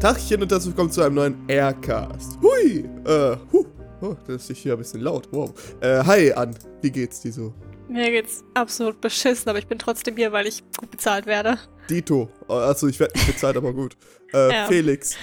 Tachchen 0.00 0.40
und 0.40 0.50
dazu 0.50 0.72
kommt 0.72 0.94
zu 0.94 1.02
einem 1.02 1.16
neuen 1.16 1.36
Aircast. 1.46 2.38
Hui, 2.40 2.88
äh, 3.04 3.36
huh. 3.52 3.66
Oh, 4.00 4.16
das 4.26 4.48
ist 4.48 4.56
hier 4.56 4.72
ein 4.72 4.78
bisschen 4.78 5.02
laut. 5.02 5.28
Wow. 5.30 5.52
Äh, 5.82 6.02
hi, 6.02 6.32
Ann. 6.32 6.56
Wie 6.80 6.90
geht's 6.90 7.20
dir 7.20 7.30
so? 7.30 7.52
Mir 7.86 8.10
geht's 8.10 8.42
absolut 8.54 8.98
beschissen, 9.02 9.50
aber 9.50 9.58
ich 9.58 9.66
bin 9.66 9.78
trotzdem 9.78 10.16
hier, 10.16 10.32
weil 10.32 10.46
ich 10.46 10.62
gut 10.78 10.90
bezahlt 10.90 11.26
werde. 11.26 11.58
Dito. 11.90 12.30
Also 12.48 12.88
ich 12.88 12.98
werde 12.98 13.12
nicht 13.12 13.26
bezahlt, 13.26 13.58
aber 13.58 13.74
gut. 13.74 13.98
Äh, 14.32 14.50
ja. 14.50 14.66
Felix. 14.68 15.16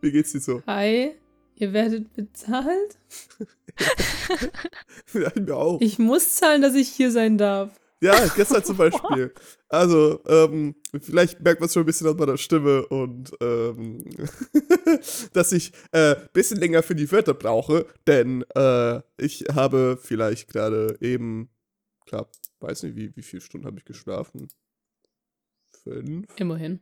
Wie 0.00 0.10
geht's 0.10 0.32
dir 0.32 0.40
so? 0.40 0.62
Hi. 0.66 1.12
Ihr 1.54 1.72
werdet 1.72 2.12
bezahlt? 2.12 2.98
ja, 5.14 5.30
mir 5.40 5.56
auch. 5.56 5.80
Ich 5.80 6.00
muss 6.00 6.34
zahlen, 6.34 6.60
dass 6.60 6.74
ich 6.74 6.88
hier 6.88 7.12
sein 7.12 7.38
darf. 7.38 7.70
Ja, 8.00 8.26
gestern 8.28 8.62
zum 8.62 8.76
Beispiel. 8.78 9.32
Also, 9.68 10.22
ähm, 10.26 10.74
vielleicht 11.00 11.40
merkt 11.40 11.60
man 11.60 11.66
es 11.66 11.72
schon 11.72 11.82
ein 11.82 11.86
bisschen 11.86 12.06
aus 12.06 12.16
meiner 12.16 12.36
Stimme 12.36 12.86
und 12.86 13.32
ähm, 13.40 14.04
dass 15.32 15.52
ich 15.52 15.72
ein 15.92 16.12
äh, 16.12 16.28
bisschen 16.32 16.58
länger 16.58 16.82
für 16.82 16.94
die 16.94 17.10
Wörter 17.10 17.34
brauche, 17.34 17.86
denn 18.06 18.44
äh, 18.54 19.00
ich 19.16 19.44
habe 19.52 19.98
vielleicht 20.00 20.48
gerade 20.48 20.96
eben, 21.00 21.48
klar, 22.06 22.28
weiß 22.60 22.84
nicht, 22.84 22.96
wie, 22.96 23.16
wie 23.16 23.22
viele 23.22 23.42
Stunden 23.42 23.66
habe 23.66 23.78
ich 23.78 23.84
geschlafen? 23.84 24.48
Fünf? 25.82 26.28
Immerhin. 26.38 26.80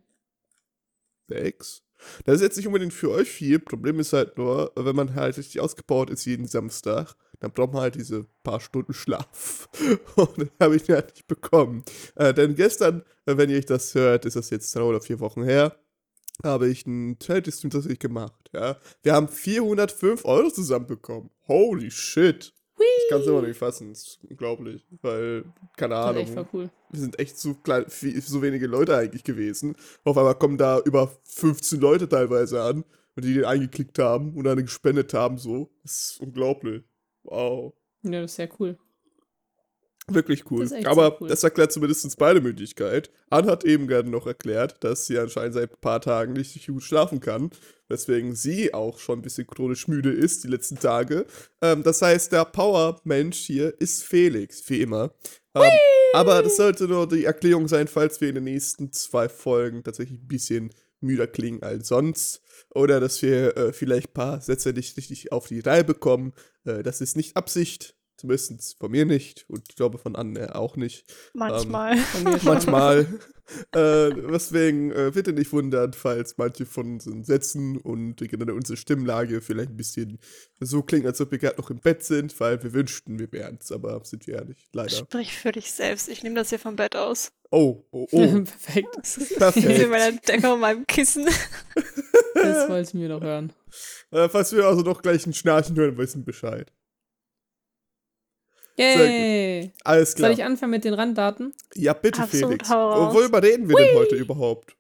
Sechs? 1.29 1.83
Das 2.25 2.37
ist 2.37 2.43
jetzt 2.43 2.57
nicht 2.57 2.67
unbedingt 2.67 2.93
für 2.93 3.11
euch 3.11 3.31
viel. 3.31 3.59
Problem 3.59 4.01
ist 4.01 4.13
halt 4.13 4.37
nur, 4.37 4.73
wenn 4.77 4.97
man 4.97 5.15
halt 5.15 5.39
richtig 5.39 5.61
ausgebaut 5.61 6.11
ist 6.11 6.25
jeden 6.25 6.47
Samstag, 6.47 7.15
dann 7.45 7.53
braucht 7.53 7.75
man 7.75 7.83
halt 7.83 7.95
diese 7.95 8.25
paar 8.43 8.59
Stunden 8.59 8.95
Schlaf. 8.95 9.69
Und 10.17 10.39
das 10.39 10.49
habe 10.61 10.77
ich 10.77 10.89
halt 10.89 11.15
nicht 11.15 11.27
bekommen. 11.27 11.85
Äh, 12.17 12.33
denn 12.33 12.55
gestern, 12.55 13.03
äh, 13.27 13.37
wenn 13.37 13.51
ihr 13.51 13.59
euch 13.59 13.67
das 13.67 13.95
hört, 13.95 14.25
ist 14.25 14.37
das 14.37 14.49
jetzt 14.51 14.75
drei 14.75 14.83
oder 14.83 15.03
vier 15.03 15.21
Wochen 15.21 15.45
her, 15.45 15.77
habe 16.43 16.69
ich 16.69 16.87
ein 16.87 17.19
Charity-Stream 17.23 17.71
tatsächlich 17.71 17.99
gemacht. 17.99 18.51
Ja? 18.53 18.79
Wir 19.03 19.13
haben 19.13 19.29
405 19.29 20.25
Euro 20.25 20.51
zusammenbekommen. 20.51 21.31
Holy 21.47 21.91
shit. 21.91 22.55
Whee! 22.77 22.85
Ich 23.05 23.11
kann 23.11 23.21
es 23.21 23.27
immer 23.27 23.43
nicht 23.43 23.59
fassen, 23.59 23.91
das 23.91 24.01
ist 24.01 24.19
unglaublich, 24.29 24.85
weil, 25.03 25.45
keine 25.77 25.95
Ahnung, 25.97 26.27
cool. 26.53 26.71
wir 26.91 27.01
sind 27.01 27.19
echt 27.21 27.39
so, 27.39 27.55
klein, 27.55 27.85
so 27.89 28.43
wenige 28.43 28.67
Leute 28.67 28.97
eigentlich 28.97 29.23
gewesen. 29.23 29.77
Auf 30.03 30.17
einmal 30.19 30.35
kommen 30.35 30.59
da 30.59 30.81
über 30.81 31.13
15 31.25 31.79
Leute 31.79 32.09
teilweise 32.09 32.63
an 32.63 32.85
und 33.15 33.25
die 33.25 33.35
den 33.35 33.45
eingeklickt 33.45 33.99
haben 34.01 34.35
und 34.35 34.45
dann 34.45 34.59
gespendet 34.59 35.15
haben, 35.15 35.39
so. 35.39 35.71
Das 35.85 35.93
ist 35.93 36.21
unglaublich. 36.21 36.83
Wow. 37.25 37.75
Ja, 38.03 38.21
das 38.23 38.33
ist 38.33 38.37
sehr 38.37 38.49
cool. 38.59 38.79
Wirklich 40.07 40.51
cool. 40.51 40.69
Das 40.69 40.85
Aber 40.85 41.19
cool. 41.21 41.29
das 41.29 41.43
erklärt 41.45 41.73
zumindest 41.73 42.19
beide 42.19 42.43
Möglichkeit. 42.43 43.11
Ann 43.31 43.47
hat 43.47 43.65
eben 43.65 43.87
gerade 43.87 44.11
noch 44.11 44.27
erklärt, 44.27 44.85
dass 44.85 45.07
sie 45.07 45.19
anscheinend 45.19 45.55
seit 45.55 45.73
ein 45.73 45.81
paar 45.81 46.03
Tagen 46.03 46.35
nicht 46.35 46.67
gut 46.67 46.83
schlafen 46.83 47.21
kann, 47.21 47.51
weswegen 47.89 48.35
sie 48.35 48.75
auch 48.75 48.99
schon 48.99 49.21
ein 49.21 49.23
bisschen 49.23 49.47
chronisch 49.47 49.89
müde 49.89 50.13
ist 50.13 50.45
die 50.45 50.49
letzten 50.49 50.79
Tage. 50.79 51.25
Ähm, 51.63 51.83
das 51.83 52.03
heißt, 52.03 52.33
der 52.33 52.45
Power-Mensch 52.45 53.39
hier 53.39 53.81
ist 53.81 54.05
Felix, 54.05 54.69
wie 54.69 54.83
immer. 54.83 55.15
Ähm, 55.55 55.71
aber 56.13 56.43
das 56.43 56.57
sollte 56.57 56.87
nur 56.87 57.09
die 57.09 57.25
Erklärung 57.25 57.67
sein, 57.67 57.89
falls 57.89 58.21
wir 58.21 58.29
in 58.29 58.35
den 58.35 58.45
nächsten 58.45 58.93
zwei 58.93 59.31
Folgen 59.31 59.83
tatsächlich 59.85 60.21
ein 60.21 60.29
bisschen 60.29 60.71
müder 61.05 61.27
klingen 61.27 61.63
als 61.63 61.89
sonst. 61.89 62.41
Oder 62.71 63.01
dass 63.01 63.23
wir 63.23 63.57
äh, 63.57 63.73
vielleicht 63.73 64.11
ein 64.11 64.15
paar 64.15 64.41
Sätze 64.41 64.73
nicht 64.73 64.97
richtig 64.97 65.33
auf 65.33 65.47
die 65.47 65.61
Reihe 65.61 65.85
bekommen. 65.85 66.33
Äh, 66.65 66.83
das 66.83 67.01
ist 67.01 67.17
nicht 67.17 67.37
Absicht. 67.37 67.95
Zumindest 68.17 68.79
von 68.79 68.91
mir 68.93 69.05
nicht 69.05 69.45
und 69.49 69.65
ich 69.69 69.77
glaube 69.77 69.99
von 69.99 70.15
Anne 70.15 70.55
auch 70.55 70.77
nicht. 70.77 71.05
Manchmal. 71.35 71.97
Ähm, 71.97 72.39
manchmal. 72.43 73.01
äh, 73.73 74.11
deswegen 74.33 74.93
äh, 74.93 75.11
bitte 75.13 75.33
nicht 75.33 75.53
wundern, 75.53 75.93
falls 75.93 76.39
manche 76.39 76.65
von 76.65 76.95
unseren 76.95 77.25
Sätzen 77.25 77.77
und 77.77 78.17
generell 78.17 78.55
unsere 78.55 78.77
Stimmlage 78.77 79.41
vielleicht 79.41 79.71
ein 79.71 79.77
bisschen 79.77 80.21
so 80.61 80.83
klingen, 80.83 81.07
als 81.07 81.21
ob 81.21 81.33
wir 81.33 81.39
gerade 81.39 81.61
noch 81.61 81.71
im 81.71 81.81
Bett 81.81 82.05
sind, 82.05 82.39
weil 82.39 82.63
wir 82.63 82.73
wünschten, 82.73 83.19
wir 83.19 83.31
wären 83.33 83.59
es, 83.61 83.73
aber 83.73 84.01
sind 84.05 84.27
wir 84.29 84.37
ja 84.37 84.45
nicht, 84.45 84.69
leider. 84.73 84.91
Sprich 84.91 85.37
für 85.37 85.53
dich 85.53 85.73
selbst. 85.73 86.09
Ich 86.09 86.23
nehme 86.23 86.37
das 86.37 86.51
hier 86.51 86.61
vom 86.61 86.77
Bett 86.77 86.97
aus. 86.97 87.33
Oh, 87.55 87.85
oh, 87.93 88.09
oh. 88.11 88.19
Perfekt. 88.45 88.91
Perfekt. 89.39 89.57
Ich 89.57 89.77
sehe 89.77 89.87
meine 89.87 90.17
Decke 90.17 90.53
und 90.53 90.59
meinem 90.59 90.85
Kissen. 90.89 91.25
das 92.35 92.69
wollten 92.69 93.01
wir 93.01 93.09
doch 93.09 93.21
hören. 93.21 93.53
Äh, 94.11 94.29
falls 94.29 94.53
wir 94.53 94.65
also 94.65 94.83
noch 94.83 95.01
gleich 95.03 95.25
ein 95.25 95.33
Schnarchen 95.33 95.77
hören, 95.77 95.97
wissen 95.97 96.25
Bescheid. 96.25 96.73
Yay! 98.77 99.73
Alles 99.85 100.17
klar. 100.17 100.31
Soll 100.31 100.39
ich 100.41 100.45
anfangen 100.45 100.73
mit 100.73 100.85
den 100.85 100.95
Randdaten? 100.95 101.55
Ja, 101.77 101.93
bitte, 101.93 102.23
Absolut, 102.23 102.67
Felix. 102.67 102.71
Worüber 102.71 103.41
reden 103.41 103.69
wir 103.69 103.77
Hui. 103.77 103.87
denn 103.87 103.97
heute 103.99 104.17
überhaupt? 104.17 104.77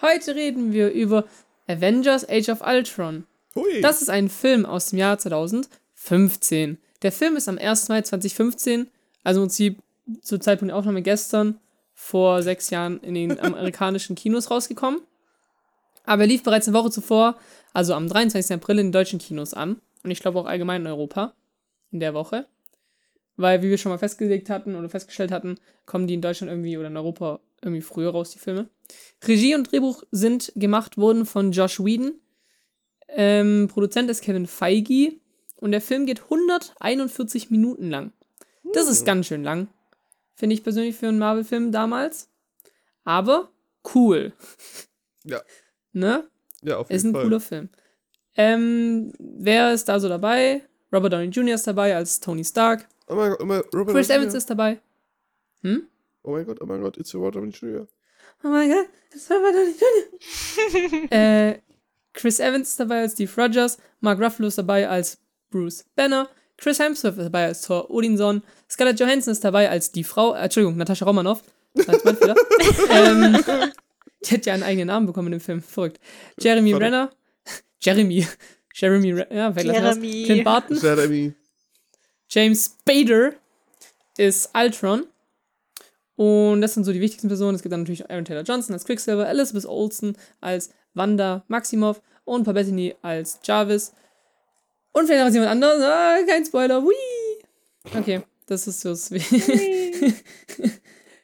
Heute 0.00 0.34
reden 0.34 0.72
wir 0.72 0.90
über 0.90 1.26
Avengers 1.66 2.26
Age 2.26 2.48
of 2.48 2.62
Ultron. 2.66 3.26
Hui. 3.54 3.82
Das 3.82 4.00
ist 4.00 4.08
ein 4.08 4.30
Film 4.30 4.64
aus 4.64 4.90
dem 4.90 4.98
Jahr 4.98 5.18
2015. 5.18 6.78
Der 7.02 7.12
Film 7.12 7.36
ist 7.36 7.50
am 7.50 7.58
1. 7.58 7.90
Mai 7.90 8.00
2015, 8.00 8.88
also 9.24 9.42
im 9.42 9.48
Prinzip 9.48 9.78
zur 10.22 10.40
Zeitpunkt 10.40 10.70
der 10.70 10.78
Aufnahme 10.78 11.02
gestern, 11.02 11.60
vor 12.00 12.42
sechs 12.42 12.70
Jahren 12.70 13.00
in 13.00 13.14
den 13.14 13.40
amerikanischen 13.40 14.16
Kinos 14.16 14.50
rausgekommen. 14.50 15.00
Aber 16.04 16.22
er 16.22 16.28
lief 16.28 16.42
bereits 16.42 16.68
eine 16.68 16.76
Woche 16.76 16.90
zuvor, 16.90 17.36
also 17.72 17.94
am 17.94 18.08
23. 18.08 18.54
April 18.54 18.78
in 18.78 18.86
den 18.86 18.92
deutschen 18.92 19.18
Kinos 19.18 19.52
an. 19.52 19.80
Und 20.04 20.10
ich 20.10 20.20
glaube 20.20 20.38
auch 20.38 20.46
allgemein 20.46 20.82
in 20.82 20.86
Europa 20.86 21.34
in 21.90 22.00
der 22.00 22.14
Woche 22.14 22.46
weil, 23.38 23.62
wie 23.62 23.70
wir 23.70 23.78
schon 23.78 23.90
mal 23.90 23.98
festgelegt 23.98 24.50
hatten 24.50 24.74
oder 24.74 24.90
festgestellt 24.90 25.30
hatten, 25.30 25.58
kommen 25.86 26.06
die 26.06 26.14
in 26.14 26.20
Deutschland 26.20 26.50
irgendwie 26.50 26.76
oder 26.76 26.88
in 26.88 26.96
Europa 26.96 27.40
irgendwie 27.62 27.82
früher 27.82 28.10
raus, 28.10 28.30
die 28.30 28.38
Filme. 28.38 28.68
Regie 29.26 29.54
und 29.54 29.70
Drehbuch 29.70 30.02
sind 30.10 30.52
gemacht 30.56 30.98
worden 30.98 31.24
von 31.24 31.52
Josh 31.52 31.80
Whedon. 31.80 32.14
Ähm, 33.08 33.68
Produzent 33.72 34.10
ist 34.10 34.22
Kevin 34.22 34.46
Feige. 34.46 35.14
Und 35.56 35.72
der 35.72 35.80
Film 35.80 36.04
geht 36.04 36.22
141 36.24 37.50
Minuten 37.50 37.90
lang. 37.90 38.12
Das 38.74 38.88
ist 38.88 39.00
hm. 39.00 39.06
ganz 39.06 39.26
schön 39.26 39.42
lang. 39.42 39.68
Finde 40.38 40.54
ich 40.54 40.62
persönlich 40.62 40.94
für 40.94 41.08
einen 41.08 41.18
Marvel-Film 41.18 41.72
damals. 41.72 42.30
Aber 43.02 43.50
cool. 43.92 44.32
Ja. 45.24 45.42
Ne? 45.92 46.28
Ja, 46.62 46.76
auf 46.76 46.88
jeden 46.90 46.96
Ist 46.96 47.04
ein 47.04 47.12
Fall. 47.12 47.24
cooler 47.24 47.40
Film. 47.40 47.68
Ähm, 48.36 49.12
wer 49.18 49.72
ist 49.74 49.88
da 49.88 49.98
so 49.98 50.08
dabei? 50.08 50.62
Robert 50.92 51.12
Downey 51.12 51.26
Jr. 51.26 51.56
ist 51.56 51.66
dabei 51.66 51.96
als 51.96 52.20
Tony 52.20 52.44
Stark. 52.44 52.86
Oh 53.08 53.16
mein 53.16 53.30
Gott, 53.30 53.40
oh 53.42 53.46
mein, 53.46 53.62
Robert 53.74 53.96
Chris 53.96 54.10
Evans 54.10 54.32
ist 54.32 54.48
dabei. 54.48 54.80
Hm? 55.62 55.88
Oh 56.22 56.30
mein 56.30 56.46
Gott, 56.46 56.60
oh 56.60 56.66
mein 56.66 56.82
Gott, 56.82 56.96
it's 56.98 57.12
Robert 57.16 57.34
Downey 57.34 57.50
Jr. 57.50 57.88
Oh 58.44 58.48
mein 58.48 58.70
Gott, 58.70 58.86
it's 59.12 59.28
Robert 59.28 59.54
Downey 59.54 59.74
Jr. 61.08 61.12
äh, 61.18 61.58
Chris 62.12 62.38
Evans 62.38 62.68
ist 62.68 62.78
dabei 62.78 63.00
als 63.00 63.14
Steve 63.14 63.32
Rogers, 63.36 63.78
Mark 63.98 64.20
Ruffalo 64.20 64.46
ist 64.46 64.58
dabei 64.58 64.88
als 64.88 65.18
Bruce 65.50 65.84
Banner, 65.96 66.28
Chris 66.58 66.78
Hemsworth 66.78 67.16
ist 67.16 67.24
dabei 67.24 67.46
als 67.46 67.62
Thor 67.62 67.90
Odinson, 67.90 68.42
Scarlett 68.68 69.00
Johansson 69.00 69.32
ist 69.32 69.42
dabei 69.44 69.70
als 69.70 69.92
die 69.92 70.04
Frau, 70.04 70.34
äh, 70.34 70.40
Entschuldigung, 70.40 70.76
Natascha 70.76 71.06
Romanoff. 71.06 71.42
ähm, 71.74 73.38
die 74.24 74.34
hat 74.34 74.46
ja 74.46 74.54
einen 74.54 74.64
eigenen 74.64 74.88
Namen 74.88 75.06
bekommen 75.06 75.28
in 75.28 75.38
dem 75.38 75.40
Film, 75.40 75.62
verrückt. 75.62 76.00
Jeremy 76.40 76.74
Renner, 76.74 77.10
Jeremy, 77.80 78.26
Jeremy, 78.74 79.24
ja, 79.30 79.50
Jeremy. 79.50 80.24
Clint 80.24 80.44
Barton. 80.44 80.78
Jeremy. 80.78 81.32
James 82.28 82.76
Spader 82.80 83.32
ist 84.16 84.50
Ultron. 84.54 85.06
Und 86.16 86.62
das 86.62 86.74
sind 86.74 86.84
so 86.84 86.92
die 86.92 87.00
wichtigsten 87.00 87.28
Personen. 87.28 87.54
Es 87.54 87.62
gibt 87.62 87.72
dann 87.72 87.82
natürlich 87.82 88.10
Aaron 88.10 88.24
Taylor 88.24 88.42
Johnson 88.42 88.74
als 88.74 88.84
Quicksilver, 88.84 89.28
Elizabeth 89.28 89.66
Olsen 89.66 90.16
als 90.40 90.70
Wanda 90.94 91.44
Maximoff 91.46 92.02
und 92.24 92.42
Paul 92.44 92.54
Bettany 92.54 92.96
als 93.02 93.38
Jarvis. 93.44 93.92
Und 94.98 95.06
vielleicht 95.06 95.26
noch 95.26 95.32
jemand 95.32 95.52
anderes. 95.52 95.80
Ah, 95.82 96.16
kein 96.26 96.44
Spoiler. 96.44 96.82
Whee! 96.82 97.44
Okay, 97.96 98.22
das 98.46 98.66
ist 98.66 98.80
so 98.80 98.90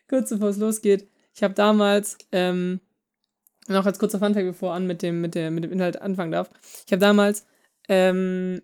Kurz 0.09 0.31
bevor 0.31 0.51
es 0.51 0.59
losgeht. 0.59 1.09
Ich 1.35 1.43
habe 1.43 1.55
damals, 1.55 2.17
ähm, 2.31 2.79
noch 3.67 3.85
als 3.85 3.99
kurzer 3.99 4.21
Funfact, 4.21 4.47
bevor 4.47 4.75
an 4.75 4.87
mit 4.87 5.03
dem, 5.03 5.21
mit, 5.21 5.35
der, 5.35 5.51
mit 5.51 5.65
dem 5.65 5.73
Inhalt 5.73 6.01
anfangen 6.01 6.31
darf. 6.31 6.51
Ich 6.87 6.93
habe 6.93 7.01
damals 7.01 7.47
ähm, 7.89 8.63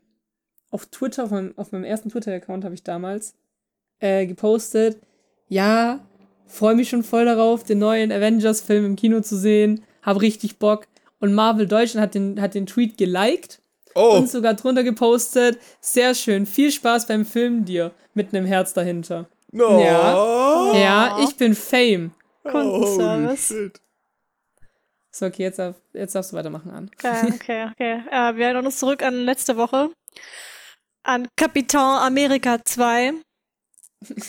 auf 0.70 0.86
Twitter, 0.86 1.24
auf 1.24 1.30
meinem, 1.32 1.54
auf 1.56 1.72
meinem 1.72 1.84
ersten 1.84 2.10
Twitter-Account 2.10 2.64
habe 2.64 2.74
ich 2.74 2.84
damals 2.84 3.34
äh, 3.98 4.26
gepostet, 4.26 5.00
ja, 5.48 6.06
freue 6.46 6.76
mich 6.76 6.88
schon 6.88 7.02
voll 7.02 7.24
darauf, 7.24 7.64
den 7.64 7.80
neuen 7.80 8.12
Avengers-Film 8.12 8.84
im 8.84 8.94
Kino 8.94 9.20
zu 9.22 9.36
sehen, 9.36 9.82
habe 10.02 10.22
richtig 10.22 10.58
Bock. 10.58 10.86
Und 11.18 11.34
Marvel 11.34 11.66
Deutschland 11.66 12.02
hat 12.04 12.14
den, 12.14 12.40
hat 12.40 12.54
den 12.54 12.66
Tweet 12.66 12.96
geliked 12.96 13.60
oh. 13.94 14.16
und 14.16 14.30
sogar 14.30 14.54
drunter 14.54 14.82
gepostet, 14.82 15.58
sehr 15.80 16.14
schön, 16.14 16.46
viel 16.46 16.70
Spaß 16.70 17.06
beim 17.06 17.24
Film 17.24 17.64
dir, 17.64 17.92
mit 18.14 18.34
einem 18.34 18.46
Herz 18.46 18.72
dahinter. 18.72 19.28
No. 19.52 19.80
Ja, 19.80 20.74
ja, 20.74 21.18
ich 21.24 21.36
bin 21.36 21.54
Fame. 21.54 22.12
Kundenservice. 22.44 23.52
Oh, 23.52 23.78
so, 25.12 25.26
okay, 25.26 25.42
jetzt, 25.42 25.58
darf, 25.58 25.76
jetzt 25.92 26.14
darfst 26.14 26.32
du 26.32 26.36
weitermachen 26.36 26.70
an. 26.70 26.90
Okay, 26.94 27.32
okay, 27.34 27.68
okay. 27.72 28.02
Äh, 28.10 28.36
wir 28.36 28.44
erinnern 28.46 28.66
uns 28.66 28.78
zurück 28.78 29.02
an 29.02 29.14
letzte 29.14 29.56
Woche 29.56 29.90
an 31.02 31.28
Kapitan 31.36 32.02
Amerika 32.02 32.62
2. 32.64 33.14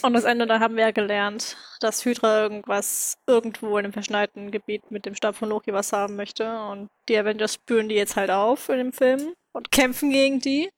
Und 0.02 0.12
das 0.12 0.24
Ende, 0.24 0.46
da 0.46 0.60
haben 0.60 0.76
wir 0.76 0.84
ja 0.84 0.90
gelernt, 0.90 1.56
dass 1.80 2.04
Hydra 2.04 2.42
irgendwas 2.42 3.16
irgendwo 3.26 3.78
in 3.78 3.84
einem 3.84 3.92
verschneiten 3.92 4.50
Gebiet 4.50 4.90
mit 4.90 5.06
dem 5.06 5.14
Stab 5.14 5.34
von 5.34 5.48
Loki 5.48 5.72
was 5.72 5.92
haben 5.92 6.16
möchte. 6.16 6.58
Und 6.66 6.88
die 7.08 7.16
Avengers 7.16 7.54
spüren 7.54 7.88
die 7.88 7.94
jetzt 7.94 8.16
halt 8.16 8.30
auf 8.30 8.68
in 8.68 8.78
dem 8.78 8.92
Film 8.92 9.32
und 9.52 9.70
kämpfen 9.70 10.10
gegen 10.10 10.40
die. 10.40 10.70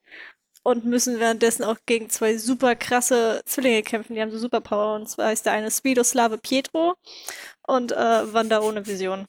Und 0.66 0.86
müssen 0.86 1.20
währenddessen 1.20 1.62
auch 1.62 1.76
gegen 1.84 2.08
zwei 2.08 2.38
super 2.38 2.74
krasse 2.74 3.42
Zwillinge 3.44 3.82
kämpfen. 3.82 4.14
Die 4.14 4.22
haben 4.22 4.30
so 4.30 4.38
Superpower. 4.38 4.94
Und 4.94 5.08
zwar 5.10 5.30
ist 5.30 5.44
der 5.44 5.52
eine 5.52 5.70
Speedoslave 5.70 6.38
Pietro 6.38 6.94
und 7.66 7.92
äh, 7.92 8.32
Wanda 8.32 8.60
ohne 8.60 8.86
Vision. 8.86 9.26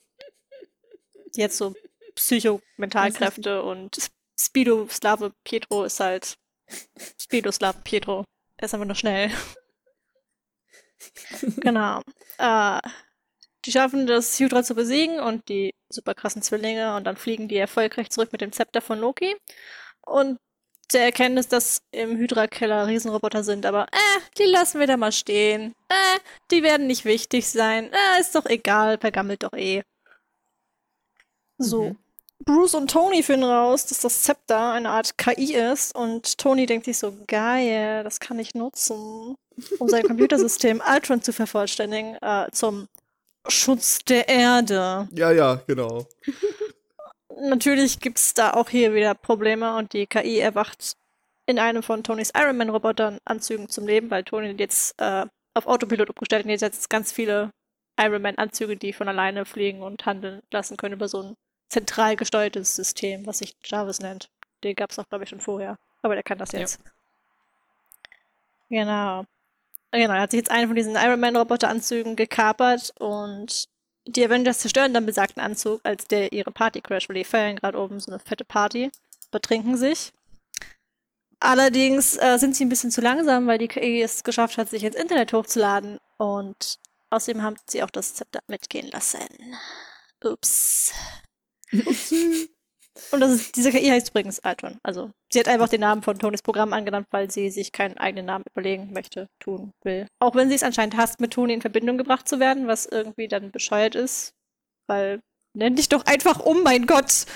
Jetzt 1.34 1.58
so 1.58 1.74
Psychomentalkräfte 2.14 3.62
und 3.64 3.98
Speedoslave 4.38 5.32
Pietro 5.44 5.84
ist 5.84 6.00
halt 6.00 6.38
Speedoslave 7.18 7.80
Pietro. 7.84 8.24
Der 8.58 8.66
ist 8.66 8.74
einfach 8.74 8.86
nur 8.86 8.96
schnell. 8.96 9.30
genau. 11.58 12.00
Äh, 12.38 12.80
die 13.66 13.72
schaffen 13.72 14.06
das 14.06 14.38
Hydra 14.38 14.62
zu 14.62 14.74
besiegen 14.74 15.20
und 15.20 15.48
die 15.48 15.74
super 15.90 16.14
krassen 16.14 16.42
Zwillinge 16.42 16.96
und 16.96 17.04
dann 17.04 17.16
fliegen 17.16 17.48
die 17.48 17.56
erfolgreich 17.56 18.10
zurück 18.10 18.30
mit 18.32 18.40
dem 18.40 18.52
Zepter 18.52 18.80
von 18.80 18.98
Loki. 18.98 19.34
Und 20.04 20.38
der 20.92 21.04
Erkenntnis, 21.04 21.48
dass 21.48 21.82
im 21.90 22.16
Hydra-Keller 22.16 22.86
Riesenroboter 22.86 23.42
sind, 23.42 23.66
aber 23.66 23.84
äh, 23.84 24.20
die 24.38 24.44
lassen 24.44 24.78
wir 24.78 24.86
da 24.86 24.96
mal 24.96 25.12
stehen. 25.12 25.74
Äh, 25.88 26.20
die 26.50 26.62
werden 26.62 26.86
nicht 26.86 27.04
wichtig 27.04 27.48
sein. 27.48 27.92
Äh, 27.92 28.20
ist 28.20 28.36
doch 28.36 28.46
egal, 28.46 28.98
vergammelt 28.98 29.42
doch 29.42 29.52
eh. 29.52 29.82
So. 31.58 31.82
Mhm. 31.82 31.98
Bruce 32.44 32.74
und 32.74 32.90
Tony 32.90 33.22
finden 33.22 33.44
raus, 33.44 33.86
dass 33.86 34.00
das 34.00 34.22
Zepter 34.22 34.72
eine 34.72 34.90
Art 34.90 35.16
KI 35.18 35.54
ist 35.54 35.94
und 35.96 36.38
Tony 36.38 36.66
denkt 36.66 36.84
sich 36.84 36.98
so, 36.98 37.16
geil, 37.26 38.04
das 38.04 38.20
kann 38.20 38.38
ich 38.38 38.54
nutzen, 38.54 39.36
um 39.78 39.88
sein 39.88 40.02
Computersystem 40.06 40.82
Ultron 40.86 41.22
zu 41.22 41.32
vervollständigen, 41.32 42.16
äh, 42.20 42.46
zum 42.52 42.88
Schutz 43.48 44.04
der 44.04 44.28
Erde. 44.28 45.08
Ja, 45.12 45.32
ja, 45.32 45.60
genau. 45.66 46.06
Natürlich 47.40 48.00
gibt 48.00 48.18
es 48.18 48.34
da 48.34 48.52
auch 48.52 48.68
hier 48.68 48.94
wieder 48.94 49.14
Probleme 49.14 49.76
und 49.76 49.92
die 49.92 50.06
KI 50.06 50.38
erwacht 50.38 50.96
in 51.44 51.58
einem 51.58 51.82
von 51.82 52.02
Tonys 52.02 52.32
Iron 52.36 52.56
Man 52.56 52.70
Robotern 52.70 53.18
Anzügen 53.24 53.68
zum 53.68 53.86
Leben, 53.86 54.10
weil 54.10 54.24
Tony 54.24 54.54
jetzt 54.58 55.00
äh, 55.00 55.26
auf 55.54 55.66
Autopilot 55.66 56.10
umgestellt 56.10 56.44
und 56.44 56.50
jetzt 56.50 56.60
setzt 56.60 56.90
ganz 56.90 57.12
viele 57.12 57.50
Iron 57.98 58.22
Man 58.22 58.36
Anzüge, 58.36 58.76
die 58.76 58.92
von 58.92 59.08
alleine 59.08 59.44
fliegen 59.44 59.82
und 59.82 60.04
handeln 60.06 60.42
lassen 60.50 60.76
können 60.76 60.94
über 60.94 61.08
so 61.08 61.22
ein 61.22 61.36
zentral 61.68 62.16
gesteuertes 62.16 62.74
System, 62.74 63.26
was 63.26 63.38
sich 63.38 63.56
Jarvis 63.64 64.00
nennt. 64.00 64.30
Den 64.64 64.74
gab 64.74 64.90
es 64.90 64.98
auch, 64.98 65.08
glaube 65.08 65.24
ich, 65.24 65.30
schon 65.30 65.40
vorher. 65.40 65.78
Aber 66.02 66.14
der 66.14 66.22
kann 66.22 66.38
das 66.38 66.52
jetzt. 66.52 66.80
Ja. 68.70 68.84
Genau. 68.84 69.24
Genau, 69.96 70.12
er 70.12 70.20
hat 70.20 70.30
sich 70.30 70.38
jetzt 70.38 70.50
einen 70.50 70.66
von 70.66 70.76
diesen 70.76 70.94
Iron 70.94 71.20
Man-Roboter-Anzügen 71.20 72.16
gekapert 72.16 72.92
und 72.98 73.66
die 74.06 74.24
Avengers 74.24 74.58
zerstören 74.58 74.92
dann 74.92 75.06
besagten 75.06 75.42
Anzug, 75.42 75.80
als 75.84 76.06
der 76.06 76.32
ihre 76.32 76.52
Party 76.52 76.82
crash, 76.82 77.08
weil 77.08 77.16
die 77.16 77.24
feiern 77.24 77.56
gerade 77.56 77.78
oben 77.78 77.98
so 77.98 78.12
eine 78.12 78.20
fette 78.20 78.44
Party, 78.44 78.90
betrinken 79.30 79.76
sich. 79.76 80.12
Allerdings 81.40 82.16
äh, 82.16 82.38
sind 82.38 82.56
sie 82.56 82.66
ein 82.66 82.68
bisschen 82.68 82.90
zu 82.90 83.00
langsam, 83.00 83.46
weil 83.46 83.58
die 83.58 83.68
KI 83.68 84.02
es 84.02 84.22
geschafft 84.22 84.58
hat, 84.58 84.68
sich 84.68 84.84
ins 84.84 84.96
Internet 84.96 85.32
hochzuladen 85.32 85.98
und 86.18 86.78
außerdem 87.10 87.42
haben 87.42 87.56
sie 87.66 87.82
auch 87.82 87.90
das 87.90 88.14
Zepter 88.14 88.40
mitgehen 88.48 88.90
lassen. 88.90 89.28
Ups. 90.22 90.92
Und 93.12 93.20
das 93.20 93.32
ist, 93.32 93.56
diese 93.56 93.70
KI 93.70 93.88
heißt 93.88 94.10
übrigens 94.10 94.40
Altron. 94.40 94.78
Also 94.82 95.10
sie 95.32 95.38
hat 95.38 95.48
einfach 95.48 95.68
den 95.68 95.80
Namen 95.80 96.02
von 96.02 96.18
Tonys 96.18 96.42
Programm 96.42 96.72
angenannt, 96.72 97.06
weil 97.10 97.30
sie 97.30 97.50
sich 97.50 97.72
keinen 97.72 97.98
eigenen 97.98 98.26
Namen 98.26 98.44
überlegen 98.50 98.92
möchte, 98.92 99.28
tun 99.38 99.72
will. 99.82 100.06
Auch 100.18 100.34
wenn 100.34 100.48
sie 100.48 100.54
es 100.54 100.62
anscheinend 100.62 100.96
hasst, 100.96 101.20
mit 101.20 101.32
Tony 101.32 101.54
in 101.54 101.60
Verbindung 101.60 101.98
gebracht 101.98 102.28
zu 102.28 102.40
werden, 102.40 102.66
was 102.66 102.86
irgendwie 102.86 103.28
dann 103.28 103.50
bescheuert 103.50 103.94
ist. 103.94 104.32
Weil, 104.86 105.20
nenn 105.54 105.76
dich 105.76 105.88
doch 105.88 106.06
einfach 106.06 106.40
um, 106.40 106.62
mein 106.62 106.86
Gott! 106.86 107.26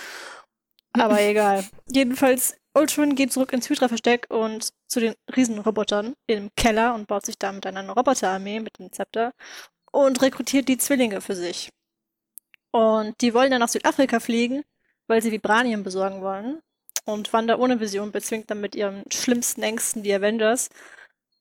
Aber 0.93 1.21
egal. 1.21 1.65
Jedenfalls, 1.89 2.56
Ultron 2.75 3.15
geht 3.15 3.33
zurück 3.33 3.53
ins 3.53 3.69
Hydra-Versteck 3.69 4.27
und 4.31 4.71
zu 4.87 5.01
den 5.01 5.15
Riesenrobotern 5.35 6.15
im 6.27 6.51
Keller 6.56 6.95
und 6.95 7.06
baut 7.06 7.27
sich 7.27 7.39
damit 7.39 7.67
eine 7.67 7.91
Roboterarmee 7.91 8.61
mit 8.61 8.79
dem 8.79 8.93
Zepter 8.93 9.33
und 9.93 10.23
rekrutiert 10.23 10.69
die 10.69 10.79
Zwillinge 10.79 11.21
für 11.21 11.35
sich. 11.35 11.71
Und 12.73 13.21
die 13.21 13.35
wollen 13.35 13.51
dann 13.51 13.61
nach 13.61 13.69
Südafrika 13.69 14.21
fliegen, 14.21 14.63
weil 15.11 15.21
sie 15.21 15.33
Vibranien 15.33 15.83
besorgen 15.83 16.23
wollen. 16.23 16.62
Und 17.05 17.33
Wanda 17.33 17.57
ohne 17.57 17.81
Vision 17.81 18.12
bezwingt 18.12 18.49
dann 18.49 18.61
mit 18.61 18.77
ihrem 18.77 19.03
schlimmsten 19.12 19.61
Ängsten 19.61 20.05
die 20.05 20.15
Avengers. 20.15 20.69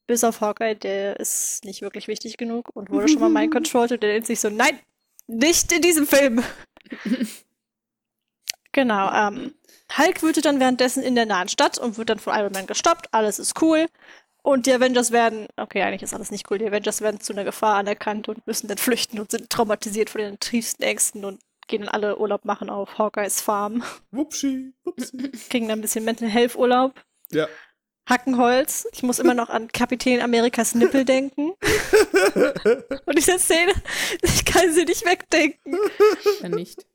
Bis 0.08 0.24
auf 0.24 0.42
Hawkeye, 0.42 0.74
der 0.74 1.20
ist 1.20 1.64
nicht 1.66 1.84
wirklich 1.84 2.08
wichtig 2.08 2.38
genug 2.38 2.76
und 2.76 2.90
wurde 2.90 3.08
schon 3.08 3.22
mal 3.22 3.30
mind 3.30 3.54
controlled 3.54 3.92
und 3.92 4.02
der 4.02 4.14
denkt 4.14 4.26
sich 4.26 4.40
so, 4.40 4.50
nein, 4.50 4.80
nicht 5.28 5.72
in 5.72 5.84
diesem 5.84 6.08
Film. 6.08 6.44
genau, 8.72 9.14
ähm, 9.14 9.54
Hulk 9.96 10.24
wütet 10.24 10.46
dann 10.46 10.60
währenddessen 10.60 11.04
in 11.04 11.14
der 11.14 11.28
nahen 11.28 11.50
Stadt 11.50 11.78
und 11.78 12.00
wird 12.00 12.10
dann 12.10 12.20
von 12.20 12.36
Iron 12.36 12.52
Man 12.52 12.66
gestoppt. 12.66 13.14
Alles 13.14 13.38
ist 13.38 13.62
cool. 13.62 13.86
Und 14.42 14.66
die 14.66 14.74
Avengers 14.74 15.12
werden, 15.12 15.48
okay, 15.58 15.84
eigentlich 15.84 16.02
ist 16.02 16.16
alles 16.16 16.32
nicht 16.32 16.50
cool, 16.50 16.58
die 16.58 16.66
Avengers 16.66 17.02
werden 17.02 17.20
zu 17.20 17.34
einer 17.34 17.44
Gefahr 17.44 17.76
anerkannt 17.76 18.30
und 18.30 18.48
müssen 18.48 18.68
dann 18.68 18.80
flüchten 18.80 19.20
und 19.20 19.30
sind 19.30 19.52
traumatisiert 19.52 20.10
von 20.10 20.22
den 20.22 20.40
tiefsten 20.40 20.82
Ängsten 20.82 21.24
und 21.24 21.40
gehen 21.70 21.84
dann 21.84 21.90
alle 21.90 22.18
Urlaub 22.18 22.44
machen 22.44 22.70
auf 22.70 22.98
Hawkeyes 22.98 23.40
Farm. 23.40 23.84
Wupsi, 24.12 24.74
wupsi. 24.84 25.32
Kriegen 25.50 25.70
dann 25.70 25.80
ein 25.80 25.82
bisschen 25.82 26.04
Mental 26.04 26.28
Health 26.28 26.56
Urlaub. 26.58 26.94
Ja. 27.32 27.48
Hackenholz. 28.10 28.88
Ich 28.92 29.04
muss 29.04 29.20
immer 29.20 29.36
noch 29.36 29.50
an 29.50 29.68
Kapitän 29.68 30.20
Amerikas 30.20 30.74
Nippel 30.74 31.06
denken. 31.06 31.52
und 33.06 33.18
diese 33.18 33.38
Szene, 33.38 33.72
ich 34.24 34.44
kann 34.46 34.74
sie 34.74 34.84
nicht 34.84 35.06
wegdenken. 35.06 35.78
Ja, 36.42 36.50
nicht. 36.50 36.88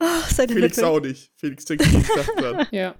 Oh, 0.00 0.06
Felix 0.26 0.76
Nippel. 0.76 0.84
auch 0.84 1.00
nicht. 1.00 1.30
Felix 1.36 1.64
denkt 1.66 1.92
nicht 1.92 2.10
dran. 2.36 2.66
Ja. 2.72 2.96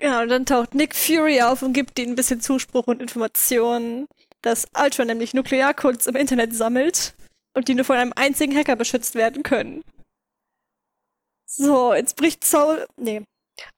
Ja, 0.00 0.22
und 0.22 0.28
dann 0.28 0.44
taucht 0.44 0.74
Nick 0.74 0.94
Fury 0.94 1.40
auf 1.40 1.62
und 1.62 1.72
gibt 1.72 2.00
ihnen 2.00 2.12
ein 2.12 2.16
bisschen 2.16 2.40
Zuspruch 2.40 2.88
und 2.88 3.00
Informationen, 3.00 4.08
dass 4.42 4.66
Ultron 4.76 5.06
nämlich 5.06 5.34
Nuklearcodes 5.34 6.08
im 6.08 6.16
Internet 6.16 6.52
sammelt 6.52 7.14
und 7.54 7.68
die 7.68 7.74
nur 7.74 7.84
von 7.84 7.96
einem 7.96 8.12
einzigen 8.14 8.54
Hacker 8.54 8.76
beschützt 8.76 9.14
werden 9.14 9.42
können. 9.42 9.82
So, 11.46 11.94
jetzt 11.94 12.16
bricht 12.16 12.44
Soul. 12.44 12.86
Nee. 12.96 13.22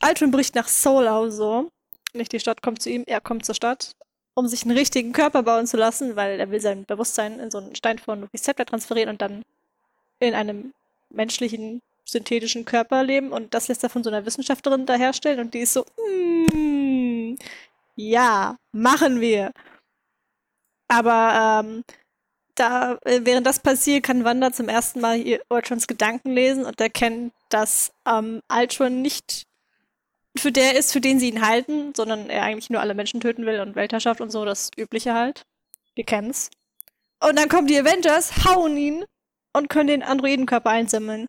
Ultron 0.02 0.30
bricht 0.30 0.54
nach 0.54 0.68
Soul 0.68 1.30
so. 1.30 1.68
Nicht 2.14 2.32
die 2.32 2.40
Stadt 2.40 2.62
kommt 2.62 2.82
zu 2.82 2.90
ihm, 2.90 3.04
er 3.06 3.20
kommt 3.20 3.44
zur 3.44 3.54
Stadt, 3.54 3.92
um 4.34 4.48
sich 4.48 4.62
einen 4.64 4.76
richtigen 4.76 5.12
Körper 5.12 5.42
bauen 5.42 5.66
zu 5.66 5.76
lassen, 5.76 6.16
weil 6.16 6.40
er 6.40 6.50
will 6.50 6.60
sein 6.60 6.84
Bewusstsein 6.86 7.38
in 7.38 7.50
so 7.50 7.58
einen 7.58 7.74
Stein 7.74 7.98
von 7.98 8.24
Receptor 8.24 8.64
transferieren 8.64 9.10
und 9.10 9.20
dann 9.20 9.42
in 10.20 10.34
einem 10.34 10.72
menschlichen 11.10 11.82
synthetischen 12.06 12.64
Körper 12.64 13.02
leben 13.02 13.32
und 13.32 13.52
das 13.52 13.68
lässt 13.68 13.82
er 13.82 13.90
von 13.90 14.02
so 14.04 14.10
einer 14.10 14.24
Wissenschaftlerin 14.24 14.86
da 14.86 14.94
herstellen 14.94 15.40
und 15.40 15.54
die 15.54 15.60
ist 15.60 15.72
so, 15.74 15.84
mm, 15.98 17.36
ja, 17.96 18.56
machen 18.72 19.20
wir. 19.20 19.50
Aber 20.88 21.64
ähm, 21.64 21.82
da, 22.56 22.98
äh, 23.04 23.20
während 23.22 23.46
das 23.46 23.60
passiert, 23.60 24.02
kann 24.02 24.24
Wanda 24.24 24.52
zum 24.52 24.68
ersten 24.68 25.00
Mal 25.00 25.16
hier 25.16 25.42
Ultrons 25.48 25.86
Gedanken 25.86 26.32
lesen 26.32 26.64
und 26.64 26.80
erkennt, 26.80 27.32
dass 27.48 27.92
ähm, 28.06 28.40
Ultron 28.52 29.02
nicht 29.02 29.46
für 30.36 30.52
der 30.52 30.76
ist, 30.76 30.92
für 30.92 31.00
den 31.00 31.18
sie 31.18 31.28
ihn 31.28 31.46
halten, 31.46 31.94
sondern 31.94 32.28
er 32.28 32.42
eigentlich 32.42 32.70
nur 32.70 32.80
alle 32.80 32.94
Menschen 32.94 33.20
töten 33.20 33.46
will 33.46 33.60
und 33.60 33.74
Weltherrschaft 33.74 34.20
und 34.20 34.30
so, 34.30 34.44
das 34.44 34.70
Übliche 34.76 35.14
halt. 35.14 35.46
Wir 35.94 36.04
kennen's. 36.04 36.50
Und 37.20 37.38
dann 37.38 37.48
kommen 37.48 37.66
die 37.66 37.78
Avengers, 37.78 38.44
hauen 38.44 38.76
ihn 38.76 39.04
und 39.54 39.68
können 39.70 39.88
den 39.88 40.02
Androidenkörper 40.02 40.70
einsammeln. 40.70 41.26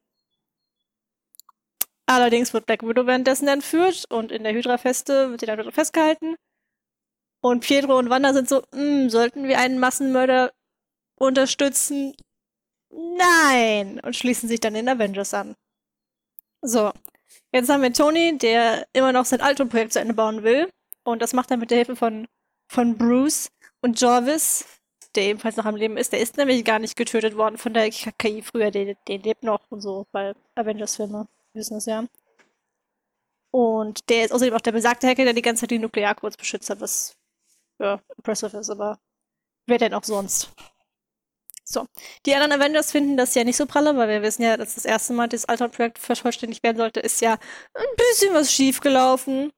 Allerdings 2.06 2.54
wird 2.54 2.66
Black 2.66 2.84
Widow 2.84 3.06
währenddessen 3.06 3.48
entführt 3.48 4.06
und 4.10 4.32
in 4.32 4.44
der 4.44 4.54
Hydra-Feste 4.54 5.32
wird 5.32 5.42
sie 5.42 5.46
dann 5.46 5.72
festgehalten. 5.72 6.36
Und 7.42 7.62
Pietro 7.62 7.98
und 7.98 8.10
Wanda 8.10 8.34
sind 8.34 8.50
so, 8.50 8.64
hm, 8.74 9.10
sollten 9.10 9.48
wir 9.48 9.60
einen 9.60 9.80
Massenmörder 9.80 10.52
unterstützen? 11.18 12.16
Nein! 12.90 14.00
Und 14.02 14.16
schließen 14.16 14.48
sich 14.48 14.60
dann 14.60 14.74
den 14.74 14.90
Avengers 14.90 15.34
an. 15.34 15.56
So. 16.62 16.92
Jetzt 17.52 17.70
haben 17.70 17.82
wir 17.82 17.94
Tony, 17.94 18.38
der 18.38 18.88
immer 18.94 19.14
noch 19.14 19.26
sein 19.26 19.42
Alton-Projekt 19.42 19.94
zu 19.94 20.00
Ende 20.00 20.14
bauen 20.14 20.44
will. 20.44 20.70
Und 21.04 21.22
das 21.22 21.34
macht 21.34 21.52
er 21.52 21.58
mit 21.58 21.72
der 21.72 21.78
Hilfe 21.78 21.96
von, 21.96 22.28
von 22.68 22.98
Bruce 22.98 23.50
und 23.82 24.00
Jarvis, 24.00 24.66
der 25.16 25.24
ebenfalls 25.24 25.56
noch 25.58 25.66
am 25.66 25.76
Leben 25.76 25.98
ist. 25.98 26.12
Der 26.12 26.20
ist 26.20 26.38
nämlich 26.38 26.66
gar 26.66 26.80
nicht 26.80 26.96
getötet 26.96 27.38
worden 27.38 27.58
von 27.58 27.74
der 27.74 27.90
KI 27.90 28.42
früher. 28.42 28.72
Der, 28.72 28.96
der 29.08 29.18
lebt 29.20 29.44
noch 29.44 29.62
und 29.70 29.82
so, 29.82 30.06
weil 30.12 30.36
Avengers-Filme 30.56 31.28
wissen 31.54 31.76
das 31.76 31.86
ja. 31.86 32.06
Und 33.52 34.10
der 34.10 34.26
ist 34.26 34.32
außerdem 34.32 34.54
auch 34.54 34.62
der 34.62 34.74
besagte 34.74 35.08
Hacker, 35.08 35.24
der 35.24 35.34
die 35.34 35.42
ganze 35.42 35.62
Zeit 35.62 35.72
die 35.72 35.80
Nuklearcodes 35.80 36.38
beschützt 36.38 36.70
hat, 36.70 36.82
was 36.82 37.16
ja, 37.80 38.02
impressive 38.16 38.58
ist, 38.58 38.70
aber 38.70 39.00
wer 39.66 39.78
denn 39.78 39.94
auch 39.94 40.04
sonst? 40.04 40.52
So. 41.70 41.86
Die 42.26 42.34
anderen 42.34 42.62
Avengers 42.62 42.94
finden 42.94 43.18
das 43.18 43.36
ja 43.36 43.44
nicht 43.44 43.58
so 43.58 43.66
pralle, 43.66 43.98
weil 43.98 44.08
wir 44.08 44.22
wissen 44.22 44.44
ja, 44.44 44.56
dass 44.56 44.76
das 44.76 44.86
erste 44.86 45.12
Mal 45.12 45.28
das 45.28 45.44
Alter-Projekt 45.46 46.00
vervollständigt 46.00 46.64
werden 46.64 46.78
sollte, 46.78 47.02
ist 47.02 47.20
ja 47.20 47.34
ein 47.74 47.96
bisschen 47.98 48.34
was 48.34 48.54
schiefgelaufen. 48.54 49.52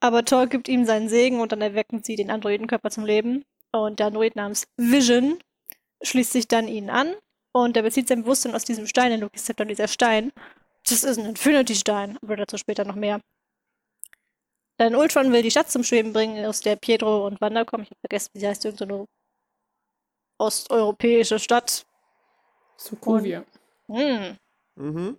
Aber 0.00 0.24
Thor 0.24 0.46
gibt 0.46 0.68
ihm 0.68 0.84
seinen 0.84 1.08
Segen 1.08 1.40
und 1.40 1.50
dann 1.50 1.60
erwecken 1.60 2.04
sie 2.04 2.14
den 2.14 2.30
Androidenkörper 2.30 2.90
zum 2.90 3.04
Leben. 3.04 3.44
Und 3.72 3.98
der 3.98 4.06
Android 4.06 4.36
namens 4.36 4.68
Vision 4.76 5.40
schließt 6.02 6.32
sich 6.32 6.46
dann 6.46 6.68
ihnen 6.68 6.90
an 6.90 7.16
und 7.52 7.76
er 7.76 7.82
bezieht 7.82 8.06
sein 8.06 8.22
Bewusstsein 8.22 8.54
aus 8.54 8.64
diesem 8.64 8.86
Stein, 8.86 9.10
den 9.10 9.20
Loki 9.20 9.38
Scepter, 9.38 9.64
dieser 9.64 9.88
Stein. 9.88 10.30
Das 10.88 11.02
ist 11.02 11.18
ein 11.18 11.26
Infinity-Stein, 11.26 12.16
aber 12.22 12.36
dazu 12.36 12.58
später 12.58 12.84
noch 12.84 12.94
mehr. 12.94 13.20
Dann 14.76 14.94
Ultron 14.94 15.32
will 15.32 15.42
die 15.42 15.50
Stadt 15.50 15.70
zum 15.70 15.82
Schweben 15.82 16.12
bringen, 16.12 16.44
aus 16.46 16.60
der 16.60 16.76
Pietro 16.76 17.26
und 17.26 17.40
Wanda 17.40 17.64
kommen. 17.64 17.84
Ich 17.84 17.90
habe 17.90 18.00
vergessen, 18.00 18.30
wie 18.34 18.40
sie 18.40 18.46
heißt, 18.46 18.64
irgendeine 18.64 19.06
osteuropäische 20.44 21.38
Stadt. 21.38 21.86
Sokovia. 22.76 23.44
Hm. 23.88 24.36
Mhm. 24.76 25.18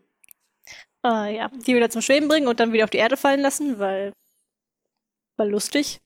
Äh, 1.05 1.37
ja, 1.37 1.49
die 1.49 1.75
wieder 1.75 1.89
zum 1.89 2.01
Schweben 2.01 2.27
bringen 2.27 2.47
und 2.47 2.59
dann 2.59 2.73
wieder 2.73 2.83
auf 2.83 2.89
die 2.89 2.97
Erde 2.97 3.17
fallen 3.17 3.41
lassen, 3.41 3.79
weil 3.79 4.13
war 5.37 5.45
lustig. 5.45 6.01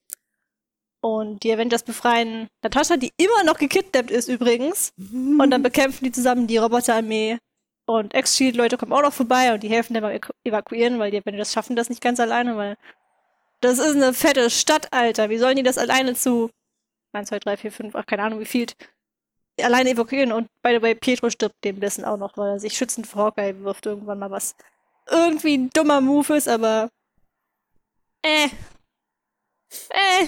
Und 1.02 1.44
die 1.44 1.54
Avengers 1.54 1.84
befreien 1.84 2.50
Natascha, 2.62 2.98
die 2.98 3.14
immer 3.16 3.44
noch 3.46 3.58
gekidnappt 3.58 4.12
ist 4.12 4.28
übrigens. 4.28 4.92
Und 4.98 5.52
dann 5.52 5.64
bekämpfen 5.64 6.04
die 6.04 6.12
zusammen 6.12 6.46
die 6.46 6.58
Roboterarmee. 6.58 7.38
Und 7.86 8.14
Ex-Shield-Leute 8.14 8.78
kommen 8.78 8.92
auch 8.92 9.02
noch 9.02 9.14
vorbei 9.14 9.52
und 9.52 9.64
die 9.64 9.70
helfen 9.70 9.96
dann 9.96 10.04
beim 10.04 10.20
Evakuieren, 10.44 11.00
weil 11.00 11.10
die 11.10 11.18
Avengers 11.18 11.52
schaffen 11.52 11.76
das 11.76 11.90
nicht 11.90 12.04
ganz 12.04 12.20
alleine, 12.20 12.56
weil 12.56 12.78
das 13.62 13.80
ist 13.80 13.96
eine 13.96 14.14
fette 14.14 14.52
Stadt, 14.52 14.94
Alter. 14.94 15.32
Wie 15.32 15.40
sollen 15.40 15.56
die 15.56 15.64
das 15.64 15.80
alleine 15.80 16.14
zu 16.14 16.52
1, 17.14 17.30
2, 17.30 17.40
3, 17.40 17.58
4, 17.58 17.72
5, 17.72 17.96
ach, 17.96 18.06
keine 18.06 18.24
Ahnung 18.24 18.40
wie 18.40 18.46
viel, 18.46 18.68
alleine 19.64 19.92
evakuieren? 19.92 20.32
Und 20.32 20.48
by 20.64 20.76
the 20.76 20.82
way, 20.82 20.96
Pietro 20.96 21.30
stirbt 21.30 21.64
dem 21.64 21.80
dessen 21.80 22.06
auch 22.06 22.18
noch, 22.18 22.38
weil 22.38 22.52
er 22.52 22.60
sich 22.60 22.78
schützend 22.78 23.08
vor 23.08 23.26
Hawkeye 23.26 23.56
wirft 23.64 23.86
irgendwann 23.86 24.20
mal 24.20 24.32
was 24.32 24.56
irgendwie 25.10 25.58
ein 25.58 25.70
dummer 25.72 26.02
Move 26.02 26.36
ist, 26.36 26.48
aber 26.48 26.90
äh, 28.22 28.50
äh. 29.90 30.28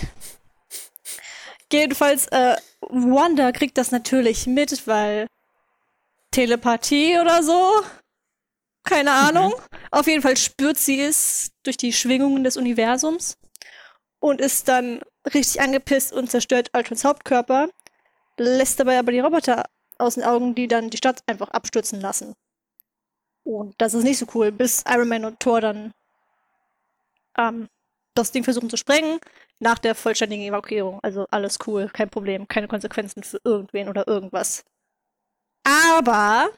Jedenfalls, 1.71 2.27
äh, 2.27 2.57
Wanda 2.81 3.51
kriegt 3.51 3.77
das 3.77 3.91
natürlich 3.91 4.47
mit, 4.47 4.87
weil 4.87 5.27
Telepathie 6.31 7.17
oder 7.19 7.43
so. 7.43 7.83
Keine 8.83 9.11
mhm. 9.11 9.17
Ahnung. 9.17 9.51
Mhm. 9.51 9.77
Auf 9.91 10.07
jeden 10.07 10.21
Fall 10.21 10.37
spürt 10.37 10.77
sie 10.77 11.01
es 11.01 11.51
durch 11.63 11.77
die 11.77 11.93
Schwingungen 11.93 12.43
des 12.43 12.57
Universums 12.57 13.37
und 14.19 14.41
ist 14.41 14.67
dann 14.67 15.01
richtig 15.33 15.61
angepisst 15.61 16.13
und 16.13 16.29
zerstört 16.31 16.71
Ultrons 16.75 17.05
Hauptkörper, 17.05 17.69
lässt 18.37 18.79
dabei 18.79 18.99
aber 18.99 19.11
die 19.11 19.19
Roboter 19.19 19.65
aus 19.97 20.15
den 20.15 20.23
Augen, 20.23 20.55
die 20.55 20.67
dann 20.67 20.89
die 20.89 20.97
Stadt 20.97 21.23
einfach 21.27 21.49
abstürzen 21.49 22.01
lassen. 22.01 22.33
Und 23.43 23.75
das 23.79 23.93
ist 23.93 24.03
nicht 24.03 24.17
so 24.17 24.27
cool, 24.33 24.51
bis 24.51 24.83
Iron 24.87 25.07
Man 25.07 25.25
und 25.25 25.39
Thor 25.39 25.61
dann 25.61 25.93
ähm, 27.37 27.67
das 28.13 28.31
Ding 28.31 28.43
versuchen 28.43 28.69
zu 28.69 28.77
sprengen, 28.77 29.19
nach 29.59 29.79
der 29.79 29.95
vollständigen 29.95 30.45
Evakuierung. 30.45 30.99
Also 31.01 31.27
alles 31.31 31.59
cool, 31.65 31.89
kein 31.89 32.09
Problem, 32.09 32.47
keine 32.47 32.67
Konsequenzen 32.67 33.23
für 33.23 33.39
irgendwen 33.43 33.89
oder 33.89 34.07
irgendwas. 34.07 34.63
Aber 35.63 36.49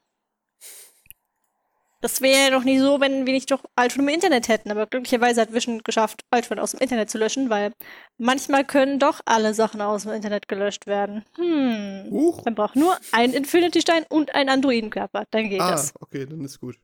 das 2.04 2.20
wäre 2.20 2.44
ja 2.44 2.50
noch 2.50 2.66
nie 2.66 2.80
so, 2.80 3.00
wenn 3.00 3.26
wir 3.26 3.32
nicht 3.32 3.50
doch 3.50 3.64
Ultron 3.80 4.06
im 4.06 4.14
Internet 4.14 4.50
hätten. 4.50 4.70
Aber 4.72 4.88
glücklicherweise 4.88 5.40
hat 5.40 5.54
Vision 5.54 5.82
geschafft, 5.84 6.26
Ultron 6.32 6.60
aus 6.60 6.72
dem 6.72 6.82
Internet 6.82 7.10
zu 7.10 7.18
löschen, 7.18 7.50
weil 7.50 7.72
manchmal 8.18 8.66
können 8.66 9.00
doch 9.00 9.22
alle 9.24 9.54
Sachen 9.54 9.80
aus 9.80 10.04
dem 10.04 10.12
Internet 10.12 10.50
gelöscht 10.50 10.86
werden. 10.86 11.24
Hm. 11.38 12.12
Huch. 12.12 12.44
Man 12.44 12.56
braucht 12.56 12.76
nur 12.76 12.98
einen 13.14 13.32
Infinity-Stein 13.34 14.06
und 14.10 14.36
einen 14.36 14.50
Androidenkörper. 14.50 15.24
Dann 15.32 15.48
geht 15.50 15.62
ah, 15.62 15.72
das. 15.72 15.94
okay, 16.02 16.26
dann 16.26 16.44
ist 16.44 16.60
gut. 16.60 16.76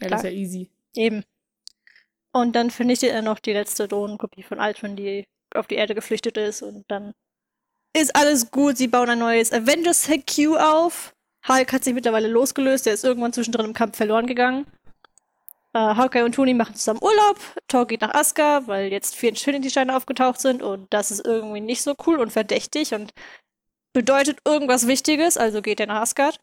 Ja, 0.00 0.08
das 0.08 0.24
ist 0.24 0.30
ja 0.30 0.36
easy. 0.36 0.70
Eben. 0.96 1.22
Und 2.32 2.56
dann 2.56 2.72
vernichtet 2.72 3.10
er 3.10 3.22
noch 3.22 3.38
die 3.38 3.52
letzte 3.52 3.86
Drohnenkopie 3.86 4.42
von 4.42 4.58
Ultron, 4.58 4.96
die 4.96 5.24
auf 5.54 5.68
die 5.68 5.76
Erde 5.76 5.94
geflüchtet 5.94 6.36
ist. 6.36 6.62
Und 6.62 6.84
dann 6.88 7.14
ist 7.96 8.16
alles 8.16 8.50
gut. 8.50 8.76
Sie 8.76 8.88
bauen 8.88 9.08
ein 9.08 9.20
neues 9.20 9.52
Avengers 9.52 10.08
HQ 10.08 10.56
auf. 10.58 11.14
Hulk 11.48 11.72
hat 11.72 11.84
sich 11.84 11.94
mittlerweile 11.94 12.28
losgelöst. 12.28 12.86
Der 12.86 12.94
ist 12.94 13.04
irgendwann 13.04 13.32
zwischendrin 13.32 13.66
im 13.66 13.74
Kampf 13.74 13.96
verloren 13.96 14.26
gegangen. 14.26 14.66
Äh, 15.74 15.78
Hawkeye 15.78 16.24
und 16.24 16.34
Tony 16.34 16.54
machen 16.54 16.74
zusammen 16.74 17.00
Urlaub. 17.02 17.38
Thor 17.68 17.86
geht 17.86 18.00
nach 18.00 18.14
Asgard, 18.14 18.68
weil 18.68 18.92
jetzt 18.92 19.16
vier 19.16 19.30
Infinity-Steine 19.30 19.96
aufgetaucht 19.96 20.40
sind. 20.40 20.62
Und 20.62 20.92
das 20.92 21.10
ist 21.10 21.26
irgendwie 21.26 21.60
nicht 21.60 21.82
so 21.82 21.94
cool 22.06 22.20
und 22.20 22.30
verdächtig 22.30 22.94
und 22.94 23.12
bedeutet 23.92 24.38
irgendwas 24.46 24.86
Wichtiges. 24.86 25.36
Also 25.36 25.62
geht 25.62 25.80
er 25.80 25.86
nach 25.86 26.02
Asgard. 26.02 26.38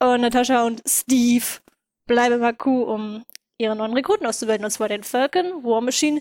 Und 0.00 0.22
Natascha 0.22 0.64
und 0.64 0.82
Steve 0.86 1.44
bleiben 2.06 2.42
im 2.42 2.44
HQ, 2.44 2.66
um 2.66 3.24
ihre 3.58 3.76
neuen 3.76 3.92
Rekruten 3.92 4.26
auszubilden, 4.26 4.64
und 4.64 4.70
zwar 4.72 4.88
den 4.88 5.04
Falcon, 5.04 5.62
War 5.62 5.80
Machine, 5.80 6.20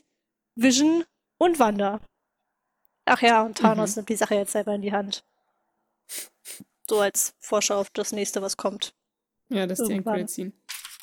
Vision 0.56 1.04
und 1.40 1.58
Wanda. 1.58 2.00
Ach 3.06 3.22
ja, 3.22 3.42
und 3.42 3.58
Thanos 3.58 3.96
mhm. 3.96 4.02
nimmt 4.02 4.10
die 4.10 4.16
Sache 4.16 4.36
jetzt 4.36 4.52
selber 4.52 4.76
in 4.76 4.84
die 4.84 4.92
Hand. 4.92 5.24
So 6.92 7.00
als 7.00 7.34
Vorschau 7.40 7.76
auf 7.80 7.90
das 7.92 8.12
nächste, 8.12 8.42
was 8.42 8.58
kommt. 8.58 8.94
Ja, 9.48 9.66
das 9.66 9.80
ist 9.80 9.88
die 9.88 9.94
Endcredit-Scene. 9.94 10.52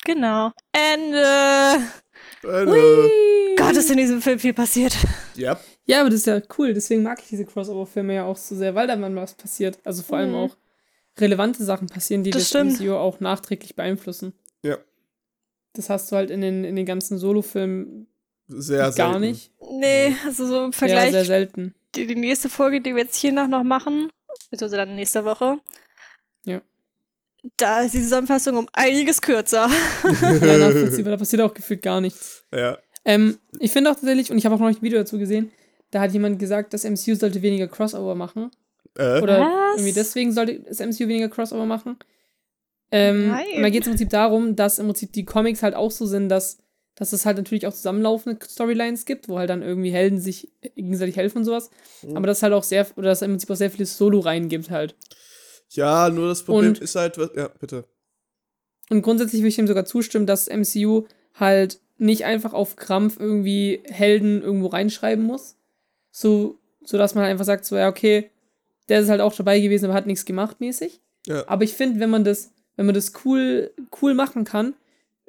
Genau. 0.05 0.51
Ende. 0.71 1.83
Ende. 2.43 3.09
Gott, 3.57 3.75
ist 3.75 3.89
in 3.89 3.97
diesem 3.97 4.21
Film 4.21 4.37
viel 4.37 4.53
passiert. 4.53 4.95
Ja. 5.33 5.59
Ja, 5.85 6.01
aber 6.01 6.11
das 6.11 6.19
ist 6.19 6.27
ja 6.27 6.43
cool. 6.59 6.75
Deswegen 6.75 7.01
mag 7.01 7.19
ich 7.23 7.29
diese 7.29 7.43
Crossover-Filme 7.43 8.13
ja 8.13 8.25
auch 8.25 8.37
so 8.37 8.55
sehr, 8.55 8.75
weil 8.75 8.85
da 8.85 8.95
mal 8.97 9.15
was 9.15 9.33
passiert. 9.33 9.79
Also 9.83 10.03
vor 10.03 10.19
allem 10.19 10.29
mhm. 10.29 10.35
auch 10.35 10.57
relevante 11.17 11.63
Sachen 11.63 11.87
passieren, 11.87 12.23
die 12.23 12.29
das, 12.29 12.51
das 12.51 12.79
MCU 12.79 12.93
auch 12.93 13.19
nachträglich 13.19 13.75
beeinflussen. 13.75 14.33
Ja. 14.61 14.77
Das 15.73 15.89
hast 15.89 16.11
du 16.11 16.17
halt 16.17 16.29
in 16.29 16.41
den, 16.41 16.65
in 16.65 16.75
den 16.75 16.85
ganzen 16.85 17.17
Solo-Filmen 17.17 18.05
sehr 18.47 18.91
gar 18.91 18.93
selten. 18.93 19.21
nicht. 19.21 19.51
Nee, 19.71 20.15
also 20.23 20.45
so 20.45 20.65
im 20.65 20.73
Vergleich. 20.73 21.05
Ja, 21.05 21.11
sehr 21.13 21.25
selten. 21.25 21.73
Die, 21.95 22.05
die 22.05 22.13
nächste 22.13 22.47
Folge, 22.47 22.79
die 22.79 22.93
wir 22.93 23.01
jetzt 23.01 23.15
hier 23.15 23.31
noch 23.31 23.63
machen, 23.63 24.11
beziehungsweise 24.49 24.77
dann 24.77 24.95
nächste 24.95 25.25
Woche. 25.25 25.59
Ja. 26.45 26.61
Da 27.57 27.81
ist 27.81 27.93
die 27.93 28.01
Zusammenfassung 28.01 28.57
um 28.57 28.67
einiges 28.73 29.21
kürzer. 29.21 29.69
ja, 30.03 30.57
nachvollziehbar. 30.57 31.11
Da 31.11 31.17
passiert 31.17 31.41
auch 31.41 31.53
gefühlt 31.53 31.81
gar 31.81 32.01
nichts. 32.01 32.45
Ja. 32.53 32.77
Ähm, 33.05 33.39
ich 33.59 33.71
finde 33.71 33.91
auch 33.91 33.95
tatsächlich, 33.95 34.31
und 34.31 34.37
ich 34.37 34.45
habe 34.45 34.55
auch 34.55 34.59
noch 34.59 34.67
ein 34.67 34.81
Video 34.81 34.99
dazu 34.99 35.17
gesehen, 35.17 35.51
da 35.91 36.01
hat 36.01 36.11
jemand 36.11 36.39
gesagt, 36.39 36.73
das 36.73 36.83
MCU 36.83 37.15
sollte 37.15 37.41
weniger 37.41 37.67
Crossover 37.67 38.15
machen. 38.15 38.51
Äh? 38.95 39.21
Oder 39.21 39.39
Was? 39.39 39.77
irgendwie 39.77 39.93
deswegen 39.93 40.31
sollte 40.31 40.59
das 40.59 40.79
MCU 40.79 41.07
weniger 41.07 41.29
Crossover 41.29 41.65
machen. 41.65 41.97
Ähm, 42.91 43.35
und 43.55 43.61
da 43.61 43.69
geht 43.69 43.81
es 43.81 43.87
im 43.87 43.93
Prinzip 43.93 44.09
darum, 44.09 44.55
dass 44.55 44.79
im 44.79 44.87
Prinzip 44.87 45.13
die 45.13 45.25
Comics 45.25 45.63
halt 45.63 45.75
auch 45.75 45.91
so 45.91 46.05
sind, 46.05 46.29
dass, 46.29 46.57
dass 46.99 47.13
es 47.13 47.25
halt 47.25 47.37
natürlich 47.37 47.65
auch 47.65 47.73
zusammenlaufende 47.73 48.37
Storylines 48.45 49.05
gibt, 49.05 49.29
wo 49.29 49.39
halt 49.39 49.49
dann 49.49 49.61
irgendwie 49.61 49.91
Helden 49.91 50.19
sich 50.19 50.51
gegenseitig 50.75 51.17
helfen 51.17 51.39
und 51.39 51.45
sowas. 51.45 51.71
Mhm. 52.03 52.17
Aber 52.17 52.27
dass 52.27 52.43
halt 52.43 52.53
auch 52.53 52.63
sehr, 52.63 52.85
oder 52.95 53.07
dass 53.09 53.19
es 53.19 53.21
im 53.23 53.31
Prinzip 53.31 53.49
auch 53.49 53.55
sehr 53.55 53.71
viele 53.71 53.85
Solo-Reihen 53.85 54.49
gibt 54.49 54.69
halt. 54.69 54.95
Ja, 55.69 56.09
nur 56.09 56.27
das 56.27 56.43
Problem 56.43 56.69
und, 56.69 56.79
ist 56.79 56.95
halt, 56.95 57.17
ja, 57.35 57.49
bitte. 57.59 57.85
Und 58.89 59.01
grundsätzlich 59.01 59.41
würde 59.41 59.49
ich 59.49 59.59
ihm 59.59 59.67
sogar 59.67 59.85
zustimmen, 59.85 60.25
dass 60.25 60.49
MCU 60.49 61.05
halt 61.35 61.79
nicht 61.97 62.25
einfach 62.25 62.53
auf 62.53 62.75
Krampf 62.75 63.17
irgendwie 63.19 63.81
Helden 63.85 64.41
irgendwo 64.41 64.67
reinschreiben 64.67 65.23
muss. 65.23 65.55
So, 66.11 66.57
so 66.83 66.97
dass 66.97 67.15
man 67.15 67.23
halt 67.23 67.31
einfach 67.31 67.45
sagt, 67.45 67.65
so, 67.65 67.77
ja, 67.77 67.87
okay, 67.87 68.29
der 68.89 69.01
ist 69.01 69.09
halt 69.09 69.21
auch 69.21 69.35
dabei 69.35 69.59
gewesen, 69.59 69.85
aber 69.85 69.93
hat 69.93 70.07
nichts 70.07 70.25
gemacht 70.25 70.59
mäßig. 70.59 71.01
Ja. 71.27 71.47
Aber 71.47 71.63
ich 71.63 71.73
finde, 71.73 71.99
wenn 71.99 72.09
man 72.09 72.23
das 72.23 72.51
wenn 72.79 72.85
man 72.85 72.95
das 72.95 73.11
cool, 73.25 73.73
cool 74.01 74.13
machen 74.13 74.45
kann, 74.45 74.73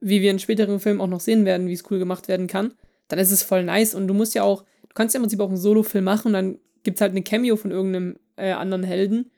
wie 0.00 0.22
wir 0.22 0.30
in 0.30 0.38
späteren 0.38 0.80
Filmen 0.80 1.00
auch 1.00 1.06
noch 1.06 1.20
sehen 1.20 1.44
werden, 1.44 1.68
wie 1.68 1.72
es 1.72 1.90
cool 1.90 1.98
gemacht 1.98 2.28
werden 2.28 2.46
kann, 2.46 2.74
dann 3.08 3.18
ist 3.18 3.30
es 3.30 3.42
voll 3.42 3.64
nice. 3.64 3.94
Und 3.94 4.08
du 4.08 4.14
musst 4.14 4.34
ja 4.34 4.42
auch, 4.42 4.62
du 4.82 4.94
kannst 4.94 5.14
ja 5.14 5.18
im 5.18 5.22
Prinzip 5.22 5.40
auch 5.40 5.48
einen 5.48 5.56
Solo-Film 5.56 6.04
machen 6.04 6.28
und 6.28 6.32
dann 6.32 6.58
gibt 6.82 6.96
es 6.96 7.00
halt 7.00 7.12
eine 7.12 7.22
Cameo 7.22 7.56
von 7.56 7.70
irgendeinem 7.70 8.16
äh, 8.36 8.52
anderen 8.52 8.82
Helden. 8.82 9.30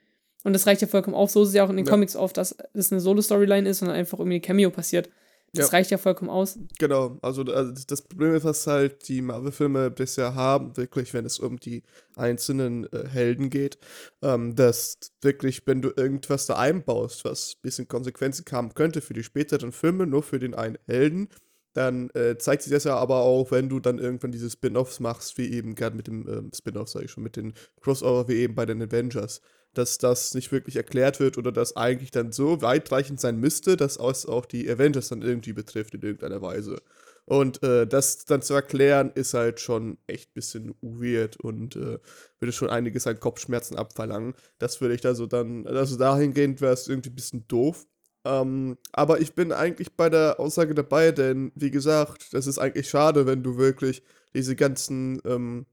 Und 0.43 0.53
das 0.53 0.67
reicht 0.67 0.81
ja 0.81 0.87
vollkommen 0.87 1.15
auf. 1.15 1.31
So 1.31 1.43
ist 1.43 1.49
es 1.49 1.55
ja 1.55 1.65
auch 1.65 1.69
in 1.69 1.77
den 1.77 1.85
ja. 1.85 1.91
Comics 1.91 2.15
oft, 2.15 2.37
dass 2.37 2.55
das 2.73 2.91
eine 2.91 3.01
Solo-Storyline 3.01 3.67
ist 3.67 3.81
und 3.81 3.87
dann 3.89 3.97
einfach 3.97 4.19
irgendwie 4.19 4.35
eine 4.35 4.41
Cameo 4.41 4.69
passiert. 4.69 5.09
Das 5.55 5.67
ja. 5.67 5.71
reicht 5.77 5.91
ja 5.91 5.99
vollkommen 5.99 6.31
aus. 6.31 6.57
Genau, 6.79 7.19
also, 7.21 7.43
also 7.43 7.73
das 7.85 8.01
Problem 8.01 8.33
ist, 8.33 8.43
was 8.43 8.65
halt 8.65 9.07
die 9.07 9.21
Marvel-Filme 9.21 9.91
bisher 9.91 10.33
haben, 10.33 10.75
wirklich, 10.77 11.13
wenn 11.13 11.25
es 11.25 11.39
um 11.39 11.59
die 11.59 11.83
einzelnen 12.15 12.91
äh, 12.91 13.07
Helden 13.07 13.51
geht, 13.51 13.77
ähm, 14.23 14.55
dass 14.55 14.97
wirklich, 15.21 15.61
wenn 15.67 15.83
du 15.83 15.91
irgendwas 15.95 16.47
da 16.47 16.55
einbaust, 16.55 17.23
was 17.23 17.55
ein 17.55 17.61
bisschen 17.61 17.87
Konsequenzen 17.87 18.45
haben 18.51 18.73
könnte 18.73 19.01
für 19.01 19.13
die 19.13 19.23
späteren 19.23 19.71
Filme, 19.71 20.07
nur 20.07 20.23
für 20.23 20.39
den 20.39 20.55
einen 20.55 20.79
Helden, 20.87 21.29
dann 21.73 22.09
äh, 22.11 22.37
zeigt 22.37 22.63
sich 22.63 22.71
das 22.71 22.83
ja 22.83 22.95
aber 22.95 23.21
auch, 23.21 23.51
wenn 23.51 23.69
du 23.69 23.79
dann 23.79 23.99
irgendwann 23.99 24.31
diese 24.31 24.49
Spin-offs 24.49 24.99
machst, 24.99 25.37
wie 25.37 25.51
eben 25.51 25.75
gerade 25.75 25.95
mit 25.95 26.07
dem 26.07 26.27
ähm, 26.27 26.51
Spin-off, 26.53 26.89
sag 26.89 27.03
ich 27.03 27.11
schon, 27.11 27.23
mit 27.23 27.35
den 27.35 27.53
Crossover, 27.81 28.27
wie 28.27 28.35
eben 28.35 28.55
bei 28.55 28.65
den 28.65 28.81
Avengers 28.81 29.41
dass 29.73 29.97
das 29.97 30.33
nicht 30.33 30.51
wirklich 30.51 30.75
erklärt 30.75 31.19
wird 31.19 31.37
oder 31.37 31.51
dass 31.51 31.75
eigentlich 31.75 32.11
dann 32.11 32.31
so 32.31 32.61
weitreichend 32.61 33.19
sein 33.19 33.39
müsste, 33.39 33.75
dass 33.75 33.97
es 33.97 34.25
auch 34.25 34.45
die 34.45 34.69
Avengers 34.69 35.09
dann 35.09 35.21
irgendwie 35.21 35.53
betrifft 35.53 35.95
in 35.95 36.01
irgendeiner 36.01 36.41
Weise. 36.41 36.81
Und 37.25 37.63
äh, 37.63 37.87
das 37.87 38.25
dann 38.25 38.41
zu 38.41 38.53
erklären, 38.53 39.11
ist 39.15 39.33
halt 39.33 39.59
schon 39.61 39.97
echt 40.07 40.29
ein 40.29 40.33
bisschen 40.33 40.75
weird 40.81 41.37
und 41.37 41.75
äh, 41.75 41.99
würde 42.39 42.51
schon 42.51 42.69
einiges 42.69 43.07
an 43.07 43.19
Kopfschmerzen 43.19 43.77
abverlangen. 43.77 44.33
Das 44.59 44.81
würde 44.81 44.93
ich 44.93 45.01
da 45.01 45.15
so 45.15 45.25
dann, 45.25 45.65
also 45.65 45.97
dahingehend 45.97 46.59
wäre 46.59 46.73
es 46.73 46.87
irgendwie 46.87 47.09
ein 47.09 47.15
bisschen 47.15 47.47
doof. 47.47 47.87
Ähm, 48.25 48.77
aber 48.91 49.19
ich 49.21 49.33
bin 49.33 49.51
eigentlich 49.51 49.93
bei 49.93 50.09
der 50.09 50.39
Aussage 50.39 50.73
dabei, 50.73 51.11
denn 51.11 51.51
wie 51.55 51.71
gesagt, 51.71 52.33
das 52.33 52.47
ist 52.47 52.57
eigentlich 52.57 52.89
schade, 52.89 53.25
wenn 53.25 53.43
du 53.43 53.57
wirklich 53.57 54.03
diese 54.33 54.55
ganzen 54.55 55.21
ähm, 55.25 55.65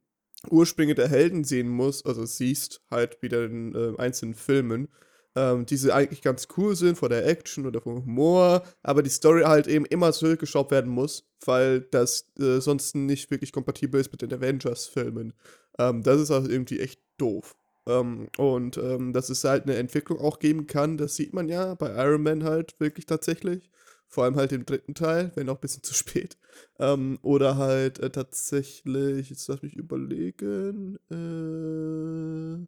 Ursprünge 0.49 0.95
der 0.95 1.09
Helden 1.09 1.45
sehen 1.45 1.69
muss, 1.69 2.05
also 2.05 2.25
siehst 2.25 2.81
halt 2.91 3.23
wieder 3.23 3.45
in 3.45 3.75
äh, 3.75 3.93
einzelnen 3.99 4.35
Filmen, 4.35 4.89
ähm, 5.37 5.67
die 5.67 5.93
eigentlich 5.93 6.23
ganz 6.23 6.49
cool 6.57 6.75
sind 6.75 6.99
vor 6.99 7.09
der 7.09 7.27
Action 7.27 7.67
oder 7.67 7.81
vom 7.81 8.05
Humor, 8.05 8.63
aber 8.83 9.03
die 9.03 9.11
Story 9.11 9.43
halt 9.43 9.69
eben 9.69 9.85
immer 9.87 10.13
zurückgeschraubt 10.13 10.71
werden 10.71 10.91
muss, 10.91 11.29
weil 11.45 11.83
das 11.83 12.33
äh, 12.39 12.61
sonst 12.61 12.97
nicht 12.97 13.31
wirklich 13.31 13.53
kompatibel 13.53 14.01
ist 14.01 14.11
mit 14.11 14.23
den 14.23 14.33
Avengers-Filmen. 14.33 15.35
Ähm, 15.79 16.03
das 16.03 16.21
ist 16.21 16.31
also 16.31 16.51
irgendwie 16.51 16.81
echt 16.81 17.01
doof. 17.17 17.55
Ähm, 17.91 18.29
und 18.39 18.77
ähm, 18.77 19.13
dass 19.13 19.31
es 19.31 19.43
halt 19.45 19.65
eine 19.65 19.77
Entwicklung 19.77 20.21
auch 20.21 20.39
geben 20.39 20.67
kann, 20.67 20.97
das 20.97 21.17
sieht 21.17 21.33
man 21.33 21.49
ja 21.49 21.75
bei 21.75 21.91
Iron 22.05 22.23
Man 22.23 22.45
halt 22.45 22.79
wirklich 22.79 23.07
tatsächlich. 23.07 23.71
Vor 24.07 24.25
allem 24.25 24.37
halt 24.37 24.53
im 24.53 24.67
dritten 24.67 24.95
Teil, 24.95 25.31
wenn 25.35 25.49
auch 25.49 25.55
ein 25.57 25.61
bisschen 25.61 25.83
zu 25.85 25.95
spät. 25.95 26.37
Ähm, 26.79 27.19
oder 27.23 27.57
halt 27.57 27.99
äh, 27.99 28.11
tatsächlich, 28.11 29.31
jetzt 29.31 29.49
lass 29.49 29.63
mich 29.63 29.75
überlegen. 29.75 30.99
Äh, 31.11 32.67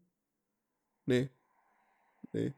nee. 1.06 1.30
Nee. 2.32 2.54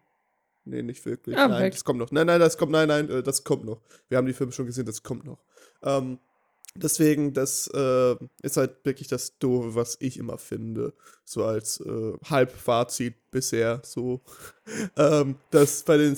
Nee, 0.66 0.82
nicht 0.82 1.04
wirklich. 1.04 1.36
Ah, 1.36 1.48
nein, 1.48 1.70
das 1.70 1.84
kommt 1.84 1.98
noch. 1.98 2.10
Nein, 2.10 2.26
nein, 2.26 2.40
das 2.40 2.56
kommt, 2.56 2.72
nein, 2.72 2.88
nein, 2.88 3.10
äh, 3.10 3.22
das 3.22 3.44
kommt 3.44 3.66
noch. 3.66 3.82
Wir 4.08 4.16
haben 4.16 4.26
die 4.26 4.32
Filme 4.32 4.52
schon 4.52 4.66
gesehen, 4.66 4.86
das 4.86 5.02
kommt 5.02 5.24
noch. 5.24 5.44
Ähm, 5.82 6.18
Deswegen, 6.76 7.32
das 7.32 7.68
äh, 7.72 8.16
ist 8.42 8.56
halt 8.56 8.84
wirklich 8.84 9.06
das 9.06 9.38
Doofe, 9.38 9.76
was 9.76 9.96
ich 10.00 10.18
immer 10.18 10.38
finde. 10.38 10.92
So 11.24 11.44
als 11.44 11.78
äh, 11.80 12.12
Halbfazit 12.24 13.14
bisher 13.30 13.80
so. 13.84 14.22
ähm, 14.96 15.36
dass 15.50 15.84
bei 15.84 15.96
den 15.96 16.16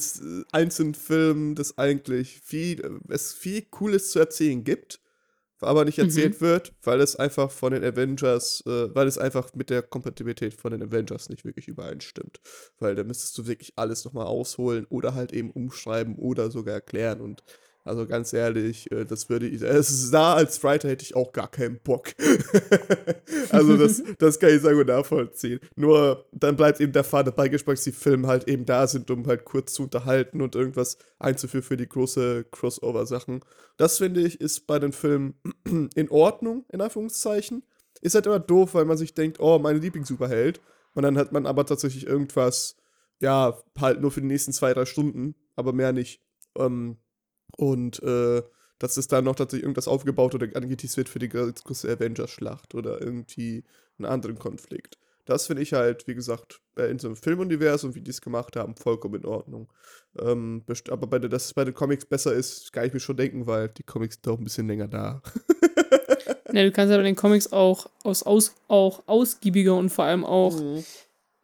einzelnen 0.52 0.94
Filmen 0.94 1.54
das 1.54 1.76
eigentlich 1.76 2.40
viel, 2.40 3.00
es 3.08 3.34
viel 3.34 3.62
Cooles 3.62 4.10
zu 4.10 4.18
erzählen 4.18 4.64
gibt, 4.64 5.00
aber 5.60 5.84
nicht 5.84 5.98
erzählt 5.98 6.40
mhm. 6.40 6.46
wird, 6.46 6.72
weil 6.82 7.00
es 7.00 7.16
einfach 7.16 7.50
von 7.50 7.72
den 7.72 7.84
Avengers, 7.84 8.62
äh, 8.66 8.94
weil 8.94 9.06
es 9.06 9.18
einfach 9.18 9.54
mit 9.54 9.68
der 9.68 9.82
Kompatibilität 9.82 10.54
von 10.54 10.72
den 10.72 10.82
Avengers 10.82 11.28
nicht 11.28 11.44
wirklich 11.44 11.68
übereinstimmt. 11.68 12.40
Weil 12.78 12.94
da 12.94 13.04
müsstest 13.04 13.36
du 13.36 13.46
wirklich 13.46 13.74
alles 13.76 14.06
nochmal 14.06 14.26
ausholen 14.26 14.86
oder 14.88 15.14
halt 15.14 15.32
eben 15.32 15.50
umschreiben 15.50 16.16
oder 16.16 16.50
sogar 16.50 16.74
erklären 16.74 17.20
und 17.20 17.42
also 17.86 18.04
ganz 18.04 18.32
ehrlich, 18.32 18.90
äh, 18.90 19.04
das 19.04 19.28
würde 19.28 19.46
ich. 19.46 19.62
Es 19.62 19.90
ist 19.90 20.12
da 20.12 20.34
als 20.34 20.62
Writer 20.64 20.88
hätte 20.88 21.04
ich 21.04 21.14
auch 21.14 21.32
gar 21.32 21.48
keinen 21.48 21.78
Bock. 21.78 22.08
also 23.50 23.76
das, 23.76 24.02
das 24.18 24.40
kann 24.40 24.50
ich 24.50 24.60
sehr 24.60 24.74
gut 24.74 24.88
nachvollziehen. 24.88 25.60
Nur 25.76 26.26
dann 26.32 26.56
bleibt 26.56 26.80
eben 26.80 26.92
der 26.92 27.04
Faden 27.04 27.32
beigesprochen, 27.32 27.76
dass 27.76 27.84
die 27.84 27.92
Filme 27.92 28.26
halt 28.26 28.48
eben 28.48 28.64
da 28.66 28.88
sind, 28.88 29.08
um 29.10 29.24
halt 29.26 29.44
kurz 29.44 29.74
zu 29.74 29.84
unterhalten 29.84 30.42
und 30.42 30.56
irgendwas 30.56 30.98
einzuführen 31.20 31.62
für 31.62 31.76
die 31.76 31.88
große 31.88 32.46
Crossover-Sachen. 32.50 33.40
Das 33.76 33.98
finde 33.98 34.22
ich 34.22 34.40
ist 34.40 34.66
bei 34.66 34.80
den 34.80 34.92
Filmen 34.92 35.34
in 35.94 36.10
Ordnung, 36.10 36.64
in 36.72 36.80
Anführungszeichen. 36.80 37.62
Ist 38.00 38.16
halt 38.16 38.26
immer 38.26 38.40
doof, 38.40 38.74
weil 38.74 38.84
man 38.84 38.98
sich 38.98 39.14
denkt, 39.14 39.38
oh, 39.38 39.60
mein 39.60 39.80
Lieblings-Superheld. 39.80 40.60
Und 40.94 41.04
dann 41.04 41.16
hat 41.16 41.30
man 41.30 41.46
aber 41.46 41.64
tatsächlich 41.64 42.04
irgendwas, 42.04 42.76
ja, 43.20 43.56
halt 43.78 44.00
nur 44.00 44.10
für 44.10 44.20
die 44.22 44.26
nächsten 44.26 44.52
zwei, 44.52 44.74
drei 44.74 44.86
Stunden, 44.86 45.36
aber 45.54 45.72
mehr 45.72 45.92
nicht. 45.92 46.20
Ähm, 46.58 46.98
und 47.56 48.02
äh, 48.02 48.42
dass 48.78 48.96
es 48.96 49.08
da 49.08 49.22
noch 49.22 49.34
tatsächlich 49.34 49.64
irgendwas 49.64 49.88
aufgebaut 49.88 50.34
oder 50.34 50.48
angeteased 50.54 50.96
wird 50.96 51.08
für 51.08 51.18
die 51.18 51.28
große 51.28 51.90
Avengers-Schlacht 51.90 52.74
oder 52.74 53.00
irgendwie 53.00 53.64
einen 53.98 54.06
anderen 54.06 54.38
Konflikt. 54.38 54.98
Das 55.24 55.48
finde 55.48 55.62
ich 55.62 55.72
halt, 55.72 56.06
wie 56.06 56.14
gesagt, 56.14 56.60
in 56.76 56.98
so 57.00 57.08
einem 57.08 57.16
Filmuniversum, 57.16 57.94
wie 57.94 58.00
die 58.00 58.10
es 58.10 58.20
gemacht 58.20 58.54
haben, 58.54 58.76
vollkommen 58.76 59.16
in 59.16 59.26
Ordnung. 59.26 59.68
Ähm, 60.18 60.62
aber 60.88 61.06
bei, 61.08 61.18
dass 61.18 61.46
es 61.46 61.54
bei 61.54 61.64
den 61.64 61.74
Comics 61.74 62.04
besser 62.04 62.32
ist, 62.32 62.72
kann 62.72 62.86
ich 62.86 62.92
mir 62.92 63.00
schon 63.00 63.16
denken, 63.16 63.46
weil 63.46 63.68
die 63.70 63.82
Comics 63.82 64.16
sind 64.16 64.32
auch 64.32 64.38
ein 64.38 64.44
bisschen 64.44 64.68
länger 64.68 64.86
da. 64.86 65.20
ja, 66.52 66.62
du 66.62 66.70
kannst 66.70 66.92
aber 66.92 67.00
in 67.00 67.06
den 67.06 67.16
Comics 67.16 67.52
auch, 67.52 67.90
aus, 68.04 68.22
aus, 68.22 68.54
auch 68.68 69.02
ausgiebiger 69.06 69.74
und 69.74 69.90
vor 69.90 70.04
allem 70.04 70.24
auch 70.24 70.60
mhm. 70.60 70.84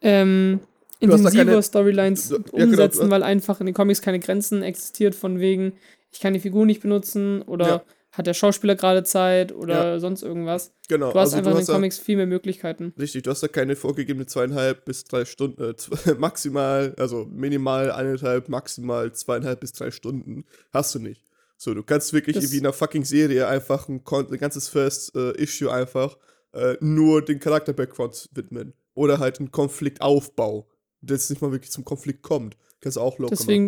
ähm, 0.01 0.61
intensiver 1.03 1.63
Storylines 1.63 2.31
ja, 2.31 2.39
genau, 2.39 2.65
umsetzen, 2.65 3.01
genau, 3.01 3.11
weil 3.13 3.23
einfach 3.23 3.61
in 3.61 3.67
den 3.67 3.75
Comics 3.75 4.03
keine 4.03 4.21
Grenzen 4.21 4.63
existiert 4.63 5.15
von 5.15 5.41
wegen, 5.41 5.75
ich 6.13 6.21
kann 6.21 6.35
die 6.35 6.41
Figur 6.41 6.67
nicht 6.67 6.83
benutzen 6.83 7.43
oder 7.43 7.67
ja. 7.67 7.83
hat 8.13 8.27
der 8.27 8.35
Schauspieler 8.35 8.77
gerade 8.77 9.03
Zeit 9.03 9.53
oder 9.53 9.93
ja. 9.93 10.01
sonst 10.01 10.23
irgendwas. 10.23 10.73
Genau. 10.89 11.13
Du 11.13 11.19
hast 11.19 11.35
also 11.35 11.39
einfach 11.39 11.53
du 11.53 11.59
in 11.59 11.65
den 11.65 11.75
Comics 11.75 11.99
viel 11.99 12.17
mehr 12.17 12.27
Möglichkeiten. 12.27 12.93
Richtig, 12.99 13.23
du 13.23 13.31
hast 13.31 13.43
da 13.43 13.49
keine 13.49 13.77
vorgegebene 13.77 14.27
zweieinhalb 14.27 14.85
bis 14.85 15.05
drei 15.05 15.25
Stunden, 15.25 15.63
äh, 15.63 16.15
maximal, 16.19 16.95
also 16.99 17.27
minimal 17.31 17.91
eineinhalb, 17.91 18.49
maximal 18.49 19.13
zweieinhalb 19.13 19.61
bis 19.61 19.73
drei 19.73 19.91
Stunden. 19.91 20.45
Hast 20.73 20.95
du 20.95 20.99
nicht. 20.99 21.23
So, 21.57 21.75
du 21.75 21.83
kannst 21.85 22.13
wirklich 22.13 22.37
das 22.37 22.51
wie 22.51 22.59
in 22.59 22.67
einer 22.67 22.73
fucking 22.73 23.05
Serie 23.05 23.47
einfach 23.47 23.89
ein, 23.89 24.03
ein 24.05 24.39
ganzes 24.39 24.69
First 24.69 25.15
äh, 25.15 25.31
Issue 25.41 25.73
einfach 25.73 26.19
äh, 26.53 26.77
nur 26.81 27.25
den 27.25 27.39
Charakter-Background 27.39 28.31
widmen. 28.35 28.75
Oder 28.95 29.21
halt 29.21 29.39
einen 29.39 29.53
Konfliktaufbau, 29.53 30.69
jetzt 31.09 31.31
nicht 31.31 31.43
mal 31.43 31.53
wirklich 31.53 31.71
zum 31.71 31.85
Konflikt 31.85 32.23
kommt. 32.23 32.57
Kannst 32.81 32.97
du 32.97 33.01
auch 33.01 33.19
locker 33.19 33.35
Deswegen, 33.37 33.65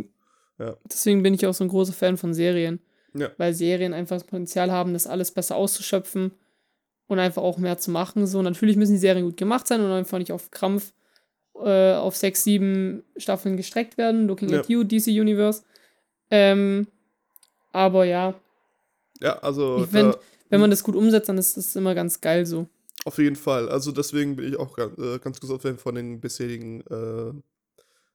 machen. 0.59 0.69
Ja. 0.71 0.77
Deswegen 0.85 1.23
bin 1.23 1.35
ich 1.35 1.47
auch 1.47 1.55
so 1.55 1.65
ein 1.65 1.69
großer 1.69 1.93
Fan 1.93 2.17
von 2.17 2.35
Serien. 2.35 2.81
Ja. 3.15 3.31
Weil 3.37 3.55
Serien 3.55 3.93
einfach 3.93 4.17
das 4.17 4.25
Potenzial 4.25 4.73
haben, 4.73 4.93
das 4.93 5.07
alles 5.07 5.31
besser 5.31 5.57
auszuschöpfen 5.57 6.33
und 7.07 7.19
einfach 7.19 7.43
auch 7.43 7.59
mehr 7.59 7.79
zu 7.79 7.91
machen. 7.91 8.27
So, 8.27 8.43
natürlich 8.43 8.77
müssen 8.77 8.93
die 8.93 8.99
Serien 8.99 9.25
gut 9.25 9.37
gemacht 9.37 9.67
sein 9.67 9.81
und 9.81 9.91
einfach 9.91 10.19
nicht 10.19 10.33
auf 10.33 10.51
Krampf 10.51 10.93
äh, 11.55 11.95
auf 11.95 12.17
sechs, 12.17 12.45
sieben 12.45 13.05
Staffeln 13.17 13.57
gestreckt 13.57 13.97
werden. 13.97 14.27
Looking 14.27 14.49
ja. 14.51 14.61
at 14.61 14.69
You, 14.69 14.83
DC 14.83 15.07
Universe. 15.09 15.63
Ähm, 16.31 16.89
aber 17.73 18.05
ja. 18.05 18.35
Ja, 19.21 19.39
also. 19.39 19.85
Ich 19.85 19.91
find, 19.91 20.17
wenn 20.49 20.61
man 20.61 20.71
das 20.71 20.83
gut 20.83 20.97
umsetzt, 20.97 21.29
dann 21.29 21.39
ist 21.39 21.57
das 21.57 21.77
immer 21.77 21.95
ganz 21.95 22.21
geil 22.21 22.47
so. 22.47 22.67
Auf 23.05 23.19
jeden 23.19 23.37
Fall. 23.37 23.69
Also 23.69 23.93
deswegen 23.93 24.37
bin 24.37 24.49
ich 24.49 24.59
auch 24.59 24.77
ganz, 24.77 24.99
äh, 24.99 25.19
ganz 25.19 25.39
großer 25.41 25.61
Fan 25.61 25.79
von 25.79 25.95
den 25.95 26.21
bisherigen 26.21 26.81
äh, 26.87 27.33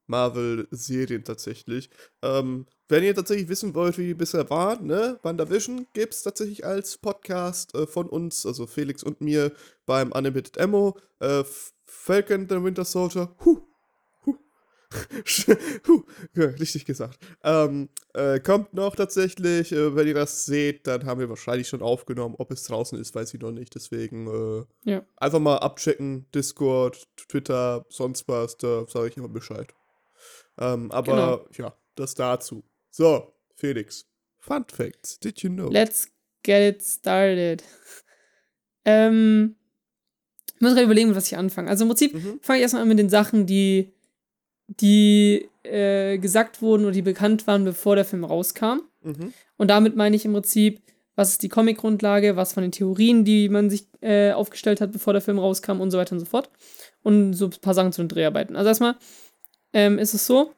Marvel-Serien 0.08 1.24
tatsächlich. 1.24 1.90
Ähm, 2.24 2.66
wenn 2.88 3.04
ihr 3.04 3.14
tatsächlich 3.14 3.50
wissen 3.50 3.76
wollt, 3.76 4.00
wie 4.00 4.08
die 4.08 4.14
bisher 4.16 4.50
waren, 4.50 4.88
ne, 4.88 5.20
WandaVision 5.22 5.86
gibt 5.94 6.16
es 6.16 6.24
tatsächlich 6.24 6.66
als 6.66 6.98
Podcast 6.98 7.76
äh, 7.76 7.86
von 7.86 8.10
uns, 8.10 8.48
also 8.48 8.66
Felix 8.66 9.04
und 9.04 9.22
mir, 9.22 9.54
beim 9.86 10.12
Animated 10.12 10.60
Ammo. 10.60 10.98
Äh, 11.20 11.44
Falcon 11.86 12.48
the 12.50 12.64
Winter 12.64 12.86
Soldier, 12.86 13.36
huh, 13.46 13.58
huh, 13.58 13.69
huh, 15.88 16.04
richtig 16.36 16.86
gesagt. 16.86 17.20
Ähm, 17.44 17.90
äh, 18.14 18.40
kommt 18.40 18.74
noch 18.74 18.96
tatsächlich, 18.96 19.72
äh, 19.72 19.96
wenn 19.96 20.08
ihr 20.08 20.16
das 20.16 20.46
seht, 20.46 20.88
dann 20.88 21.06
haben 21.06 21.20
wir 21.20 21.30
wahrscheinlich 21.30 21.68
schon 21.68 21.82
aufgenommen. 21.82 22.36
Ob 22.38 22.52
es 22.52 22.64
draußen 22.64 23.00
ist, 23.00 23.14
weiß 23.14 23.34
ich 23.34 23.40
noch 23.40 23.52
nicht. 23.52 23.76
Deswegen 23.76 24.28
äh, 24.28 24.92
ja. 24.92 25.06
einfach 25.18 25.40
mal 25.40 25.58
abchecken. 25.58 26.26
Discord, 26.34 27.08
Twitter, 27.18 27.86
sonst 27.90 28.28
was, 28.28 28.58
da 28.58 28.86
sage 28.88 29.10
ich 29.10 29.18
immer 29.18 29.30
Bescheid. 29.30 29.74
Ähm, 30.58 30.92
aber 30.92 31.48
genau. 31.56 31.68
ja, 31.68 31.78
das 31.96 32.16
dazu. 32.16 32.64
So, 32.90 33.34
Felix. 33.56 34.06
Fun 34.40 34.66
Facts. 34.68 35.20
Did 35.20 35.42
you 35.42 35.50
know? 35.50 35.70
Let's 35.70 36.10
get 36.44 36.76
it 36.76 36.84
started. 36.84 37.64
ähm, 38.86 39.56
ich 40.56 40.62
muss 40.62 40.74
gerade 40.74 40.86
überlegen, 40.86 41.16
was 41.16 41.28
ich 41.28 41.38
anfange. 41.38 41.70
Also 41.70 41.86
im 41.86 41.90
Prinzip 41.90 42.14
mhm. 42.14 42.40
fange 42.42 42.58
ich 42.60 42.64
erstmal 42.64 42.82
an 42.82 42.90
mit 42.90 43.00
den 43.00 43.10
Sachen, 43.10 43.46
die, 43.46 43.94
die 44.70 45.50
äh, 45.64 46.18
gesagt 46.18 46.62
wurden 46.62 46.84
oder 46.84 46.94
die 46.94 47.02
bekannt 47.02 47.48
waren, 47.48 47.64
bevor 47.64 47.96
der 47.96 48.06
Film 48.06 48.24
rauskam. 48.24 48.82
Mhm. 49.02 49.34
Und 49.58 49.70
damit 49.70 49.96
meine 49.96 50.16
ich 50.16 50.26
im 50.26 50.34
Prinzip, 50.34 50.82
was 51.16 51.32
ist 51.32 51.44
die 51.44 51.50
Comic-Grundlage, 51.50 52.36
was 52.36 52.54
von 52.54 52.62
den 52.62 52.72
Theorien, 52.72 53.26
die 53.26 53.50
man 53.50 53.70
sich 53.70 53.88
äh, 54.02 54.32
aufgestellt 54.32 54.80
hat, 54.80 54.92
bevor 54.92 55.14
der 55.14 55.22
Film 55.22 55.40
rauskam 55.40 55.82
und 55.82 55.92
so 55.92 55.98
weiter 55.98 56.14
und 56.14 56.20
so 56.20 56.26
fort. 56.26 56.50
Und 57.02 57.34
so 57.34 57.46
ein 57.46 57.52
paar 57.62 57.74
Sachen 57.74 57.92
zu 57.92 58.02
den 58.02 58.10
Dreharbeiten. 58.10 58.56
Also 58.56 58.70
erstmal, 58.70 58.96
ähm, 59.74 60.00
ist 60.00 60.14
es 60.14 60.26
so, 60.26 60.54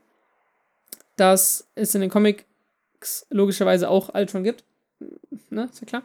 dass 1.16 1.68
es 1.76 1.96
in 1.96 2.02
den 2.02 2.10
Comics 2.10 2.46
logischerweise 3.30 3.90
auch 3.90 4.14
Ultron 4.14 4.44
gibt. 4.44 4.64
Ne, 5.50 5.70
ist 5.72 5.82
ja 5.82 5.88
klar. 5.88 6.04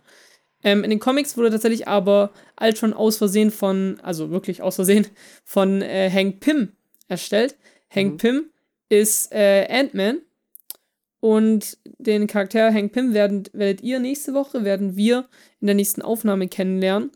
Ähm, 0.62 0.85
in 0.85 0.90
den 0.90 1.01
Comics 1.01 1.37
wurde 1.37 1.51
tatsächlich 1.51 1.87
aber 1.87 2.33
Ultron 2.61 2.92
aus 2.92 3.19
Versehen 3.19 3.51
von, 3.51 3.99
also 4.03 4.31
wirklich 4.31 4.62
aus 4.62 4.77
Versehen, 4.77 5.07
von 5.45 5.83
äh, 5.83 6.11
Hank 6.11 6.40
Pym 6.40 6.73
erstellt. 7.09 7.57
Hank 7.90 8.12
mhm. 8.14 8.16
Pym 8.18 8.51
ist 8.88 9.33
äh, 9.33 9.66
Ant-Man. 9.68 10.20
Und 11.20 11.79
den 11.99 12.27
Charakter 12.27 12.72
Hank 12.72 12.92
Pym 12.92 13.14
werden, 13.14 13.44
werdet 13.53 13.83
ihr 13.83 13.99
nächste 13.99 14.35
Woche, 14.35 14.64
werden 14.64 14.96
wir 14.96 15.29
in 15.61 15.66
der 15.66 15.75
nächsten 15.75 16.03
Aufnahme 16.03 16.46
kennenlernen. 16.49 17.11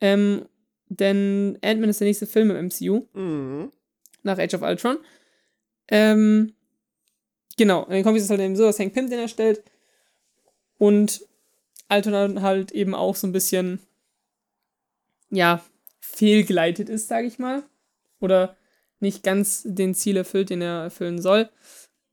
Ähm, 0.00 0.46
denn 0.88 1.58
Ant-Man 1.62 1.90
ist 1.90 2.00
der 2.00 2.06
nächste 2.06 2.26
Film 2.26 2.50
im 2.50 2.66
MCU. 2.66 3.06
Mhm. 3.14 3.70
Nach 4.22 4.38
Age 4.38 4.54
of 4.54 4.62
Ultron. 4.62 4.98
Ähm, 5.88 6.52
genau, 7.56 7.84
in 7.86 7.92
den 7.92 8.04
Comics 8.04 8.22
ist 8.22 8.26
es 8.26 8.30
halt 8.30 8.40
eben 8.40 8.56
so, 8.56 8.64
dass 8.64 8.78
Hank 8.78 8.92
Pym 8.92 9.10
den 9.10 9.18
erstellt 9.18 9.62
und 10.78 11.26
Alton 11.88 12.40
halt 12.40 12.72
eben 12.72 12.94
auch 12.94 13.16
so 13.16 13.26
ein 13.26 13.32
bisschen, 13.32 13.80
ja, 15.28 15.62
fehlgeleitet 16.00 16.88
ist, 16.88 17.08
sage 17.08 17.26
ich 17.26 17.38
mal. 17.38 17.64
Oder 18.20 18.56
nicht 19.00 19.22
ganz 19.22 19.62
den 19.64 19.94
Ziel 19.94 20.16
erfüllt, 20.16 20.50
den 20.50 20.62
er 20.62 20.82
erfüllen 20.82 21.20
soll. 21.20 21.48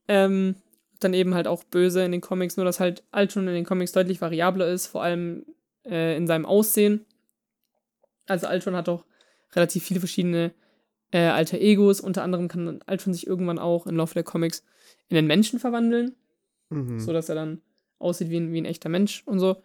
Ähm, 0.08 0.56
dann 1.00 1.14
eben 1.14 1.34
halt 1.34 1.46
auch 1.46 1.62
böse 1.64 2.02
in 2.02 2.12
den 2.12 2.20
Comics, 2.20 2.56
nur 2.56 2.64
dass 2.66 2.80
halt 2.80 3.04
Alton 3.12 3.46
in 3.46 3.54
den 3.54 3.64
Comics 3.64 3.92
deutlich 3.92 4.20
variabler 4.20 4.66
ist, 4.66 4.86
vor 4.86 5.02
allem 5.02 5.44
äh, 5.84 6.16
in 6.16 6.26
seinem 6.26 6.46
Aussehen. 6.46 7.04
also 8.26 8.48
Ultron 8.48 8.74
hat 8.74 8.88
auch 8.88 9.04
relativ 9.54 9.84
viele 9.84 10.00
verschiedene 10.00 10.52
äh, 11.12 11.26
alter 11.26 11.58
Egos. 11.58 12.00
Unter 12.00 12.22
anderem 12.22 12.48
kann 12.48 12.80
Ultron 12.86 13.12
sich 13.12 13.26
irgendwann 13.26 13.58
auch 13.58 13.86
im 13.86 13.96
Laufe 13.96 14.14
der 14.14 14.24
Comics 14.24 14.64
in 15.08 15.14
den 15.14 15.26
Menschen 15.26 15.58
verwandeln. 15.58 16.16
Mhm. 16.70 17.00
So 17.00 17.12
dass 17.12 17.28
er 17.28 17.34
dann 17.34 17.62
aussieht 17.98 18.30
wie 18.30 18.38
ein, 18.38 18.52
wie 18.52 18.60
ein 18.60 18.66
echter 18.66 18.88
Mensch 18.88 19.22
und 19.26 19.38
so. 19.38 19.62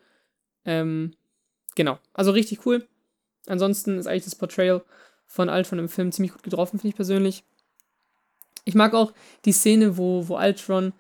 Ähm, 0.66 1.14
genau. 1.76 2.00
Also 2.14 2.32
richtig 2.32 2.66
cool. 2.66 2.88
Ansonsten 3.48 3.98
ist 3.98 4.08
eigentlich 4.08 4.24
das 4.26 4.36
Portrayal 4.36 4.84
von 5.34 5.50
Ultron 5.50 5.80
im 5.80 5.90
Film 5.90 6.12
ziemlich 6.12 6.32
gut 6.32 6.44
getroffen, 6.44 6.78
finde 6.78 6.90
ich 6.90 6.96
persönlich. 6.96 7.44
Ich 8.66 8.76
mag 8.76 8.94
auch 8.94 9.14
die 9.46 9.52
Szene, 9.52 9.98
wo, 9.98 10.28
wo 10.28 10.38
Ultron, 10.38 10.94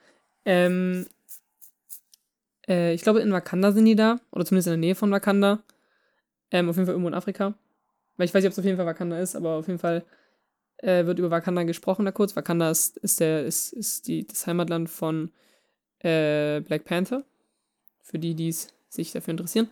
ähm, 0.43 1.05
äh, 2.67 2.95
ich 2.95 3.03
glaube 3.03 3.19
in 3.19 3.31
Wakanda 3.31 3.71
sind 3.71 3.85
die 3.85 3.95
da, 3.95 4.19
oder 4.31 4.43
zumindest 4.43 4.69
in 4.69 4.71
der 4.71 4.77
Nähe 4.79 4.95
von 4.95 5.11
Wakanda. 5.11 5.59
Ähm, 6.49 6.67
auf 6.67 6.75
jeden 6.75 6.87
Fall 6.87 6.95
irgendwo 6.95 7.09
in 7.09 7.13
Afrika. 7.13 7.53
Weil 8.17 8.25
ich 8.25 8.33
weiß 8.33 8.41
nicht, 8.41 8.47
ob 8.47 8.53
es 8.53 8.59
auf 8.59 8.65
jeden 8.65 8.77
Fall 8.77 8.87
Wakanda 8.87 9.19
ist, 9.19 9.35
aber 9.35 9.51
auf 9.51 9.67
jeden 9.67 9.77
Fall 9.77 10.03
äh, 10.77 11.05
wird 11.05 11.19
über 11.19 11.29
Wakanda 11.29 11.61
gesprochen 11.61 12.05
da 12.05 12.11
kurz. 12.11 12.35
Wakanda 12.35 12.71
ist, 12.71 12.97
ist, 12.97 13.19
der, 13.19 13.45
ist, 13.45 13.71
ist 13.71 14.07
die, 14.07 14.25
das 14.25 14.47
Heimatland 14.47 14.89
von 14.89 15.31
äh, 15.99 16.59
Black 16.61 16.85
Panther. 16.85 17.23
Für 18.01 18.17
die, 18.17 18.33
die 18.33 18.53
sich 18.89 19.11
dafür 19.11 19.31
interessieren. 19.31 19.69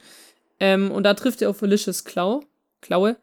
Ähm, 0.59 0.91
und 0.91 1.01
da 1.01 1.15
trifft 1.15 1.41
er 1.41 1.49
auf 1.49 1.57
Felicious 1.57 2.03
Klau, 2.03 2.43
Klaue. 2.79 3.17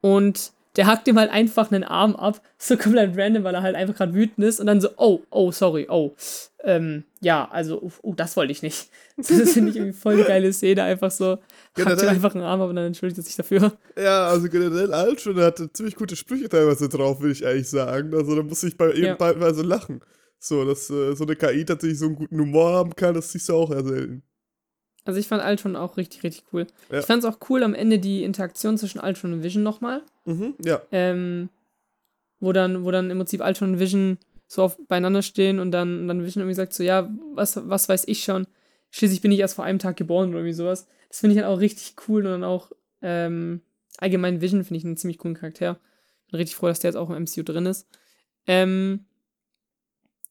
Und 0.00 0.53
der 0.76 0.86
hackt 0.86 1.06
ihm 1.06 1.18
halt 1.18 1.30
einfach 1.30 1.70
einen 1.70 1.84
Arm 1.84 2.16
ab, 2.16 2.40
so 2.58 2.76
komplett 2.76 3.16
random, 3.16 3.44
weil 3.44 3.54
er 3.54 3.62
halt 3.62 3.76
einfach 3.76 3.94
gerade 3.94 4.14
wütend 4.14 4.44
ist 4.46 4.60
und 4.60 4.66
dann 4.66 4.80
so, 4.80 4.88
oh, 4.96 5.20
oh, 5.30 5.52
sorry, 5.52 5.86
oh, 5.88 6.14
ähm, 6.64 7.04
ja, 7.20 7.48
also, 7.50 7.90
oh, 8.02 8.14
das 8.14 8.36
wollte 8.36 8.52
ich 8.52 8.62
nicht. 8.62 8.88
Das 9.16 9.52
finde 9.52 9.70
ich 9.70 9.76
irgendwie 9.76 9.92
voll 9.92 10.14
eine 10.14 10.24
geile 10.24 10.52
Szene, 10.52 10.82
einfach 10.82 11.12
so, 11.12 11.38
generell, 11.74 11.96
hackt 11.96 12.02
ihm 12.02 12.08
einfach 12.08 12.34
einen 12.34 12.42
Arm 12.42 12.60
ab 12.60 12.70
und 12.70 12.74
dann 12.74 12.86
entschuldigt 12.86 13.16
er 13.18 13.22
sich 13.22 13.36
dafür. 13.36 13.72
Ja, 13.96 14.26
also 14.26 14.48
generell 14.48 14.92
Altron 14.92 15.36
hatte 15.36 15.72
ziemlich 15.72 15.94
gute 15.94 16.16
Sprüche 16.16 16.48
teilweise 16.48 16.88
drauf, 16.88 17.20
würde 17.20 17.32
ich 17.32 17.46
eigentlich 17.46 17.70
sagen. 17.70 18.12
Also 18.12 18.34
da 18.34 18.42
muss 18.42 18.64
ich 18.64 18.76
bei 18.76 18.90
ihm 18.90 19.04
ja. 19.04 19.14
teilweise 19.14 19.62
lachen. 19.62 20.00
So, 20.40 20.64
dass 20.64 20.90
äh, 20.90 21.14
so 21.14 21.24
eine 21.24 21.36
KI 21.36 21.64
tatsächlich 21.64 22.00
so 22.00 22.06
einen 22.06 22.16
guten 22.16 22.40
Humor 22.40 22.72
haben 22.72 22.96
kann, 22.96 23.14
das 23.14 23.30
siehst 23.30 23.48
du 23.48 23.54
auch 23.54 23.70
eher 23.70 23.84
selten. 23.84 24.24
Also 25.04 25.20
ich 25.20 25.28
fand 25.28 25.44
Ultron 25.44 25.76
auch 25.76 25.96
richtig, 25.96 26.22
richtig 26.22 26.44
cool. 26.52 26.66
Ja. 26.90 27.00
Ich 27.00 27.06
fand 27.06 27.22
es 27.22 27.28
auch 27.28 27.38
cool 27.50 27.62
am 27.62 27.74
Ende 27.74 27.98
die 27.98 28.24
Interaktion 28.24 28.78
zwischen 28.78 29.00
Ultron 29.00 29.34
und 29.34 29.42
Vision 29.42 29.62
nochmal. 29.62 30.02
Mhm, 30.24 30.54
ja. 30.64 30.80
Ähm, 30.92 31.50
wo 32.40 32.52
dann, 32.52 32.84
wo 32.84 32.90
dann 32.90 33.10
im 33.10 33.18
Prinzip 33.18 33.42
Ultron 33.42 33.72
und 33.72 33.78
Vision 33.80 34.18
so 34.46 34.62
auf, 34.62 34.78
beieinander 34.88 35.22
stehen 35.22 35.58
und 35.58 35.72
dann, 35.72 36.08
dann 36.08 36.24
Vision 36.24 36.42
irgendwie 36.42 36.54
sagt 36.54 36.72
so, 36.72 36.82
ja, 36.82 37.10
was, 37.34 37.68
was 37.68 37.88
weiß 37.88 38.04
ich 38.08 38.24
schon. 38.24 38.46
Schließlich 38.90 39.20
bin 39.20 39.32
ich 39.32 39.40
erst 39.40 39.56
vor 39.56 39.64
einem 39.64 39.78
Tag 39.78 39.96
geboren 39.96 40.30
oder 40.30 40.38
irgendwie 40.38 40.54
sowas. 40.54 40.86
Das 41.08 41.20
finde 41.20 41.36
ich 41.36 41.42
halt 41.42 41.52
auch 41.52 41.60
richtig 41.60 41.94
cool 42.08 42.24
und 42.24 42.32
dann 42.32 42.44
auch 42.44 42.72
ähm, 43.02 43.60
allgemein 43.98 44.40
Vision 44.40 44.64
finde 44.64 44.78
ich 44.78 44.84
einen 44.84 44.96
ziemlich 44.96 45.18
coolen 45.18 45.36
Charakter. 45.36 45.78
Bin 46.30 46.38
richtig 46.38 46.56
froh, 46.56 46.66
dass 46.66 46.80
der 46.80 46.90
jetzt 46.90 46.96
auch 46.96 47.10
im 47.10 47.22
MCU 47.24 47.42
drin 47.42 47.66
ist. 47.66 47.86
Ähm, 48.46 49.04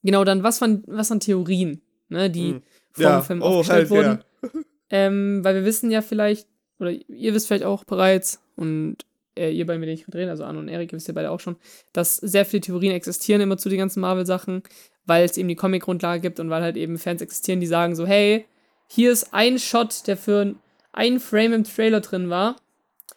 genau, 0.02 0.24
dann 0.24 0.42
was 0.42 0.58
von, 0.58 0.82
was 0.86 1.08
Theorien, 1.20 1.80
ne, 2.08 2.28
die 2.28 2.54
mhm. 2.54 2.62
vor 2.90 3.04
ja. 3.04 3.20
dem 3.20 3.24
Film 3.24 3.42
oh, 3.42 3.46
aufgestellt 3.46 3.78
halt, 3.78 3.90
wurden. 3.90 4.18
Ja 4.18 4.24
ähm, 4.90 5.44
weil 5.44 5.54
wir 5.54 5.64
wissen 5.64 5.90
ja 5.90 6.02
vielleicht, 6.02 6.48
oder 6.78 6.90
ihr 6.90 7.34
wisst 7.34 7.48
vielleicht 7.48 7.64
auch 7.64 7.84
bereits, 7.84 8.40
und 8.56 8.98
äh, 9.36 9.50
ihr 9.50 9.64
mit 9.64 9.74
denen 9.74 9.88
ich 9.88 10.06
rede, 10.12 10.30
also 10.30 10.44
Arno 10.44 10.60
und 10.60 10.68
Erik, 10.68 10.92
ihr 10.92 10.96
wisst 10.96 11.08
ja 11.08 11.14
beide 11.14 11.30
auch 11.30 11.40
schon, 11.40 11.56
dass 11.92 12.16
sehr 12.16 12.44
viele 12.44 12.60
Theorien 12.60 12.92
existieren 12.92 13.40
immer 13.40 13.56
zu 13.56 13.68
den 13.68 13.78
ganzen 13.78 14.00
Marvel-Sachen, 14.00 14.62
weil 15.06 15.24
es 15.24 15.36
eben 15.36 15.48
die 15.48 15.56
Comic-Grundlage 15.56 16.20
gibt 16.20 16.40
und 16.40 16.50
weil 16.50 16.62
halt 16.62 16.76
eben 16.76 16.98
Fans 16.98 17.22
existieren, 17.22 17.60
die 17.60 17.66
sagen 17.66 17.94
so, 17.94 18.06
hey, 18.06 18.46
hier 18.86 19.10
ist 19.10 19.32
ein 19.32 19.58
Shot, 19.58 20.06
der 20.06 20.16
für 20.16 20.54
ein 20.92 21.20
Frame 21.20 21.54
im 21.54 21.64
Trailer 21.64 22.00
drin 22.00 22.30
war. 22.30 22.56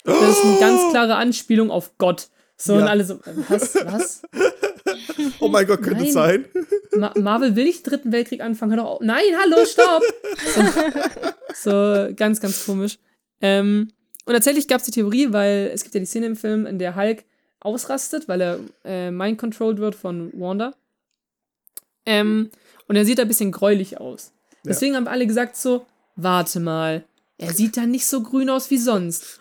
Das 0.03 0.29
ist 0.29 0.45
eine 0.45 0.59
ganz 0.59 0.81
klare 0.91 1.15
Anspielung 1.15 1.71
auf 1.71 1.97
Gott. 1.97 2.29
So, 2.57 2.73
ja. 2.73 2.81
und 2.81 2.87
alle 2.87 3.03
so, 3.05 3.15
äh, 3.15 3.33
was, 3.49 3.75
was? 3.75 4.21
Oh 5.39 5.47
mein 5.47 5.67
Gott, 5.67 5.81
könnte 5.81 6.05
es 6.05 6.13
sein. 6.13 6.45
Ma 6.95 7.13
Marvel 7.15 7.55
will 7.55 7.65
nicht 7.65 7.85
den 7.85 7.91
dritten 7.91 8.11
Weltkrieg 8.11 8.41
anfangen. 8.41 8.71
Hör 8.71 8.83
doch 8.83 8.89
auf. 8.91 9.01
Nein, 9.01 9.23
hallo, 9.39 9.65
stopp! 9.65 10.03
So, 11.59 12.09
ganz, 12.15 12.39
ganz 12.39 12.65
komisch. 12.65 12.99
Ähm, 13.41 13.89
und 14.25 14.33
tatsächlich 14.33 14.67
gab 14.67 14.79
es 14.79 14.85
die 14.85 14.91
Theorie, 14.91 15.31
weil 15.31 15.71
es 15.73 15.81
gibt 15.81 15.95
ja 15.95 15.99
die 15.99 16.05
Szene 16.05 16.27
im 16.27 16.35
Film, 16.35 16.67
in 16.67 16.77
der 16.77 16.95
Hulk 16.95 17.23
ausrastet, 17.59 18.27
weil 18.27 18.41
er 18.41 18.59
äh, 18.85 19.09
mind-controlled 19.09 19.79
wird 19.79 19.95
von 19.95 20.31
Wanda. 20.39 20.75
Ähm, 22.05 22.51
und 22.87 22.95
er 22.95 23.05
sieht 23.05 23.17
da 23.17 23.23
ein 23.23 23.27
bisschen 23.27 23.51
gräulich 23.51 23.99
aus. 23.99 24.33
Deswegen 24.63 24.93
ja. 24.93 24.99
haben 24.99 25.07
alle 25.07 25.25
gesagt 25.25 25.55
so, 25.55 25.85
warte 26.15 26.59
mal, 26.59 27.03
er 27.37 27.53
sieht 27.53 27.77
da 27.77 27.85
nicht 27.85 28.05
so 28.05 28.23
grün 28.23 28.49
aus 28.49 28.71
wie 28.71 28.77
sonst. 28.77 29.39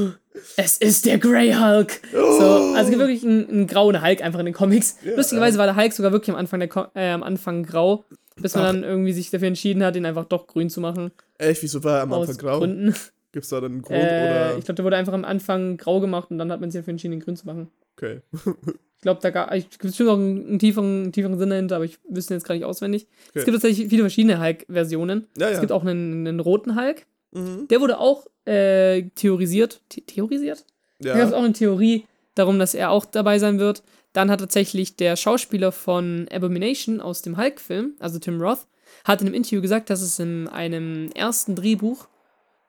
es 0.56 0.76
ist 0.78 1.06
der 1.06 1.18
Grey 1.18 1.52
Hulk. 1.52 2.00
Oh. 2.14 2.38
So, 2.38 2.44
also 2.44 2.76
es 2.76 2.88
gibt 2.88 2.98
wirklich 2.98 3.24
einen, 3.24 3.48
einen, 3.48 3.66
grauen 3.66 4.02
Hulk 4.02 4.22
einfach 4.22 4.40
in 4.40 4.46
den 4.46 4.54
Comics. 4.54 4.96
Ja, 5.02 5.16
Lustigerweise 5.16 5.58
war 5.58 5.66
der 5.66 5.76
Hulk 5.76 5.92
sogar 5.92 6.12
wirklich 6.12 6.30
am 6.30 6.36
Anfang, 6.36 6.60
der, 6.60 6.90
äh, 6.94 7.10
am 7.10 7.22
Anfang 7.22 7.62
grau, 7.62 8.04
bis 8.36 8.54
man 8.54 8.64
Ach. 8.64 8.72
dann 8.72 8.84
irgendwie 8.84 9.12
sich 9.12 9.30
dafür 9.30 9.48
entschieden 9.48 9.82
hat, 9.82 9.96
ihn 9.96 10.06
einfach 10.06 10.26
doch 10.26 10.46
grün 10.46 10.68
zu 10.68 10.80
machen. 10.80 11.10
Echt? 11.38 11.62
Wieso 11.62 11.82
war 11.84 11.96
er 11.96 12.02
am 12.02 12.12
Anfang 12.12 12.36
grau? 12.36 12.58
Gründen. 12.58 12.94
Gibt 13.32 13.44
es 13.44 13.50
da 13.50 13.60
dann 13.60 13.72
einen 13.72 13.82
Grund? 13.82 13.98
Äh, 13.98 14.04
oder? 14.04 14.58
Ich 14.58 14.64
glaube, 14.64 14.76
der 14.76 14.84
wurde 14.84 14.96
einfach 14.96 15.12
am 15.12 15.24
Anfang 15.24 15.76
grau 15.76 16.00
gemacht 16.00 16.30
und 16.30 16.38
dann 16.38 16.50
hat 16.52 16.60
man 16.60 16.70
sich 16.70 16.80
dafür 16.80 16.92
entschieden, 16.92 17.14
ihn 17.14 17.20
grün 17.20 17.36
zu 17.36 17.46
machen. 17.46 17.68
Okay. 17.96 18.20
ich 18.34 19.02
glaube, 19.02 19.20
da 19.22 19.30
gibt 19.30 19.72
es 19.72 19.78
bestimmt 19.78 20.08
auch 20.10 20.16
einen, 20.16 20.48
einen, 20.48 20.58
tieferen, 20.58 21.02
einen 21.04 21.12
tieferen 21.12 21.38
Sinn 21.38 21.50
dahinter, 21.50 21.76
aber 21.76 21.84
ich 21.84 21.98
wüsste 22.08 22.34
jetzt 22.34 22.46
gar 22.46 22.54
nicht 22.54 22.64
auswendig. 22.64 23.06
Okay. 23.30 23.38
Es 23.40 23.44
gibt 23.44 23.54
tatsächlich 23.54 23.88
viele 23.88 24.02
verschiedene 24.02 24.40
Hulk-Versionen. 24.40 25.26
Ja, 25.38 25.48
ja. 25.48 25.54
Es 25.54 25.60
gibt 25.60 25.72
auch 25.72 25.82
einen, 25.82 26.26
einen 26.26 26.40
roten 26.40 26.74
Hulk. 26.74 27.06
Mhm. 27.32 27.68
Der 27.68 27.80
wurde 27.80 27.98
auch 27.98 28.26
äh, 28.44 29.02
theorisiert. 29.14 29.80
The 29.92 30.02
theorisiert? 30.02 30.64
Ja. 31.00 31.12
Da 31.12 31.18
gab 31.18 31.28
es 31.28 31.34
auch 31.34 31.42
eine 31.42 31.52
Theorie 31.52 32.06
darum, 32.34 32.58
dass 32.58 32.74
er 32.74 32.90
auch 32.90 33.04
dabei 33.04 33.38
sein 33.38 33.58
wird. 33.58 33.82
Dann 34.12 34.30
hat 34.30 34.40
tatsächlich 34.40 34.96
der 34.96 35.16
Schauspieler 35.16 35.70
von 35.70 36.26
Abomination 36.32 37.00
aus 37.00 37.22
dem 37.22 37.36
Hulk-Film, 37.36 37.94
also 37.98 38.18
Tim 38.18 38.40
Roth, 38.40 38.66
hat 39.04 39.20
in 39.20 39.26
einem 39.26 39.34
Interview 39.34 39.60
gesagt, 39.60 39.90
dass 39.90 40.00
es 40.00 40.18
in 40.18 40.48
einem 40.48 41.10
ersten 41.12 41.54
Drehbuch 41.54 42.08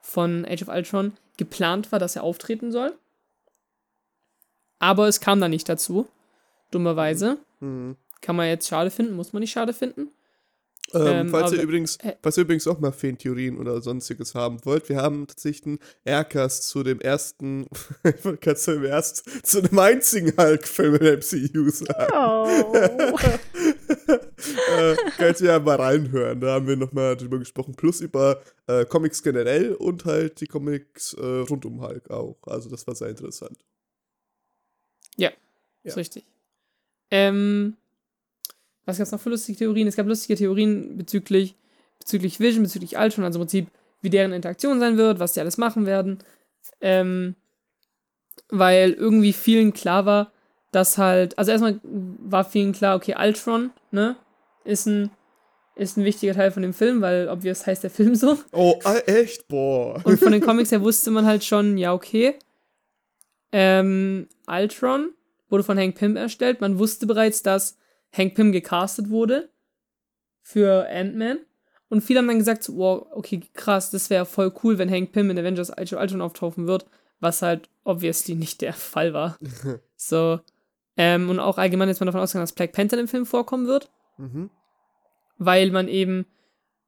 von 0.02 0.46
Age 0.46 0.64
of 0.64 0.68
Ultron 0.68 1.14
geplant 1.38 1.92
war, 1.92 2.00
dass 2.00 2.16
er 2.16 2.24
auftreten 2.24 2.72
soll. 2.72 2.94
Aber 4.80 5.08
es 5.08 5.20
kam 5.20 5.40
dann 5.40 5.52
nicht 5.52 5.68
dazu. 5.70 6.08
Dummerweise. 6.72 7.38
Mhm. 7.60 7.96
Kann 8.22 8.36
man 8.36 8.48
jetzt 8.48 8.68
schade 8.68 8.92
finden, 8.92 9.16
muss 9.16 9.34
man 9.34 9.42
nicht 9.42 9.52
schade 9.52 9.74
finden. 9.74 10.10
Ähm, 10.94 11.08
ähm, 11.08 11.30
falls, 11.30 11.52
ihr 11.52 11.62
übrigens, 11.62 11.98
äh, 11.98 12.16
falls 12.22 12.38
ihr 12.38 12.44
übrigens 12.44 12.68
auch 12.68 12.80
mal 12.80 12.92
Fantheorien 12.92 13.58
oder 13.58 13.82
sonstiges 13.82 14.34
haben 14.34 14.64
wollt, 14.66 14.90
wir 14.90 14.98
haben 14.98 15.28
tatsächlich 15.28 15.66
einen 15.66 15.80
Aircast 16.04 16.68
zu 16.68 16.84
dem 16.84 17.00
ersten, 17.00 17.68
kannst 18.42 18.68
du 18.68 18.72
im 18.72 18.86
erst, 18.86 19.46
zu 19.46 19.62
dem 19.62 19.78
einzigen 19.78 20.36
Hulk-Film 20.36 20.96
im 20.96 21.20
MCU 21.20 21.70
sagen. 21.70 22.14
Oh. 22.14 23.18
äh, 24.78 24.96
könnt 25.18 25.42
ihr 25.42 25.48
ja 25.48 25.60
mal 25.60 25.76
reinhören, 25.76 26.40
da 26.40 26.54
haben 26.54 26.68
wir 26.68 26.76
nochmal 26.76 27.16
drüber 27.16 27.40
gesprochen, 27.40 27.76
plus 27.76 28.02
über 28.02 28.42
äh, 28.68 28.86
Comics 28.86 29.22
generell 29.22 29.74
und 29.74 30.06
halt 30.06 30.42
die 30.42 30.48
Comics 30.48 31.14
äh, 31.14 31.24
rund 31.24 31.66
um 31.66 31.82
Hulk 31.82 32.10
auch. 32.10 32.38
Also 32.46 32.70
das 32.70 32.86
war 32.88 32.96
sehr 32.96 33.10
interessant. 33.10 33.58
Ja, 35.18 35.30
ja. 35.30 35.36
ist 35.84 35.98
richtig. 35.98 36.26
Ähm, 37.12 37.76
was 38.90 38.98
gab 38.98 39.06
es 39.06 39.12
noch 39.12 39.20
für 39.20 39.30
lustige 39.30 39.58
Theorien? 39.58 39.88
Es 39.88 39.96
gab 39.96 40.08
lustige 40.08 40.38
Theorien 40.38 40.98
bezüglich, 40.98 41.56
bezüglich 42.00 42.40
Vision, 42.40 42.64
bezüglich 42.64 42.98
Ultron, 42.98 43.24
also 43.24 43.40
im 43.40 43.44
Prinzip, 43.46 43.68
wie 44.02 44.10
deren 44.10 44.34
Interaktion 44.34 44.80
sein 44.80 44.98
wird, 44.98 45.20
was 45.20 45.34
die 45.34 45.40
alles 45.40 45.58
machen 45.58 45.86
werden. 45.86 46.20
Ähm, 46.82 47.36
weil 48.50 48.94
irgendwie 48.94 49.34
vielen 49.34 49.74
klar 49.74 50.06
war, 50.06 50.32
dass 50.72 50.98
halt, 50.98 51.38
also 51.38 51.52
erstmal 51.52 51.80
war 51.84 52.44
vielen 52.44 52.74
klar, 52.74 52.96
okay, 52.96 53.16
Ultron, 53.18 53.72
ne, 53.92 54.16
ist 54.64 54.86
ein, 54.86 55.12
ist 55.76 55.98
ein 55.98 56.04
wichtiger 56.04 56.34
Teil 56.34 56.52
von 56.52 56.62
dem 56.62 56.74
Film, 56.74 57.02
weil 57.02 57.30
obvious 57.30 57.66
heißt 57.66 57.84
der 57.84 57.90
Film 57.90 58.16
so. 58.16 58.38
Oh, 58.52 58.80
ah, 58.84 58.98
echt? 59.06 59.48
Boah. 59.48 60.02
Und 60.04 60.20
von 60.20 60.32
den 60.32 60.42
Comics 60.46 60.72
her 60.72 60.82
wusste 60.82 61.12
man 61.12 61.26
halt 61.26 61.44
schon, 61.44 61.78
ja, 61.78 61.94
okay. 61.94 62.36
Ähm, 63.52 64.28
Ultron 64.48 65.12
wurde 65.50 65.64
von 65.64 65.78
Hank 65.78 65.96
Pym 65.96 66.16
erstellt. 66.16 66.62
Man 66.62 66.78
wusste 66.80 67.08
bereits, 67.08 67.42
dass 67.42 67.78
Hank 68.12 68.36
Pym 68.36 68.52
gecastet 68.52 69.10
wurde 69.10 69.50
für 70.42 70.88
Ant-Man. 70.90 71.40
Und 71.90 72.02
viele 72.02 72.20
haben 72.20 72.28
dann 72.28 72.38
gesagt, 72.38 72.64
so, 72.64 72.78
wow, 72.78 73.08
okay, 73.12 73.42
krass, 73.54 73.90
das 73.92 74.10
wäre 74.10 74.26
voll 74.26 74.54
cool, 74.64 74.78
wenn 74.78 74.92
Hank 74.92 75.12
Pym 75.12 75.30
in 75.30 75.40
Avengers 75.40 75.76
Age 75.76 75.94
of 75.94 76.02
Ultron 76.02 76.22
auftauchen 76.22 76.68
wird, 76.68 76.86
was 77.20 77.42
halt 77.42 77.70
obviously 77.84 78.36
nicht 78.36 78.62
der 78.62 78.74
Fall 78.74 79.14
war. 79.14 79.38
so. 79.96 80.40
Ähm, 80.98 81.30
und 81.30 81.40
auch 81.40 81.58
allgemein 81.58 81.90
ist 81.90 82.00
man 82.00 82.08
davon 82.08 82.22
ausgegangen, 82.22 82.44
dass 82.44 82.54
Black 82.54 82.74
Panther 82.74 83.00
im 83.00 83.08
Film 83.08 83.26
vorkommen 83.26 83.68
wird. 83.68 83.90
Mhm. 84.18 84.50
Weil 85.38 85.72
man 85.72 85.88
eben 85.88 86.26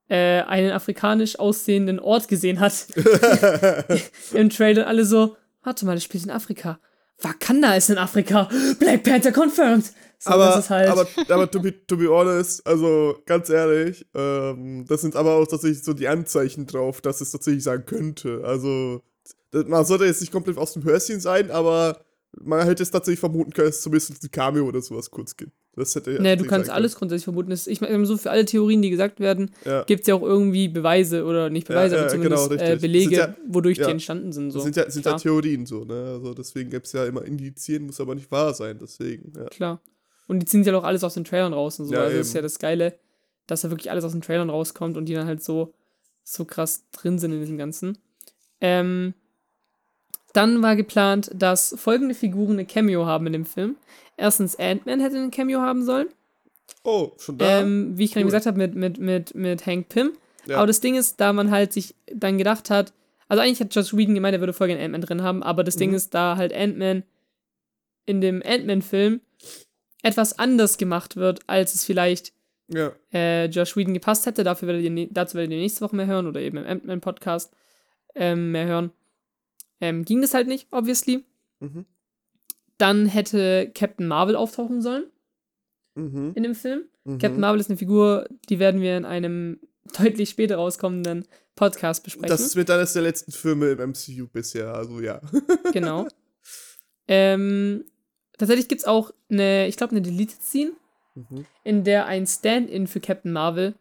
äh, 0.10 0.42
einen 0.42 0.72
afrikanisch 0.72 1.40
aussehenden 1.40 2.00
Ort 2.00 2.28
gesehen 2.28 2.60
hat. 2.60 2.88
Im 4.34 4.50
Trailer 4.50 4.86
alle 4.86 5.06
so, 5.06 5.38
warte 5.64 5.86
mal, 5.86 5.96
das 5.96 6.04
spielt 6.04 6.26
in 6.26 6.30
Afrika. 6.30 6.80
Wakanda 7.22 7.76
ist 7.76 7.90
in 7.90 7.98
Afrika. 7.98 8.50
Black 8.80 9.04
Panther 9.04 9.32
confirmed. 9.32 9.92
So, 10.20 10.30
aber, 10.30 10.64
halt 10.70 10.90
aber, 10.90 11.08
aber 11.30 11.50
to, 11.50 11.60
be, 11.60 11.86
to 11.88 11.98
be 11.98 12.08
honest, 12.08 12.66
also 12.68 13.18
ganz 13.26 13.50
ehrlich, 13.50 14.06
ähm, 14.14 14.86
das 14.88 15.02
sind 15.02 15.16
aber 15.16 15.36
auch 15.36 15.48
tatsächlich 15.48 15.84
so 15.84 15.94
die 15.94 16.08
Anzeichen 16.08 16.68
drauf, 16.68 17.02
dass 17.02 17.22
es 17.22 17.32
tatsächlich 17.32 17.64
sein 17.64 17.86
könnte. 17.86 18.42
Also 18.46 19.02
man 19.52 19.84
sollte 19.84 20.06
jetzt 20.06 20.22
nicht 20.22 20.32
komplett 20.32 20.58
aus 20.58 20.74
dem 20.74 20.84
Hörschen 20.84 21.20
sein, 21.20 21.50
aber 21.50 22.06
man 22.40 22.66
hätte 22.66 22.84
es 22.84 22.92
tatsächlich 22.92 23.20
vermuten 23.20 23.52
können, 23.52 23.68
dass 23.68 23.78
es 23.78 23.82
zumindest 23.82 24.24
ein 24.24 24.32
Cameo 24.32 24.66
oder 24.66 24.82
sowas 24.82 25.10
kurz 25.10 25.36
gibt. 25.36 25.52
Das 25.76 25.96
hätte. 25.96 26.22
Nee, 26.22 26.36
du 26.36 26.46
kannst 26.46 26.70
alles 26.70 26.96
grundsätzlich 26.96 27.24
vermuten. 27.24 27.52
Ich 27.52 27.80
meine, 27.80 28.06
so 28.06 28.18
für 28.18 28.30
alle 28.30 28.44
Theorien, 28.46 28.82
die 28.82 28.90
gesagt 28.90 29.22
werden, 29.22 29.52
ja. 29.64 29.84
gibt 29.84 30.02
es 30.02 30.08
ja 30.08 30.16
auch 30.16 30.22
irgendwie 30.22 30.68
Beweise 30.68 31.24
oder 31.24 31.50
nicht 31.50 31.68
Beweise, 31.68 31.96
ja, 31.96 32.02
ja, 32.02 32.08
aber 32.08 32.14
zumindest 32.14 32.50
genau, 32.50 32.62
äh, 32.62 32.76
Belege, 32.76 33.16
ja, 33.16 33.36
wodurch 33.48 33.78
die 33.78 33.84
entstanden 33.84 34.34
sind. 34.34 34.52
So. 34.52 34.60
Das 34.60 34.64
sind 34.66 34.76
ja, 34.76 34.90
sind 34.90 35.06
ja 35.06 35.18
Theorien 35.18 35.66
so, 35.66 35.86
ne? 35.86 36.14
Also 36.16 36.34
deswegen 36.34 36.70
gibt 36.70 36.88
es 36.88 36.94
ja 36.94 37.06
immer 37.06 37.24
Indizien, 37.24 37.86
muss 37.86 38.02
aber 38.02 38.16
nicht 38.16 38.30
wahr 38.32 38.54
sein, 38.54 38.80
deswegen. 38.82 39.32
Klar. 39.50 39.82
Und 40.28 40.40
die 40.40 40.46
ziehen 40.46 40.64
sich 40.64 40.72
ja 40.72 40.78
auch 40.78 40.84
alles 40.84 41.06
aus 41.06 41.14
den 41.14 41.24
Trailern 41.24 41.54
raus 41.54 41.80
und 41.80 41.88
so. 41.88 41.96
also 41.96 42.10
eben. 42.10 42.18
das 42.18 42.28
ist 42.28 42.34
ja 42.34 42.42
das 42.42 42.60
Geile, 42.60 43.00
dass 43.48 43.62
da 43.62 43.70
wirklich 43.70 43.92
alles 43.92 44.04
aus 44.04 44.12
den 44.12 44.22
Trailern 44.22 44.50
rauskommt 44.50 44.98
und 44.98 45.06
die 45.06 45.14
dann 45.14 45.28
halt 45.28 45.42
so, 45.42 45.74
so 46.24 46.44
krass 46.44 46.86
drin 46.92 47.18
sind 47.18 47.32
in 47.32 47.40
diesem 47.40 47.58
Ganzen. 47.58 47.98
Ähm, 48.60 49.14
dann 50.34 50.62
war 50.62 50.76
geplant, 50.76 51.32
dass 51.34 51.76
folgende 51.78 52.16
Figuren 52.16 52.54
eine 52.54 52.66
Cameo 52.66 53.06
haben 53.06 53.28
in 53.28 53.34
dem 53.34 53.46
Film. 53.46 53.76
Erstens, 54.18 54.56
Ant-Man 54.58 55.00
hätte 55.00 55.18
ein 55.18 55.32
Cameo 55.32 55.62
haben 55.62 55.84
sollen. 55.84 56.08
Oh, 56.84 57.12
schon 57.18 57.38
da. 57.38 57.62
Ähm, 57.62 57.98
wie 57.98 58.06
ich 58.06 58.12
gerade 58.12 58.26
cool. 58.26 58.32
gesagt 58.32 58.46
habe, 58.46 58.58
mit, 58.58 58.76
mit, 58.76 58.98
mit, 58.98 59.36
mit 59.36 59.66
Hank 59.66 59.90
Pym. 59.90 60.14
Ja. 60.46 60.58
Aber 60.58 60.68
das 60.68 60.80
Ding 60.80 60.96
ist, 60.96 61.20
da 61.20 61.34
man 61.34 61.52
halt 61.52 61.74
sich 61.74 61.96
dann 62.12 62.38
gedacht 62.38 62.70
hat, 62.70 62.94
also 63.28 63.42
eigentlich 63.42 63.60
hat 63.62 63.74
Josh 63.74 63.96
Whedon 63.96 64.16
gemeint, 64.16 64.34
er 64.34 64.42
würde 64.42 64.54
Folge 64.54 64.78
Ant-Man 64.78 65.02
drin 65.02 65.22
haben, 65.22 65.44
aber 65.44 65.64
das 65.64 65.76
mhm. 65.76 65.80
Ding 65.80 65.94
ist, 65.94 66.14
da 66.14 66.38
halt 66.38 66.54
Ant-Man 66.54 67.04
in 68.06 68.22
dem 68.22 68.42
Ant-Man-Film 68.46 69.22
etwas 70.04 70.38
anders 70.40 70.78
gemacht 70.78 71.16
wird, 71.16 71.42
als 71.48 71.76
es 71.76 71.86
vielleicht 71.86 72.34
ja. 72.68 72.92
äh, 73.14 73.46
Josh 73.46 73.78
Whedon 73.78 73.94
gepasst 73.94 74.26
hätte. 74.26 74.44
Dafür 74.44 74.68
werdet 74.68 74.84
ihr, 74.84 75.08
dazu 75.12 75.36
werdet 75.36 75.52
ihr 75.52 75.60
nächste 75.60 75.82
Woche 75.82 75.96
mehr 75.96 76.08
hören 76.08 76.28
oder 76.28 76.42
eben 76.42 76.58
im 76.58 76.66
Ant-Man-Podcast 76.66 77.54
ähm, 78.16 78.52
mehr 78.52 78.66
hören. 78.66 78.92
Ähm, 79.82 80.06
ging 80.06 80.22
das 80.22 80.34
halt 80.34 80.48
nicht, 80.48 80.68
obviously. 80.72 81.26
Mhm. 81.60 81.86
Dann 82.78 83.08
hätte 83.08 83.72
Captain 83.74 84.08
Marvel 84.08 84.36
auftauchen 84.36 84.82
sollen 84.82 85.06
mhm. 85.96 86.34
in 86.36 86.44
dem 86.44 86.56
Film. 86.56 86.84
Mhm. 87.04 87.18
Captain 87.18 87.40
Marvel 87.40 87.60
ist 87.60 87.70
eine 87.70 87.78
Figur, 87.78 88.28
die 88.50 88.60
werden 88.60 88.82
wir 88.82 88.96
in 88.96 89.06
einem 89.06 89.60
deutlich 89.98 90.30
später 90.30 90.56
rauskommenden 90.56 91.28
Podcast 91.56 92.04
besprechen. 92.04 92.30
Das 92.30 92.42
ist 92.42 92.56
mit 92.56 92.70
eines 92.70 92.94
der 92.94 93.02
letzten 93.02 93.32
Filme 93.32 93.72
im 93.72 93.90
MCU 93.90 94.28
bisher, 94.32 94.74
also 94.74 95.00
ja. 95.02 95.20
genau. 95.74 96.08
Ähm, 97.08 97.84
tatsächlich 98.38 98.68
gibt 98.68 98.82
es 98.82 98.88
auch 98.88 99.12
eine, 99.30 99.68
ich 99.68 99.78
glaube, 99.78 99.92
eine 99.92 100.02
Deleted 100.02 100.42
Scene, 100.42 100.72
mhm. 101.16 101.46
in 101.64 101.84
der 101.84 102.06
ein 102.06 102.26
Stand-in 102.26 102.88
für 102.88 103.00
Captain 103.00 103.34
Marvel 103.34 103.76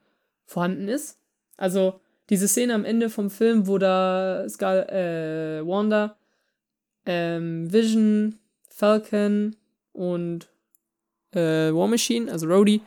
vorhanden 0.46 0.88
ist. 0.88 1.18
Also 1.56 2.00
diese 2.30 2.48
Szene 2.48 2.74
am 2.74 2.84
Ende 2.84 3.10
vom 3.10 3.28
Film, 3.28 3.66
wo 3.66 3.76
da 3.78 4.48
Skal 4.48 4.88
äh, 4.88 5.66
Wanda, 5.66 6.16
ähm, 7.04 7.72
Vision, 7.72 8.38
Falcon 8.68 9.56
und 9.92 10.48
äh, 11.32 11.72
War 11.72 11.88
Machine, 11.88 12.30
also 12.30 12.46
Rhodey, 12.46 12.80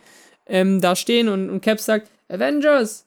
ähm, 0.45 0.81
da 0.81 0.95
stehen 0.95 1.29
und, 1.29 1.49
und 1.49 1.61
Cap 1.61 1.79
sagt, 1.79 2.09
Avengers! 2.29 3.05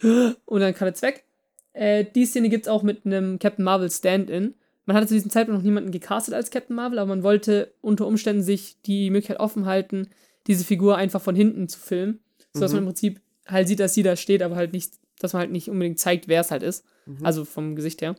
Und 0.44 0.60
dann 0.60 0.74
kann 0.74 0.88
es 0.88 1.02
weg. 1.02 1.24
Äh, 1.72 2.04
die 2.04 2.26
Szene 2.26 2.48
gibt 2.48 2.66
es 2.66 2.68
auch 2.68 2.82
mit 2.82 3.06
einem 3.06 3.38
Captain 3.38 3.64
Marvel 3.64 3.90
Stand-In. 3.90 4.54
Man 4.86 4.96
hatte 4.96 5.06
zu 5.06 5.14
diesem 5.14 5.30
Zeitpunkt 5.30 5.60
noch 5.60 5.64
niemanden 5.64 5.92
gecastet 5.92 6.34
als 6.34 6.50
Captain 6.50 6.74
Marvel, 6.76 6.98
aber 6.98 7.08
man 7.08 7.22
wollte 7.22 7.72
unter 7.80 8.06
Umständen 8.06 8.42
sich 8.42 8.76
die 8.82 9.10
Möglichkeit 9.10 9.40
offen 9.40 9.66
halten, 9.66 10.08
diese 10.46 10.64
Figur 10.64 10.96
einfach 10.96 11.22
von 11.22 11.34
hinten 11.34 11.68
zu 11.68 11.78
filmen, 11.78 12.20
sodass 12.52 12.72
mhm. 12.72 12.76
man 12.76 12.84
im 12.84 12.88
Prinzip 12.88 13.20
halt 13.46 13.68
sieht, 13.68 13.80
dass 13.80 13.94
sie 13.94 14.02
da 14.02 14.16
steht, 14.16 14.42
aber 14.42 14.56
halt 14.56 14.72
nicht 14.72 14.94
dass 15.24 15.32
man 15.32 15.40
halt 15.40 15.50
nicht 15.50 15.68
unbedingt 15.68 15.98
zeigt, 15.98 16.28
wer 16.28 16.40
es 16.40 16.50
halt 16.50 16.62
ist. 16.62 16.84
Mhm. 17.06 17.24
Also 17.24 17.44
vom 17.44 17.74
Gesicht 17.74 18.02
her. 18.02 18.14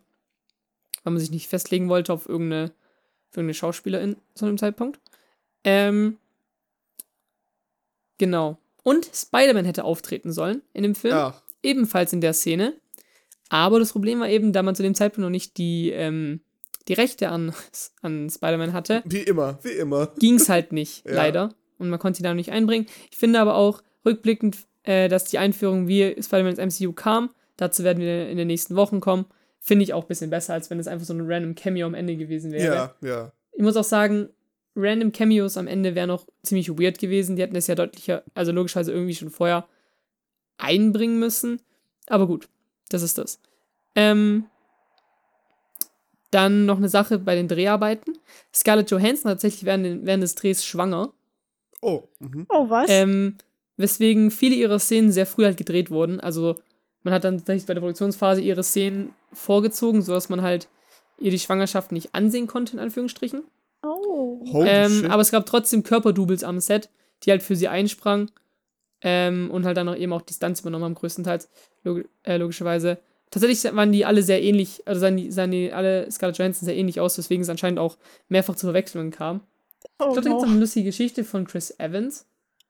Weil 1.04 1.14
man 1.14 1.20
sich 1.20 1.32
nicht 1.32 1.48
festlegen 1.48 1.88
wollte 1.88 2.12
auf 2.12 2.28
irgendeine, 2.28 2.66
auf 3.30 3.38
irgendeine 3.38 3.54
Schauspielerin 3.54 4.18
zu 4.34 4.46
einem 4.46 4.58
Zeitpunkt. 4.58 5.00
Ähm, 5.64 6.18
genau. 8.18 8.58
Und 8.84 9.10
Spider-Man 9.14 9.66
hätte 9.66 9.84
auftreten 9.84 10.32
sollen 10.32 10.62
in 10.74 10.84
dem 10.84 10.96
Film. 10.96 11.16
Ach. 11.16 11.42
Ebenfalls 11.64 12.14
in 12.14 12.22
der 12.22 12.34
Szene. 12.34 12.74
Aber 13.50 13.80
das 13.80 13.92
Problem 13.92 14.20
war 14.20 14.30
eben, 14.30 14.54
da 14.54 14.64
man 14.64 14.76
zu 14.76 14.84
dem 14.84 14.96
Zeitpunkt 14.96 15.24
noch 15.24 15.30
nicht 15.30 15.58
die, 15.58 15.92
ähm, 15.92 16.42
die 16.88 16.94
Rechte 16.94 17.30
an, 17.30 17.54
an 18.02 18.30
Spider-Man 18.30 18.74
hatte. 18.74 19.04
Wie 19.06 19.22
immer, 19.22 19.60
wie 19.64 19.72
immer. 19.72 20.14
Ging 20.20 20.36
es 20.36 20.50
halt 20.50 20.72
nicht, 20.72 21.06
ja. 21.06 21.14
leider. 21.14 21.54
Und 21.78 21.90
man 21.90 22.00
konnte 22.00 22.18
sie 22.18 22.24
da 22.24 22.30
noch 22.30 22.36
nicht 22.36 22.52
einbringen. 22.52 22.88
Ich 23.12 23.18
finde 23.18 23.40
aber 23.40 23.56
auch, 23.56 23.82
rückblickend 24.06 24.58
äh, 24.86 25.08
dass 25.10 25.26
die 25.26 25.38
Einführung, 25.38 25.88
wie 25.88 26.16
Spider-Man 26.22 26.56
ins 26.56 26.80
MCU 26.80 26.94
kam, 26.94 27.30
dazu 27.58 27.84
werden 27.84 28.00
wir 28.00 28.30
in 28.30 28.38
den 28.38 28.48
nächsten 28.48 28.76
Wochen 28.76 29.00
kommen, 29.00 29.26
finde 29.60 29.84
ich 29.84 29.94
auch 29.94 30.04
ein 30.04 30.08
bisschen 30.08 30.30
besser, 30.30 30.54
als 30.54 30.70
wenn 30.70 30.80
es 30.80 30.88
einfach 30.88 31.06
so 31.06 31.14
ein 31.14 31.22
random 31.22 31.56
Cameo 31.56 31.88
am 31.88 31.94
Ende 31.94 32.16
gewesen 32.16 32.52
wäre. 32.52 32.94
Ja, 33.02 33.08
ja. 33.08 33.32
Ich 33.54 33.64
muss 33.64 33.78
auch 33.78 33.84
sagen, 33.84 34.30
random 34.76 35.12
Cameos 35.12 35.58
am 35.58 35.68
Ende 35.68 35.96
wären 35.96 36.10
noch 36.10 36.28
ziemlich 36.44 36.70
weird 36.70 37.00
gewesen. 37.00 37.36
Die 37.36 37.42
hätten 37.42 37.56
es 37.56 37.68
ja 37.68 37.76
deutlicher, 37.76 38.24
also 38.34 38.52
logischerweise 38.52 38.92
irgendwie 38.92 39.16
schon 39.16 39.30
vorher 39.30 39.68
einbringen 40.58 41.20
müssen. 41.20 41.62
Aber 42.08 42.28
gut, 42.28 42.50
das 42.90 43.02
ist 43.02 43.18
das. 43.18 43.40
Ähm, 43.96 44.46
dann 46.32 46.66
noch 46.66 46.78
eine 46.78 46.90
Sache 46.90 47.18
bei 47.18 47.36
den 47.36 47.48
Dreharbeiten. 47.48 48.18
Scarlett 48.54 48.92
Johansson 48.92 49.32
tatsächlich 49.32 49.64
während, 49.64 50.06
während 50.06 50.22
des 50.22 50.36
Drehs 50.36 50.66
schwanger. 50.66 51.14
Oh. 51.82 52.04
Mhm. 52.20 52.46
Oh, 52.50 52.70
was? 52.70 52.90
Ähm, 52.90 53.38
weswegen 53.78 54.32
viele 54.32 54.56
ihrer 54.56 54.80
Szenen 54.80 55.12
sehr 55.12 55.26
früh 55.26 55.46
halt 55.46 55.58
gedreht 55.58 55.92
wurden. 55.92 56.20
Also 56.20 56.56
man 57.04 57.14
hat 57.14 57.24
dann 57.24 57.38
tatsächlich 57.38 57.68
bei 57.68 57.74
der 57.74 57.82
Produktionsphase 57.82 58.42
ihre 58.42 58.64
Szenen 58.64 59.14
vorgezogen, 59.32 60.02
sodass 60.02 60.30
man 60.30 60.42
halt 60.42 60.68
ihr 61.20 61.32
die 61.32 61.40
Schwangerschaft 61.40 61.92
nicht 61.92 62.14
ansehen 62.14 62.48
konnte, 62.48 62.74
in 62.74 62.80
Anführungsstrichen. 62.80 63.44
Oh. 63.84 64.64
Ähm, 64.66 65.06
aber 65.10 65.22
es 65.22 65.32
gab 65.32 65.46
trotzdem 65.46 65.84
Körperdoubles 65.84 66.44
am 66.44 66.60
Set, 66.60 66.90
die 67.24 67.32
halt 67.32 67.44
für 67.44 67.56
sie 67.56 67.68
einsprangen 67.68 68.32
ähm, 69.02 69.52
und 69.52 69.66
halt 69.66 69.78
dann 69.78 69.88
auch 69.88 69.96
eben 69.96 70.14
auch 70.14 70.22
Distanz 70.22 70.62
übernommen 70.62 70.86
haben, 70.86 70.96
größtenteils, 70.96 71.50
log 71.84 72.06
äh, 72.24 72.38
logischerweise. 72.38 72.98
Tatsächlich 73.32 73.64
waren 73.76 73.92
die 73.92 74.06
alle 74.06 74.24
sehr 74.24 74.42
ähnlich, 74.42 74.82
also 74.86 75.02
sahen 75.02 75.18
die, 75.18 75.32
sahen 75.32 75.52
die 75.52 75.72
alle 75.72 76.10
Scarlett 76.12 76.38
Johansson 76.38 76.66
sehr 76.66 76.76
ähnlich 76.76 77.00
aus, 77.00 77.18
weswegen 77.18 77.42
es 77.42 77.50
anscheinend 77.50 77.80
auch 77.80 77.98
mehrfach 78.30 78.56
zu 78.56 78.66
Verwechslungen 78.66 79.12
kam. 79.12 79.42
Oh, 80.00 80.08
ich 80.08 80.14
glaube, 80.14 80.22
da 80.22 80.30
gibt 80.30 80.42
es 80.42 80.50
eine 80.50 80.60
lustige 80.60 80.86
Geschichte 80.86 81.24
von 81.24 81.46
Chris 81.46 81.78
Evans, 81.80 82.26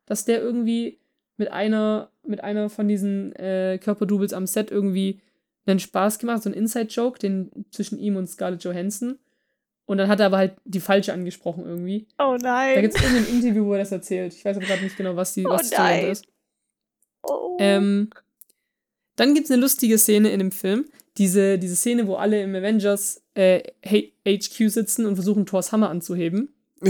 dass 0.06 0.26
der 0.26 0.42
irgendwie 0.42 1.00
mit 1.38 1.52
einer, 1.52 2.10
mit 2.24 2.44
einer 2.44 2.70
von 2.70 2.88
diesen 2.88 3.34
äh, 3.36 3.80
Körperdoubles 3.82 4.34
am 4.34 4.48
Set 4.48 4.72
irgendwie 4.72 5.22
einen 5.66 5.80
Spaß 5.80 6.20
gemacht, 6.20 6.44
so 6.44 6.50
ein 6.50 6.54
Inside-Joke, 6.54 7.20
den 7.20 7.52
zwischen 7.72 7.98
ihm 8.00 8.16
und 8.16 8.28
Scarlett 8.28 8.64
Johansson. 8.64 9.18
Und 9.86 9.98
dann 9.98 10.08
hat 10.08 10.20
er 10.20 10.28
aber 10.28 10.38
halt 10.38 10.54
die 10.66 10.80
falsche 10.80 11.14
angesprochen 11.14 11.66
irgendwie. 11.66 12.08
Oh 12.18 12.38
nein. 12.40 12.76
Da 12.76 12.82
gibt 12.82 12.96
es 12.96 13.04
irgendein 13.04 13.36
Interview, 13.36 13.66
wo 13.66 13.74
er 13.74 13.80
das 13.80 13.92
erzählt. 13.92 14.34
Ich 14.34 14.44
weiß 14.44 14.58
aber 14.58 14.66
gerade 14.66 14.84
nicht 14.84 14.98
genau, 14.98 15.16
was 15.16 15.34
die 15.34 15.46
was 15.46 15.72
oh 15.72 15.76
nein. 15.78 16.06
ist. 16.08 16.26
Oh. 17.24 17.58
Ähm, 17.60 18.10
dann 19.16 19.34
gibt 19.34 19.46
es 19.46 19.52
eine 19.52 19.62
lustige 19.62 19.98
Szene 19.98 20.30
in 20.30 20.40
dem 20.40 20.52
Film. 20.52 20.86
Diese, 21.18 21.58
diese 21.60 21.76
Szene, 21.76 22.08
wo 22.08 22.16
alle 22.16 22.42
im 22.42 22.56
Avengers 22.56 23.24
äh, 23.36 23.62
HQ 23.88 24.70
sitzen 24.70 25.06
und 25.06 25.16
versuchen, 25.16 25.46
Thors 25.46 25.72
Hammer 25.72 25.90
anzuheben. 25.90 26.54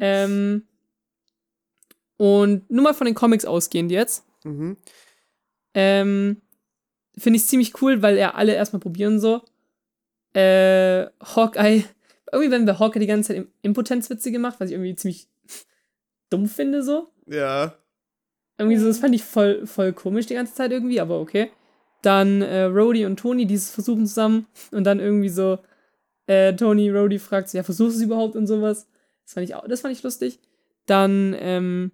ähm, 0.00 0.62
und 2.16 2.70
nur 2.70 2.84
mal 2.84 2.94
von 2.94 3.06
den 3.06 3.14
Comics 3.14 3.44
ausgehend 3.44 3.90
jetzt. 3.90 4.24
Mhm. 4.44 4.76
Ähm, 5.74 6.40
Finde 7.18 7.38
ich 7.38 7.46
ziemlich 7.46 7.80
cool, 7.80 8.02
weil 8.02 8.16
er 8.18 8.36
alle 8.36 8.54
erstmal 8.54 8.80
probieren 8.80 9.20
so. 9.20 9.42
Äh, 10.34 11.06
Hawkeye. 11.20 11.84
Irgendwie 12.30 12.50
werden 12.50 12.66
bei 12.66 12.78
Hawkeye 12.78 13.00
die 13.00 13.06
ganze 13.06 13.34
Zeit 13.34 13.46
Impotenzwitze 13.62 14.30
gemacht, 14.30 14.56
was 14.58 14.68
ich 14.68 14.74
irgendwie 14.74 14.94
ziemlich 14.96 15.28
dumm 16.30 16.46
finde, 16.46 16.82
so. 16.82 17.08
Ja. 17.26 17.74
Irgendwie 18.58 18.78
so, 18.78 18.86
das 18.86 18.98
fand 18.98 19.14
ich 19.14 19.24
voll, 19.24 19.66
voll 19.66 19.92
komisch 19.92 20.26
die 20.26 20.34
ganze 20.34 20.54
Zeit 20.54 20.72
irgendwie, 20.72 21.00
aber 21.00 21.20
okay. 21.20 21.50
Dann 22.02 22.42
äh, 22.42 22.64
Rhodey 22.64 23.06
und 23.06 23.18
Tony, 23.18 23.46
die 23.46 23.58
versuchen 23.58 24.06
zusammen 24.06 24.46
und 24.72 24.84
dann 24.84 25.00
irgendwie 25.00 25.28
so, 25.28 25.58
äh, 26.26 26.54
Tony, 26.54 26.90
Rhodey 26.90 27.18
fragt 27.18 27.48
so, 27.48 27.58
ja, 27.58 27.64
versuchst 27.64 27.96
du 27.96 28.00
es 28.00 28.04
überhaupt 28.04 28.36
und 28.36 28.46
sowas. 28.46 28.88
Das 29.24 29.34
fand 29.34 29.48
ich 29.48 29.54
auch, 29.54 29.66
das 29.66 29.80
fand 29.80 29.94
ich 29.94 30.02
lustig. 30.02 30.38
Dann, 30.86 31.34
ähm, 31.38 31.92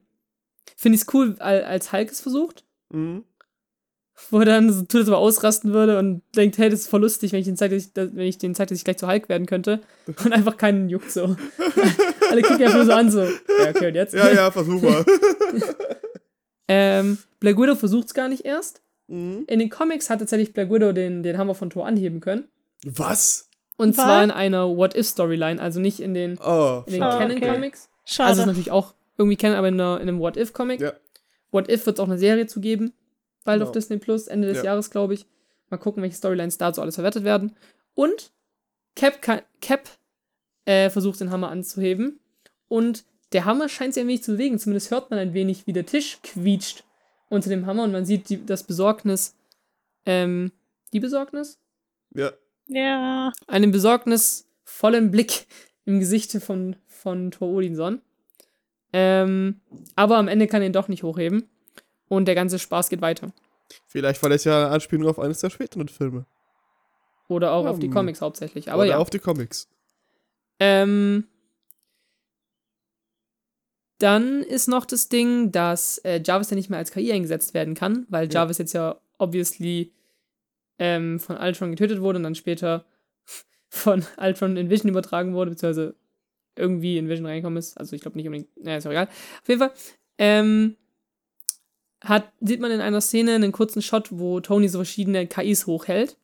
Finde 0.76 0.96
ich 0.96 1.02
es 1.02 1.14
cool, 1.14 1.36
als 1.38 1.92
Hulk 1.92 2.10
es 2.10 2.20
versucht. 2.20 2.64
Mhm. 2.90 3.24
Wo 4.30 4.38
er 4.40 4.44
dann 4.44 4.72
so 4.72 4.82
tut, 4.82 5.00
als 5.00 5.08
ob 5.08 5.14
er 5.14 5.18
ausrasten 5.18 5.72
würde 5.72 5.98
und 5.98 6.22
denkt, 6.36 6.58
hey, 6.58 6.68
das 6.70 6.80
ist 6.80 6.88
voll 6.88 7.00
lustig, 7.00 7.32
wenn 7.32 7.40
ich 7.40 7.46
den 7.46 7.56
zeige, 7.56 7.82
wenn 7.94 8.26
ich 8.26 8.38
den 8.38 8.54
zeige, 8.54 8.68
dass 8.68 8.78
ich 8.78 8.84
gleich 8.84 8.98
zu 8.98 9.08
Hulk 9.08 9.28
werden 9.28 9.46
könnte. 9.46 9.80
Und 10.24 10.32
einfach 10.32 10.56
keinen 10.56 10.88
juckt 10.88 11.10
so. 11.10 11.36
Alle 12.30 12.42
gucken 12.42 12.62
einfach 12.62 12.76
nur 12.76 12.86
so 12.86 12.92
an, 12.92 13.10
so. 13.10 13.22
Ja, 13.22 13.70
okay, 13.70 13.88
und 13.88 13.94
jetzt? 13.94 14.14
Ja, 14.14 14.30
ja, 14.30 14.50
versuch 14.50 14.80
mal. 14.80 15.04
ähm, 16.68 17.18
Black 17.40 17.58
Widow 17.58 17.74
versucht 17.74 18.06
es 18.06 18.14
gar 18.14 18.28
nicht 18.28 18.44
erst. 18.44 18.82
Mhm. 19.08 19.44
In 19.46 19.58
den 19.58 19.68
Comics 19.70 20.08
hat 20.08 20.20
tatsächlich 20.20 20.52
Black 20.54 20.70
Widow 20.70 20.92
den, 20.92 21.22
den 21.22 21.36
Hammer 21.36 21.54
von 21.54 21.68
Thor 21.70 21.86
anheben 21.86 22.20
können. 22.20 22.48
Was? 22.84 23.50
Und 23.76 23.96
Was? 23.96 24.04
zwar 24.04 24.24
in 24.24 24.30
einer 24.30 24.68
What-If-Storyline, 24.76 25.60
also 25.60 25.80
nicht 25.80 26.00
in 26.00 26.14
den, 26.14 26.38
oh, 26.38 26.82
in 26.86 26.94
den 26.94 27.02
Canon-Comics. 27.02 27.88
Okay. 27.90 28.02
Schade. 28.04 28.28
Also 28.30 28.42
ist 28.42 28.46
natürlich 28.46 28.70
auch 28.70 28.94
irgendwie 29.18 29.36
kennen, 29.36 29.54
aber 29.54 29.68
in, 29.68 29.80
einer, 29.80 30.00
in 30.00 30.08
einem 30.08 30.20
What 30.20 30.36
If-Comic. 30.36 30.80
Ja. 30.80 30.92
What 31.50 31.70
If 31.70 31.86
wird 31.86 31.98
es 31.98 32.00
auch 32.00 32.08
eine 32.08 32.18
Serie 32.18 32.46
zu 32.46 32.60
geben, 32.60 32.92
bald 33.44 33.58
genau. 33.58 33.68
auf 33.68 33.72
Disney 33.72 33.98
Plus, 33.98 34.26
Ende 34.26 34.48
des 34.48 34.58
ja. 34.58 34.64
Jahres, 34.64 34.90
glaube 34.90 35.14
ich. 35.14 35.26
Mal 35.70 35.78
gucken, 35.78 36.02
welche 36.02 36.16
Storylines 36.16 36.58
dazu 36.58 36.82
alles 36.82 36.96
verwertet 36.96 37.24
werden. 37.24 37.56
Und 37.94 38.32
Cap, 38.94 39.20
Cap 39.60 39.88
äh, 40.64 40.90
versucht 40.90 41.20
den 41.20 41.30
Hammer 41.30 41.50
anzuheben. 41.50 42.20
Und 42.68 43.04
der 43.32 43.44
Hammer 43.44 43.68
scheint 43.68 43.94
sich 43.94 44.02
ein 44.02 44.08
wenig 44.08 44.22
zu 44.22 44.32
bewegen. 44.32 44.58
Zumindest 44.58 44.90
hört 44.90 45.10
man 45.10 45.18
ein 45.18 45.34
wenig, 45.34 45.66
wie 45.66 45.72
der 45.72 45.86
Tisch 45.86 46.18
quietscht 46.22 46.84
unter 47.28 47.48
dem 47.48 47.66
Hammer 47.66 47.84
und 47.84 47.92
man 47.92 48.04
sieht 48.04 48.28
die, 48.28 48.44
das 48.44 48.62
Besorgnis. 48.62 49.34
Ähm, 50.04 50.52
die 50.92 51.00
Besorgnis? 51.00 51.58
Ja. 52.14 52.32
Ja. 52.68 53.32
Einen 53.46 53.72
besorgnisvollen 53.72 55.10
Blick 55.10 55.46
im 55.84 55.98
Gesicht 55.98 56.32
von, 56.42 56.76
von 56.86 57.30
Thor 57.30 57.48
Odinson. 57.48 58.02
Ähm, 58.92 59.60
aber 59.96 60.18
am 60.18 60.28
Ende 60.28 60.46
kann 60.46 60.62
er 60.62 60.66
ihn 60.66 60.72
doch 60.72 60.88
nicht 60.88 61.02
hochheben. 61.02 61.48
Und 62.08 62.26
der 62.26 62.34
ganze 62.34 62.58
Spaß 62.58 62.90
geht 62.90 63.00
weiter. 63.00 63.32
Vielleicht 63.86 64.22
war 64.22 64.30
das 64.30 64.44
ja 64.44 64.66
eine 64.66 64.74
Anspielung 64.74 65.08
auf 65.08 65.18
eines 65.18 65.40
der 65.40 65.50
späteren 65.50 65.88
Filme. 65.88 66.26
Oder 67.28 67.52
auch 67.52 67.62
um, 67.62 67.68
auf 67.68 67.78
die 67.78 67.88
Comics 67.88 68.20
hauptsächlich. 68.20 68.70
Aber 68.70 68.82
oder 68.82 68.90
ja. 68.90 68.98
auf 68.98 69.08
die 69.08 69.18
Comics. 69.18 69.68
Ähm, 70.60 71.26
dann 73.98 74.42
ist 74.42 74.68
noch 74.68 74.84
das 74.84 75.08
Ding, 75.08 75.52
dass 75.52 75.98
äh, 75.98 76.20
Jarvis 76.24 76.50
ja 76.50 76.56
nicht 76.56 76.68
mehr 76.68 76.78
als 76.78 76.90
KI 76.90 77.12
eingesetzt 77.12 77.54
werden 77.54 77.74
kann, 77.74 78.06
weil 78.10 78.26
ja. 78.26 78.32
Jarvis 78.32 78.58
jetzt 78.58 78.72
ja 78.72 79.00
obviously 79.18 79.92
ähm, 80.78 81.20
von 81.20 81.36
Ultron 81.36 81.70
getötet 81.70 82.00
wurde 82.00 82.18
und 82.18 82.24
dann 82.24 82.34
später 82.34 82.84
von 83.68 84.04
Ultron 84.18 84.56
in 84.56 84.70
Vision 84.70 84.90
übertragen 84.90 85.34
wurde, 85.34 85.52
beziehungsweise 85.52 85.94
irgendwie 86.56 86.98
in 86.98 87.08
Vision 87.08 87.26
reingekommen 87.26 87.58
ist. 87.58 87.78
Also 87.78 87.96
ich 87.96 88.02
glaube 88.02 88.16
nicht 88.16 88.26
unbedingt, 88.26 88.48
naja, 88.56 88.78
ist 88.78 88.86
auch 88.86 88.90
egal. 88.90 89.08
Auf 89.08 89.48
jeden 89.48 89.60
Fall, 89.60 89.72
ähm, 90.18 90.76
hat, 92.00 92.32
sieht 92.40 92.60
man 92.60 92.70
in 92.70 92.80
einer 92.80 93.00
Szene 93.00 93.34
einen 93.34 93.52
kurzen 93.52 93.82
Shot, 93.82 94.08
wo 94.10 94.40
Tony 94.40 94.68
so 94.68 94.78
verschiedene 94.78 95.26
KIs 95.26 95.66
hochhält. 95.66 96.16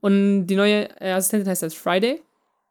Und 0.00 0.46
die 0.46 0.56
neue 0.56 0.88
äh, 1.00 1.12
Assistentin 1.12 1.48
heißt 1.48 1.62
als 1.62 1.74
Friday. 1.74 2.22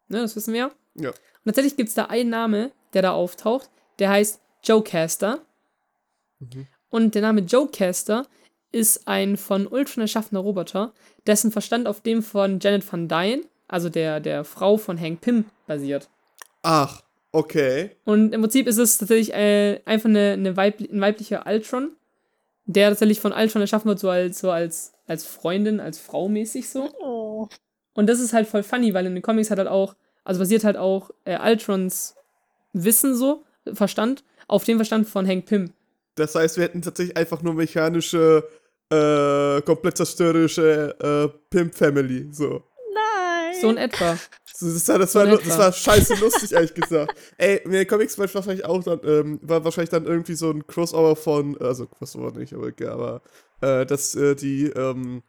Ne, 0.09 0.21
das 0.21 0.35
wissen 0.35 0.53
wir 0.53 0.59
ja. 0.59 0.71
Und 1.09 1.45
tatsächlich 1.45 1.75
gibt 1.75 1.89
es 1.89 1.95
da 1.95 2.05
einen 2.05 2.29
Name, 2.29 2.71
der 2.93 3.01
da 3.01 3.11
auftaucht, 3.11 3.69
der 3.99 4.09
heißt 4.09 4.41
Joe 4.63 4.83
Caster. 4.83 5.45
Mhm. 6.39 6.67
Und 6.89 7.15
der 7.15 7.21
Name 7.21 7.41
Joe 7.41 7.67
Caster 7.67 8.25
ist 8.71 9.07
ein 9.07 9.37
von 9.37 9.67
Ultron 9.67 10.01
erschaffener 10.01 10.41
Roboter, 10.41 10.93
dessen 11.25 11.51
Verstand 11.51 11.87
auf 11.87 12.01
dem 12.01 12.21
von 12.21 12.59
Janet 12.59 12.91
Van 12.91 13.07
Dyne, 13.07 13.43
also 13.67 13.89
der, 13.89 14.19
der 14.19 14.43
Frau 14.43 14.77
von 14.77 14.99
Hank 14.99 15.21
Pym, 15.21 15.45
basiert. 15.67 16.09
Ach, 16.63 17.01
okay. 17.31 17.91
Und 18.05 18.33
im 18.33 18.41
Prinzip 18.41 18.67
ist 18.67 18.77
es 18.77 18.97
tatsächlich 18.97 19.33
äh, 19.33 19.81
einfach 19.85 20.09
eine, 20.09 20.33
eine 20.33 20.57
Weib 20.57 20.79
ein 20.81 21.01
weiblicher 21.01 21.45
Ultron, 21.47 21.91
der 22.65 22.89
tatsächlich 22.89 23.19
von 23.19 23.31
Ultron 23.31 23.61
erschaffen 23.61 23.87
wird, 23.87 23.99
so 23.99 24.09
als, 24.09 24.39
so 24.39 24.51
als, 24.51 24.93
als 25.07 25.25
Freundin, 25.25 25.79
als 25.79 25.99
Frau 25.99 26.27
mäßig 26.27 26.69
so. 26.69 26.89
Oh. 26.99 27.47
Und 27.93 28.07
das 28.07 28.19
ist 28.19 28.33
halt 28.33 28.47
voll 28.47 28.63
funny, 28.63 28.93
weil 28.93 29.05
in 29.05 29.15
den 29.15 29.23
Comics 29.23 29.49
hat 29.49 29.57
halt 29.57 29.67
auch, 29.67 29.95
also 30.23 30.39
basiert 30.39 30.63
halt 30.63 30.77
auch 30.77 31.09
äh, 31.25 31.37
Ultrons 31.39 32.15
Wissen 32.73 33.15
so, 33.15 33.43
Verstand, 33.73 34.23
auf 34.47 34.63
dem 34.63 34.77
Verstand 34.77 35.07
von 35.07 35.27
Hank 35.27 35.45
Pym. 35.45 35.73
Das 36.15 36.35
heißt, 36.35 36.57
wir 36.57 36.63
hätten 36.63 36.81
tatsächlich 36.81 37.15
einfach 37.15 37.41
nur 37.41 37.53
mechanische, 37.53 38.47
äh, 38.91 39.61
komplett 39.61 39.97
zerstörerische 39.97 40.95
äh, 40.99 41.37
Pimp-Family, 41.49 42.27
so. 42.31 42.63
Nein! 42.93 43.61
So 43.61 43.69
in 43.69 43.77
etwa. 43.77 44.17
Das 44.59 44.87
war, 44.87 44.97
das, 44.97 45.13
war, 45.13 45.25
das 45.25 45.57
war 45.57 45.71
scheiße 45.71 46.15
lustig, 46.15 46.51
ehrlich 46.51 46.73
gesagt. 46.75 47.15
Ey, 47.37 47.61
mir 47.65 47.85
Comics 47.85 48.17
war 48.17 48.33
wahrscheinlich 48.33 48.65
auch 48.65 48.83
dann, 48.83 48.99
ähm, 49.03 49.39
war 49.43 49.63
wahrscheinlich 49.63 49.91
dann 49.91 50.05
irgendwie 50.05 50.33
so 50.33 50.49
ein 50.49 50.65
Crossover 50.65 51.15
von, 51.15 51.57
also 51.61 51.85
Crossover 51.85 52.37
nicht, 52.37 52.53
aber, 52.53 52.71
ja, 52.79 52.91
aber 52.91 53.21
äh, 53.61 53.85
dass 53.85 54.15
äh, 54.15 54.35
die 54.35 54.65
ähm, 54.67 55.21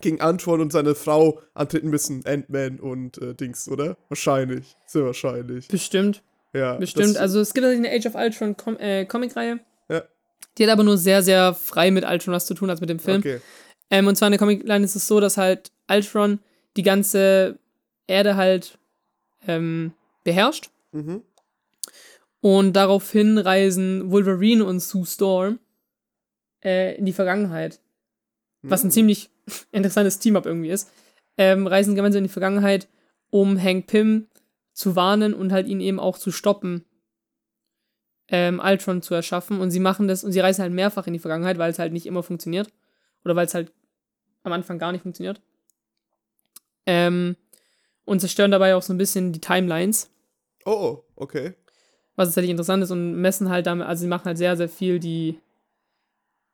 gegen 0.00 0.20
Antoine 0.20 0.62
und 0.62 0.72
seine 0.72 0.94
Frau 0.94 1.40
antreten 1.54 1.88
müssen, 1.88 2.24
Ant-Man 2.26 2.80
und 2.80 3.18
äh, 3.18 3.34
Dings, 3.34 3.68
oder? 3.68 3.96
Wahrscheinlich. 4.08 4.76
Sehr 4.86 5.04
wahrscheinlich. 5.04 5.68
Bestimmt. 5.68 6.22
Ja. 6.52 6.74
Bestimmt. 6.74 7.16
Also 7.16 7.40
es 7.40 7.54
gibt 7.54 7.66
eine 7.66 7.90
Age 7.90 8.06
of 8.06 8.14
Ultron 8.14 8.56
Com 8.56 8.76
äh, 8.78 9.06
Comic-Reihe. 9.06 9.60
Ja. 9.88 10.02
Die 10.58 10.64
hat 10.64 10.70
aber 10.70 10.84
nur 10.84 10.98
sehr, 10.98 11.22
sehr 11.22 11.54
frei 11.54 11.90
mit 11.90 12.04
Ultron 12.04 12.34
was 12.34 12.46
zu 12.46 12.54
tun, 12.54 12.68
als 12.68 12.80
mit 12.80 12.90
dem 12.90 12.98
Film. 12.98 13.20
Okay. 13.20 13.40
Ähm, 13.90 14.06
und 14.06 14.16
zwar 14.16 14.28
in 14.28 14.32
der 14.32 14.38
Comic-Line 14.38 14.84
ist 14.84 14.96
es 14.96 15.06
so, 15.06 15.20
dass 15.20 15.36
halt 15.36 15.70
Ultron 15.88 16.40
die 16.76 16.82
ganze 16.82 17.58
Erde 18.06 18.36
halt 18.36 18.78
ähm, 19.46 19.92
beherrscht. 20.24 20.70
Mhm. 20.92 21.22
Und 22.40 22.74
daraufhin 22.74 23.38
reisen 23.38 24.10
Wolverine 24.10 24.64
und 24.64 24.80
Sue 24.80 25.06
Storm 25.06 25.58
äh, 26.64 26.96
in 26.96 27.06
die 27.06 27.12
Vergangenheit. 27.12 27.80
Mhm. 28.62 28.70
Was 28.70 28.84
ein 28.84 28.90
ziemlich 28.90 29.30
interessantes 29.72 30.18
Team-Up 30.18 30.46
irgendwie 30.46 30.70
ist. 30.70 30.90
Ähm, 31.38 31.66
reisen 31.66 31.94
gemeinsam 31.94 32.18
in 32.18 32.24
die 32.24 32.32
Vergangenheit, 32.32 32.88
um 33.30 33.60
Hank 33.60 33.86
Pym 33.86 34.28
zu 34.72 34.96
warnen 34.96 35.34
und 35.34 35.52
halt 35.52 35.66
ihn 35.66 35.80
eben 35.80 35.98
auch 35.98 36.18
zu 36.18 36.30
stoppen, 36.30 36.84
ähm, 38.28 38.60
Ultron 38.62 39.02
zu 39.02 39.14
erschaffen. 39.14 39.60
Und 39.60 39.70
sie 39.70 39.80
machen 39.80 40.08
das 40.08 40.24
und 40.24 40.32
sie 40.32 40.40
reisen 40.40 40.62
halt 40.62 40.72
mehrfach 40.72 41.06
in 41.06 41.12
die 41.12 41.18
Vergangenheit, 41.18 41.58
weil 41.58 41.70
es 41.70 41.78
halt 41.78 41.92
nicht 41.92 42.06
immer 42.06 42.22
funktioniert. 42.22 42.68
Oder 43.24 43.36
weil 43.36 43.46
es 43.46 43.54
halt 43.54 43.72
am 44.42 44.52
Anfang 44.52 44.78
gar 44.78 44.92
nicht 44.92 45.02
funktioniert. 45.02 45.40
Ähm, 46.86 47.36
und 48.06 48.20
zerstören 48.20 48.50
dabei 48.50 48.74
auch 48.74 48.82
so 48.82 48.94
ein 48.94 48.98
bisschen 48.98 49.32
die 49.32 49.40
Timelines. 49.40 50.08
Oh, 50.64 50.70
oh, 50.70 51.04
okay. 51.16 51.54
Was 52.14 52.28
tatsächlich 52.28 52.52
interessant 52.52 52.82
ist 52.82 52.90
und 52.90 53.20
messen 53.20 53.50
halt 53.50 53.66
damit, 53.66 53.86
also 53.86 54.00
sie 54.00 54.08
machen 54.08 54.24
halt 54.24 54.38
sehr, 54.38 54.56
sehr 54.56 54.70
viel 54.70 54.98
die, 54.98 55.38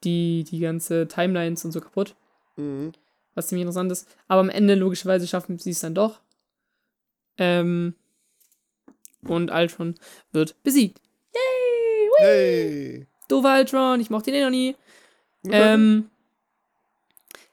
die, 0.02 0.42
die 0.42 0.58
ganze 0.58 1.06
Timelines 1.06 1.64
und 1.64 1.70
so 1.70 1.80
kaputt. 1.80 2.16
Mhm. 2.56 2.92
Was 3.34 3.46
ziemlich 3.46 3.62
interessant 3.62 3.92
ist. 3.92 4.08
Aber 4.26 4.40
am 4.40 4.50
Ende, 4.50 4.74
logischerweise, 4.74 5.28
schaffen 5.28 5.58
sie 5.58 5.70
es 5.70 5.80
dann 5.80 5.94
doch. 5.94 6.20
Ähm, 7.38 7.94
und 9.22 9.52
Ultron 9.52 9.94
wird 10.32 10.60
besiegt. 10.64 11.00
Yay! 11.34 12.08
Whee! 12.18 12.24
Hey! 12.24 13.06
Doofer 13.28 13.58
Ultron, 13.58 14.00
ich 14.00 14.10
mochte 14.10 14.32
den 14.32 14.40
eh 14.40 14.44
noch 14.44 14.50
nie. 14.50 14.76
Ähm, 15.48 16.10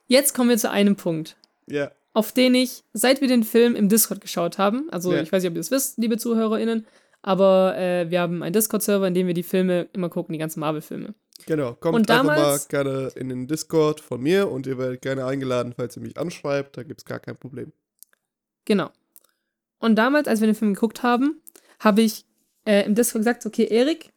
jetzt 0.07 0.33
kommen 0.33 0.49
wir 0.49 0.57
zu 0.57 0.69
einem 0.69 0.95
Punkt. 0.95 1.37
Ja 1.67 1.91
auf 2.13 2.31
den 2.31 2.55
ich, 2.55 2.83
seit 2.93 3.21
wir 3.21 3.27
den 3.27 3.43
Film 3.43 3.75
im 3.75 3.89
Discord 3.89 4.21
geschaut 4.21 4.57
haben, 4.57 4.89
also 4.91 5.13
ja. 5.13 5.21
ich 5.21 5.31
weiß 5.31 5.43
nicht, 5.43 5.51
ob 5.51 5.55
ihr 5.55 5.61
das 5.61 5.71
wisst, 5.71 5.97
liebe 5.97 6.17
ZuhörerInnen, 6.17 6.85
aber 7.21 7.77
äh, 7.77 8.09
wir 8.09 8.21
haben 8.21 8.43
einen 8.43 8.53
Discord-Server, 8.53 9.07
in 9.07 9.13
dem 9.13 9.27
wir 9.27 9.33
die 9.33 9.43
Filme 9.43 9.87
immer 9.93 10.09
gucken, 10.09 10.33
die 10.33 10.39
ganzen 10.39 10.59
Marvel-Filme. 10.61 11.13
Genau, 11.45 11.73
kommt 11.75 11.95
und 11.95 12.11
einfach 12.11 12.35
damals, 12.35 12.63
mal 12.63 12.67
gerne 12.69 13.11
in 13.15 13.29
den 13.29 13.47
Discord 13.47 14.01
von 14.01 14.21
mir 14.21 14.49
und 14.51 14.67
ihr 14.67 14.77
werdet 14.77 15.01
gerne 15.01 15.25
eingeladen, 15.25 15.73
falls 15.75 15.95
ihr 15.95 16.01
mich 16.01 16.17
anschreibt, 16.17 16.77
da 16.77 16.83
gibt 16.83 17.01
es 17.01 17.05
gar 17.05 17.19
kein 17.19 17.37
Problem. 17.37 17.71
Genau. 18.65 18.89
Und 19.79 19.95
damals, 19.95 20.27
als 20.27 20.41
wir 20.41 20.47
den 20.47 20.55
Film 20.55 20.73
geguckt 20.73 21.03
haben, 21.03 21.41
habe 21.79 22.01
ich 22.01 22.25
äh, 22.65 22.85
im 22.85 22.95
Discord 22.95 23.21
gesagt, 23.21 23.45
okay, 23.45 23.67
Erik, 23.69 24.11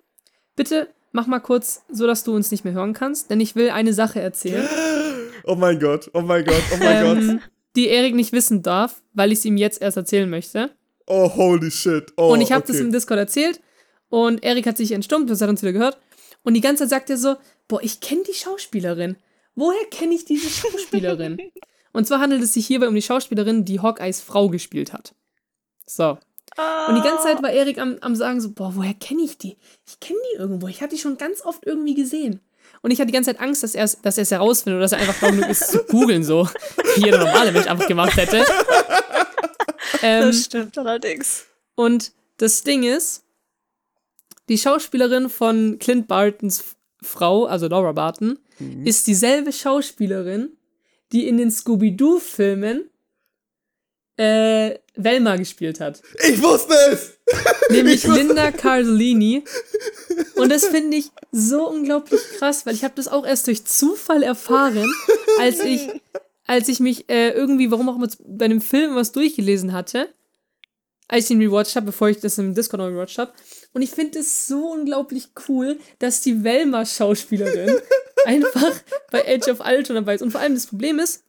bitte 0.57 0.89
mach 1.13 1.27
mal 1.27 1.41
kurz 1.41 1.83
so, 1.91 2.07
dass 2.07 2.25
du 2.25 2.35
uns 2.35 2.51
nicht 2.51 2.65
mehr 2.65 2.75
hören 2.75 2.93
kannst, 2.93 3.31
denn 3.31 3.41
ich 3.41 3.55
will 3.55 3.71
eine 3.71 3.93
Sache 3.93 4.21
erzählen. 4.21 4.69
Oh 5.45 5.57
mein 5.57 5.81
Gott, 5.81 6.09
oh 6.15 6.21
mein 6.21 6.45
Gott, 6.45 6.63
oh 6.73 6.77
mein 6.79 7.05
ähm, 7.05 7.41
Gott. 7.41 7.51
Die 7.77 7.89
Erik 7.89 8.15
nicht 8.15 8.33
wissen 8.33 8.63
darf, 8.63 9.03
weil 9.13 9.33
ich 9.33 9.39
es 9.39 9.45
ihm 9.45 9.57
jetzt 9.57 9.81
erst 9.81 9.97
erzählen 9.97 10.29
möchte. 10.29 10.71
Oh, 11.07 11.35
holy 11.35 11.71
shit. 11.71 12.13
Oh, 12.17 12.33
und 12.33 12.41
ich 12.41 12.53
habe 12.53 12.63
okay. 12.63 12.73
das 12.73 12.81
im 12.81 12.93
Discord 12.93 13.19
erzählt 13.19 13.61
und 14.09 14.45
Erik 14.45 14.67
hat 14.67 14.77
sich 14.77 14.93
entstummt, 14.93 15.31
das 15.31 15.41
hat 15.41 15.49
uns 15.49 15.63
wieder 15.63 15.73
gehört. 15.73 15.99
Und 16.43 16.55
die 16.55 16.61
ganze 16.61 16.85
Zeit 16.85 16.91
sagt 16.91 17.11
er 17.11 17.17
so, 17.17 17.37
boah, 17.69 17.83
ich 17.83 18.01
kenne 18.01 18.23
die 18.29 18.35
Schauspielerin. 18.35 19.17
Woher 19.55 19.85
kenne 19.91 20.15
ich 20.15 20.25
diese 20.25 20.49
Schauspielerin? 20.49 21.39
und 21.93 22.07
zwar 22.07 22.21
handelt 22.21 22.43
es 22.43 22.53
sich 22.53 22.67
hierbei 22.67 22.89
um 22.89 22.95
die 22.95 23.03
Schauspielerin, 23.03 23.65
die 23.65 23.81
Hawkeyes 23.81 24.21
Frau 24.21 24.49
gespielt 24.49 24.93
hat. 24.93 25.15
So. 25.87 26.19
Oh. 26.59 26.89
Und 26.89 26.97
die 26.97 27.03
ganze 27.03 27.25
Zeit 27.25 27.43
war 27.43 27.51
Erik 27.51 27.79
am, 27.79 27.97
am 28.01 28.15
sagen 28.15 28.41
so, 28.41 28.53
boah, 28.53 28.75
woher 28.75 28.95
kenne 28.95 29.23
ich 29.23 29.39
die? 29.39 29.57
Ich 29.87 30.01
kenne 30.01 30.19
die 30.33 30.39
irgendwo. 30.39 30.69
Ich 30.69 30.83
habe 30.83 30.91
die 30.91 31.01
schon 31.01 31.17
ganz 31.17 31.43
oft 31.43 31.65
irgendwie 31.67 31.95
gesehen. 31.95 32.41
Und 32.83 32.91
ich 32.91 32.99
hatte 32.99 33.07
die 33.07 33.13
ganze 33.13 33.33
Zeit 33.33 33.41
Angst, 33.41 33.63
dass 33.63 33.75
er 33.75 33.85
es 33.85 34.01
dass 34.03 34.31
herausfindet 34.31 34.77
oder 34.77 34.83
dass 34.83 34.93
er 34.93 34.99
einfach 34.99 35.21
dumm 35.21 35.37
genug 35.37 35.51
ist 35.51 35.71
zu 35.71 35.85
googeln, 35.85 36.25
so 36.25 36.49
wie 36.97 37.01
jeder 37.05 37.19
normale 37.19 37.53
Mensch 37.53 37.67
einfach 37.67 37.87
gemacht 37.87 38.17
hätte. 38.17 38.45
Ähm, 40.01 40.27
das 40.27 40.45
stimmt 40.47 40.77
allerdings. 40.79 41.47
Und 41.77 42.13
das 42.39 42.63
Ding 42.63 42.83
ist, 42.83 43.23
die 44.49 44.59
Schauspielerin 44.59 45.29
von 45.29 45.79
Clint 45.79 46.09
Bartons 46.09 46.77
Frau, 47.03 47.45
also 47.45 47.69
Laura 47.69 47.93
Barton, 47.93 48.39
mhm. 48.59 48.87
ist 48.87 49.07
dieselbe 49.07 49.53
Schauspielerin, 49.53 50.57
die 51.13 51.29
in 51.29 51.37
den 51.37 51.51
Scooby-Doo-Filmen 51.51 52.91
äh, 54.17 54.79
Velma 54.95 55.37
gespielt 55.37 55.81
hat. 55.81 56.03
Ich 56.29 56.43
wusste 56.43 56.75
es! 56.91 57.13
Nämlich 57.71 58.07
wusste 58.07 58.21
Linda 58.21 58.53
Cardellini. 58.53 59.45
Und 60.37 60.51
das 60.51 60.67
finde 60.67 60.99
ich 60.99 61.11
so 61.31 61.69
unglaublich 61.69 62.21
krass, 62.39 62.67
weil 62.67 62.75
ich 62.75 62.85
habe 62.85 62.95
das 62.97 63.09
auch 63.09 63.27
erst 63.27 63.47
durch 63.47 63.65
Zufall 63.65 64.23
erfahren, 64.23 64.91
als 65.39 65.61
ich, 65.65 65.89
als 66.47 66.69
ich 66.69 66.81
mich 66.81 67.09
äh, 67.09 67.31
irgendwie, 67.31 67.71
warum 67.71 67.89
auch 67.89 67.97
immer, 67.97 68.09
bei 68.27 68.45
einem 68.45 68.61
Film 68.61 68.95
was 68.95 69.13
durchgelesen 69.13 69.73
hatte, 69.73 70.09
als 71.09 71.27
ich 71.27 71.31
ihn 71.33 71.43
rewatcht 71.43 71.77
habe, 71.77 71.87
bevor 71.87 72.09
ich 72.09 72.21
das 72.21 72.39
im 72.39 72.55
Discord 72.55 72.81
noch 72.81 72.89
rewatcht 72.89 73.19
habe. 73.19 73.33
Und 73.73 73.83
ich 73.83 73.91
finde 73.91 74.19
es 74.19 74.47
so 74.47 74.73
unglaublich 74.73 75.29
cool, 75.49 75.79
dass 75.99 76.21
die 76.21 76.45
Velma-Schauspielerin 76.45 77.77
einfach 78.27 78.73
bei 79.11 79.27
Age 79.27 79.49
of 79.49 79.61
Ultron 79.61 79.97
dabei 79.97 80.15
ist. 80.15 80.23
Und 80.23 80.31
vor 80.31 80.41
allem 80.41 80.55
das 80.55 80.67
Problem 80.67 80.99
ist, 80.99 81.25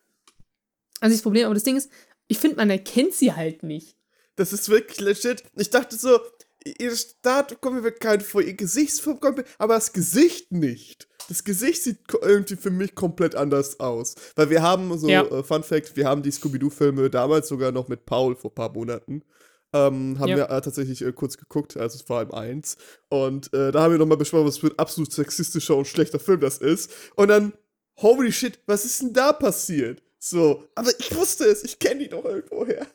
also 0.99 1.15
das 1.15 1.21
Problem, 1.21 1.45
aber 1.45 1.53
das 1.53 1.63
Ding 1.63 1.75
ist, 1.75 1.89
ich 2.27 2.37
finde, 2.37 2.57
man 2.57 2.69
erkennt 2.69 3.13
sie 3.13 3.33
halt 3.33 3.63
nicht. 3.63 3.97
Das 4.35 4.53
ist 4.53 4.69
wirklich 4.69 4.99
legit. 4.99 5.43
Ich 5.55 5.69
dachte 5.69 5.95
so, 5.95 6.19
ihr 6.65 6.95
Startkombi 6.95 7.83
wird 7.83 7.99
kein 7.99 8.21
vor 8.21 8.41
ihr 8.41 8.53
Gesichtsform 8.53 9.19
kommen, 9.19 9.43
aber 9.57 9.75
das 9.75 9.93
Gesicht 9.93 10.51
nicht. 10.51 11.07
Das 11.29 11.43
Gesicht 11.43 11.83
sieht 11.83 11.99
irgendwie 12.21 12.55
für 12.55 12.71
mich 12.71 12.95
komplett 12.95 13.35
anders 13.35 13.79
aus. 13.79 14.15
Weil 14.35 14.49
wir 14.49 14.61
haben 14.61 14.97
so, 14.97 15.07
ja. 15.07 15.23
äh, 15.23 15.43
Fun 15.43 15.63
Fact, 15.63 15.95
wir 15.95 16.05
haben 16.05 16.21
die 16.21 16.31
Scooby-Doo-Filme 16.31 17.09
damals 17.09 17.47
sogar 17.47 17.71
noch 17.71 17.87
mit 17.87 18.05
Paul 18.05 18.35
vor 18.35 18.51
ein 18.51 18.55
paar 18.55 18.73
Monaten. 18.73 19.23
Ähm, 19.71 20.19
haben 20.19 20.29
ja. 20.29 20.37
wir 20.37 20.49
äh, 20.49 20.61
tatsächlich 20.61 21.01
äh, 21.01 21.11
kurz 21.13 21.37
geguckt, 21.37 21.77
also 21.77 21.97
war 22.07 22.21
im 22.21 22.33
1. 22.33 22.77
Und 23.09 23.51
äh, 23.53 23.71
da 23.71 23.81
haben 23.81 23.91
wir 23.91 23.97
nochmal 23.97 24.17
besprochen, 24.17 24.45
was 24.45 24.59
für 24.59 24.67
ein 24.67 24.77
absolut 24.77 25.11
sexistischer 25.11 25.75
und 25.75 25.87
schlechter 25.87 26.19
Film 26.19 26.41
das 26.41 26.59
ist. 26.59 26.91
Und 27.15 27.29
dann, 27.29 27.53
holy 27.97 28.31
shit, 28.31 28.59
was 28.67 28.85
ist 28.85 29.01
denn 29.01 29.13
da 29.13 29.33
passiert? 29.33 30.03
So, 30.25 30.63
aber 30.75 30.89
ich 30.97 31.13
wusste 31.13 31.43
es, 31.43 31.65
ich 31.65 31.79
kenne 31.79 31.99
die 31.99 32.07
doch 32.07 32.23
irgendwoher. 32.23 32.87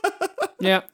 ja. 0.60 0.84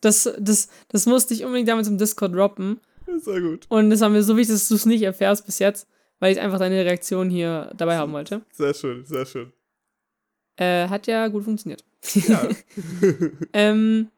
Das, 0.00 0.32
das, 0.38 0.68
das 0.86 1.06
musste 1.06 1.34
ich 1.34 1.44
unbedingt 1.44 1.68
damals 1.68 1.88
im 1.88 1.98
Discord 1.98 2.32
droppen. 2.32 2.80
Sehr 3.16 3.40
gut. 3.40 3.66
Und 3.70 3.90
das 3.90 4.02
war 4.02 4.08
mir 4.08 4.22
so 4.22 4.36
wichtig, 4.36 4.54
dass 4.54 4.68
du 4.68 4.76
es 4.76 4.86
nicht 4.86 5.02
erfährst 5.02 5.46
bis 5.46 5.58
jetzt, 5.58 5.88
weil 6.20 6.30
ich 6.30 6.38
einfach 6.38 6.60
deine 6.60 6.84
Reaktion 6.84 7.28
hier 7.28 7.72
dabei 7.76 7.96
haben 7.96 8.12
wollte. 8.12 8.42
Sehr 8.52 8.72
schön, 8.72 9.04
sehr 9.04 9.26
schön. 9.26 9.52
Äh, 10.54 10.86
hat 10.86 11.08
ja 11.08 11.26
gut 11.26 11.42
funktioniert. 11.42 11.84
Ja. 12.14 12.48
ähm, 13.52 14.12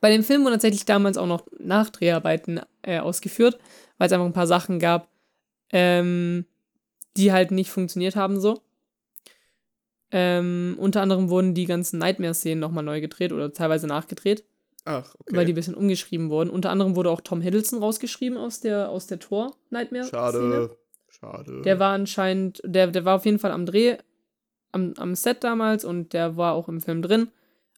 bei 0.00 0.12
dem 0.12 0.22
Film 0.22 0.44
wurden 0.44 0.52
tatsächlich 0.52 0.84
damals 0.84 1.18
auch 1.18 1.26
noch 1.26 1.44
Nachdreharbeiten 1.58 2.60
äh, 2.82 3.00
ausgeführt, 3.00 3.58
weil 3.96 4.06
es 4.06 4.12
einfach 4.12 4.26
ein 4.26 4.32
paar 4.32 4.46
Sachen 4.46 4.78
gab, 4.78 5.08
ähm, 5.72 6.44
die 7.16 7.32
halt 7.32 7.50
nicht 7.50 7.72
funktioniert 7.72 8.14
haben 8.14 8.38
so. 8.38 8.62
Ähm, 10.10 10.76
unter 10.78 11.02
anderem 11.02 11.28
wurden 11.28 11.54
die 11.54 11.66
ganzen 11.66 11.98
Nightmare-Szenen 11.98 12.60
nochmal 12.60 12.84
neu 12.84 13.00
gedreht 13.00 13.32
oder 13.32 13.52
teilweise 13.52 13.86
nachgedreht. 13.86 14.44
Ach, 14.84 15.14
okay. 15.18 15.36
Weil 15.36 15.44
die 15.44 15.52
ein 15.52 15.56
bisschen 15.56 15.74
umgeschrieben 15.74 16.30
wurden. 16.30 16.48
Unter 16.48 16.70
anderem 16.70 16.96
wurde 16.96 17.10
auch 17.10 17.20
Tom 17.20 17.42
Hiddleston 17.42 17.80
rausgeschrieben 17.80 18.38
aus 18.38 18.60
der, 18.60 18.88
aus 18.88 19.06
der 19.06 19.18
Tor-Nightmare. 19.18 20.08
Schade. 20.08 20.76
Schade. 21.08 21.62
Der 21.62 21.78
war 21.78 21.92
anscheinend, 21.92 22.62
der, 22.64 22.86
der 22.86 23.04
war 23.04 23.16
auf 23.16 23.26
jeden 23.26 23.38
Fall 23.38 23.50
am 23.50 23.66
Dreh, 23.66 23.98
am, 24.72 24.94
am 24.96 25.14
Set 25.14 25.44
damals 25.44 25.84
und 25.84 26.12
der 26.12 26.36
war 26.36 26.54
auch 26.54 26.68
im 26.68 26.80
Film 26.80 27.02
drin. 27.02 27.28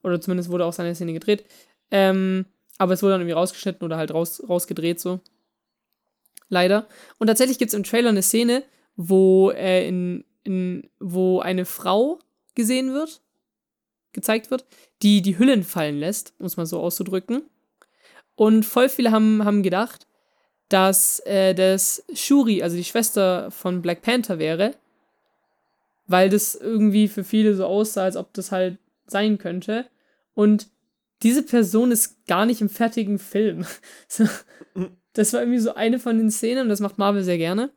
Oder 0.03 0.21
zumindest 0.21 0.51
wurde 0.51 0.65
auch 0.65 0.73
seine 0.73 0.95
Szene 0.95 1.13
gedreht. 1.13 1.45
Ähm, 1.91 2.47
aber 2.79 2.95
es 2.95 3.03
wurde 3.03 3.13
dann 3.15 3.23
irgendwie 3.23 3.35
rausgeschnitten 3.35 3.85
oder 3.85 3.97
halt 3.97 4.13
raus, 4.15 4.43
rausgedreht 4.49 5.01
so. 5.01 5.21
Leider. 6.49 6.87
Und 7.19 7.27
tatsächlich 7.27 7.59
gibt 7.59 7.71
es 7.71 7.75
im 7.75 7.85
Trailer 7.85 8.11
eine 8.11 8.23
Szene, 8.23 8.63
wo, 8.97 9.51
äh, 9.51 9.87
in, 9.87 10.25
in, 10.51 10.91
wo 10.99 11.41
eine 11.41 11.65
Frau 11.65 12.19
gesehen 12.55 12.93
wird, 12.93 13.23
gezeigt 14.13 14.51
wird, 14.51 14.67
die 15.03 15.23
die 15.23 15.39
Hüllen 15.39 15.63
fallen 15.63 15.99
lässt, 15.99 16.35
um 16.39 16.47
es 16.47 16.57
mal 16.57 16.67
so 16.67 16.81
auszudrücken. 16.81 17.43
Und 18.35 18.65
voll 18.65 18.89
viele 18.89 19.13
haben, 19.13 19.45
haben 19.45 19.63
gedacht, 19.63 20.07
dass 20.69 21.21
äh, 21.21 21.55
das 21.55 22.05
Shuri, 22.15 22.63
also 22.63 22.77
die 22.77 22.85
Schwester 22.85 23.51
von 23.51 23.83
Black 23.83 24.03
Panther 24.03 24.39
wäre, 24.39 24.75
weil 26.07 26.29
das 26.29 26.55
irgendwie 26.55 27.09
für 27.09 27.25
viele 27.25 27.55
so 27.55 27.67
aussah, 27.67 28.05
als 28.05 28.17
ob 28.17 28.33
das 28.33 28.51
halt 28.51 28.79
sein 29.07 29.39
könnte. 29.39 29.87
Und 30.35 30.69
diese 31.23 31.43
Person 31.43 31.93
ist 31.93 32.27
gar 32.27 32.47
nicht 32.47 32.61
im 32.61 32.69
fertigen 32.69 33.19
Film. 33.19 33.67
das 35.13 35.33
war 35.33 35.41
irgendwie 35.41 35.59
so 35.59 35.75
eine 35.75 35.99
von 35.99 36.19
den 36.19 36.31
Szenen, 36.31 36.63
und 36.63 36.69
das 36.69 36.81
macht 36.81 36.99
Marvel 36.99 37.23
sehr 37.23 37.39
gerne. 37.39 37.71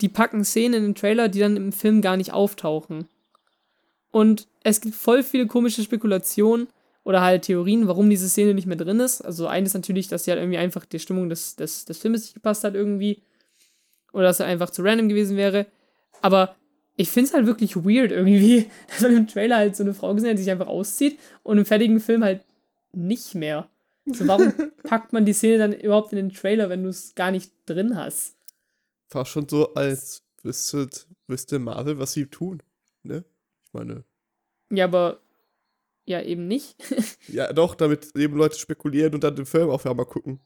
Die 0.00 0.08
packen 0.08 0.44
Szenen 0.44 0.74
in 0.74 0.82
den 0.84 0.94
Trailer, 0.94 1.28
die 1.28 1.40
dann 1.40 1.56
im 1.56 1.72
Film 1.72 2.00
gar 2.00 2.16
nicht 2.16 2.32
auftauchen. 2.32 3.08
Und 4.10 4.46
es 4.62 4.80
gibt 4.80 4.94
voll 4.94 5.22
viele 5.22 5.46
komische 5.46 5.82
Spekulationen 5.82 6.68
oder 7.04 7.22
halt 7.22 7.42
Theorien, 7.42 7.88
warum 7.88 8.10
diese 8.10 8.28
Szene 8.28 8.54
nicht 8.54 8.66
mehr 8.66 8.76
drin 8.76 9.00
ist. 9.00 9.22
Also 9.22 9.46
eines 9.46 9.74
natürlich, 9.74 10.08
dass 10.08 10.24
sie 10.24 10.30
halt 10.30 10.40
irgendwie 10.40 10.58
einfach 10.58 10.84
die 10.84 10.98
Stimmung 10.98 11.28
des, 11.28 11.56
des, 11.56 11.84
des 11.84 11.98
Filmes 11.98 12.22
nicht 12.22 12.34
gepasst 12.34 12.64
hat 12.64 12.74
irgendwie. 12.74 13.22
Oder 14.12 14.24
dass 14.24 14.40
er 14.40 14.46
einfach 14.46 14.70
zu 14.70 14.82
random 14.82 15.08
gewesen 15.08 15.36
wäre. 15.36 15.66
Aber 16.22 16.56
ich 16.96 17.10
finde 17.10 17.28
es 17.28 17.34
halt 17.34 17.46
wirklich 17.46 17.76
weird 17.76 18.10
irgendwie, 18.10 18.66
dass 18.88 19.00
man 19.02 19.16
im 19.16 19.26
Trailer 19.26 19.56
halt 19.56 19.76
so 19.76 19.84
eine 19.84 19.94
Frau 19.94 20.14
gesehen 20.14 20.30
hat, 20.30 20.38
die 20.38 20.42
sich 20.42 20.52
einfach 20.52 20.66
auszieht 20.66 21.18
und 21.42 21.58
im 21.58 21.64
fertigen 21.64 22.00
Film 22.00 22.24
halt 22.24 22.42
nicht 22.92 23.34
mehr. 23.34 23.68
So, 24.06 24.26
warum 24.26 24.52
packt 24.82 25.12
man 25.12 25.24
die 25.24 25.32
Szene 25.32 25.58
dann 25.58 25.72
überhaupt 25.72 26.12
in 26.12 26.16
den 26.16 26.32
Trailer, 26.32 26.68
wenn 26.68 26.82
du 26.82 26.88
es 26.88 27.14
gar 27.14 27.30
nicht 27.30 27.52
drin 27.66 27.96
hast? 27.96 28.37
War 29.10 29.24
schon 29.24 29.48
so, 29.48 29.74
als 29.74 30.22
wüsste, 30.42 30.88
wüsste 31.26 31.58
Marvel, 31.58 31.98
was 31.98 32.12
sie 32.12 32.26
tun. 32.26 32.62
Ne? 33.02 33.24
Ich 33.64 33.72
meine. 33.72 34.04
Ja, 34.70 34.84
aber 34.84 35.20
ja, 36.04 36.22
eben 36.22 36.46
nicht. 36.46 36.76
ja, 37.28 37.52
doch, 37.52 37.74
damit 37.74 38.14
eben 38.16 38.36
Leute 38.36 38.58
spekulieren 38.58 39.14
und 39.14 39.24
dann 39.24 39.36
den 39.36 39.46
Film 39.46 39.70
auf 39.70 39.86
einmal 39.86 40.06
gucken. 40.06 40.40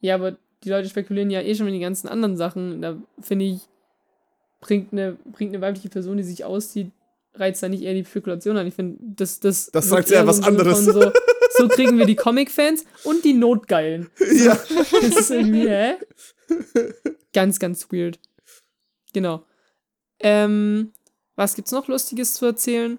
Ja, 0.00 0.14
aber 0.14 0.36
die 0.62 0.70
Leute 0.70 0.88
spekulieren 0.88 1.30
ja 1.30 1.40
eh 1.40 1.54
schon 1.54 1.66
mit 1.66 1.74
den 1.74 1.80
ganzen 1.80 2.08
anderen 2.08 2.36
Sachen. 2.36 2.82
Da 2.82 2.96
finde 3.20 3.46
ich, 3.46 3.60
bringt 4.60 4.92
eine, 4.92 5.16
bringt 5.32 5.54
eine 5.54 5.60
weibliche 5.62 5.88
Person, 5.88 6.16
die 6.16 6.22
sich 6.22 6.44
auszieht, 6.44 6.90
reizt 7.34 7.62
da 7.62 7.68
nicht 7.68 7.82
eher 7.82 7.94
die 7.94 8.04
Spekulation 8.04 8.56
an. 8.56 8.66
Ich 8.66 8.74
finde, 8.74 8.98
das, 9.00 9.40
das. 9.40 9.70
Das 9.70 9.88
sagt 9.88 10.10
ja 10.10 10.26
was 10.26 10.42
anderes. 10.42 10.84
So, 10.84 11.00
so, 11.56 11.68
kriegen 11.68 11.98
wir 11.98 12.06
die 12.06 12.16
Comic-Fans 12.16 12.84
und 13.04 13.24
die 13.24 13.34
Notgeilen. 13.34 14.10
So, 14.16 14.24
ja. 14.24 14.58
Das 14.92 15.16
ist 15.16 15.30
irgendwie, 15.30 15.68
hä? 15.68 15.94
Ganz, 17.32 17.58
ganz 17.58 17.90
weird. 17.90 18.18
Genau. 19.12 19.44
Ähm, 20.20 20.92
was 21.36 21.54
gibt's 21.54 21.72
noch 21.72 21.88
Lustiges 21.88 22.34
zu 22.34 22.46
erzählen? 22.46 22.98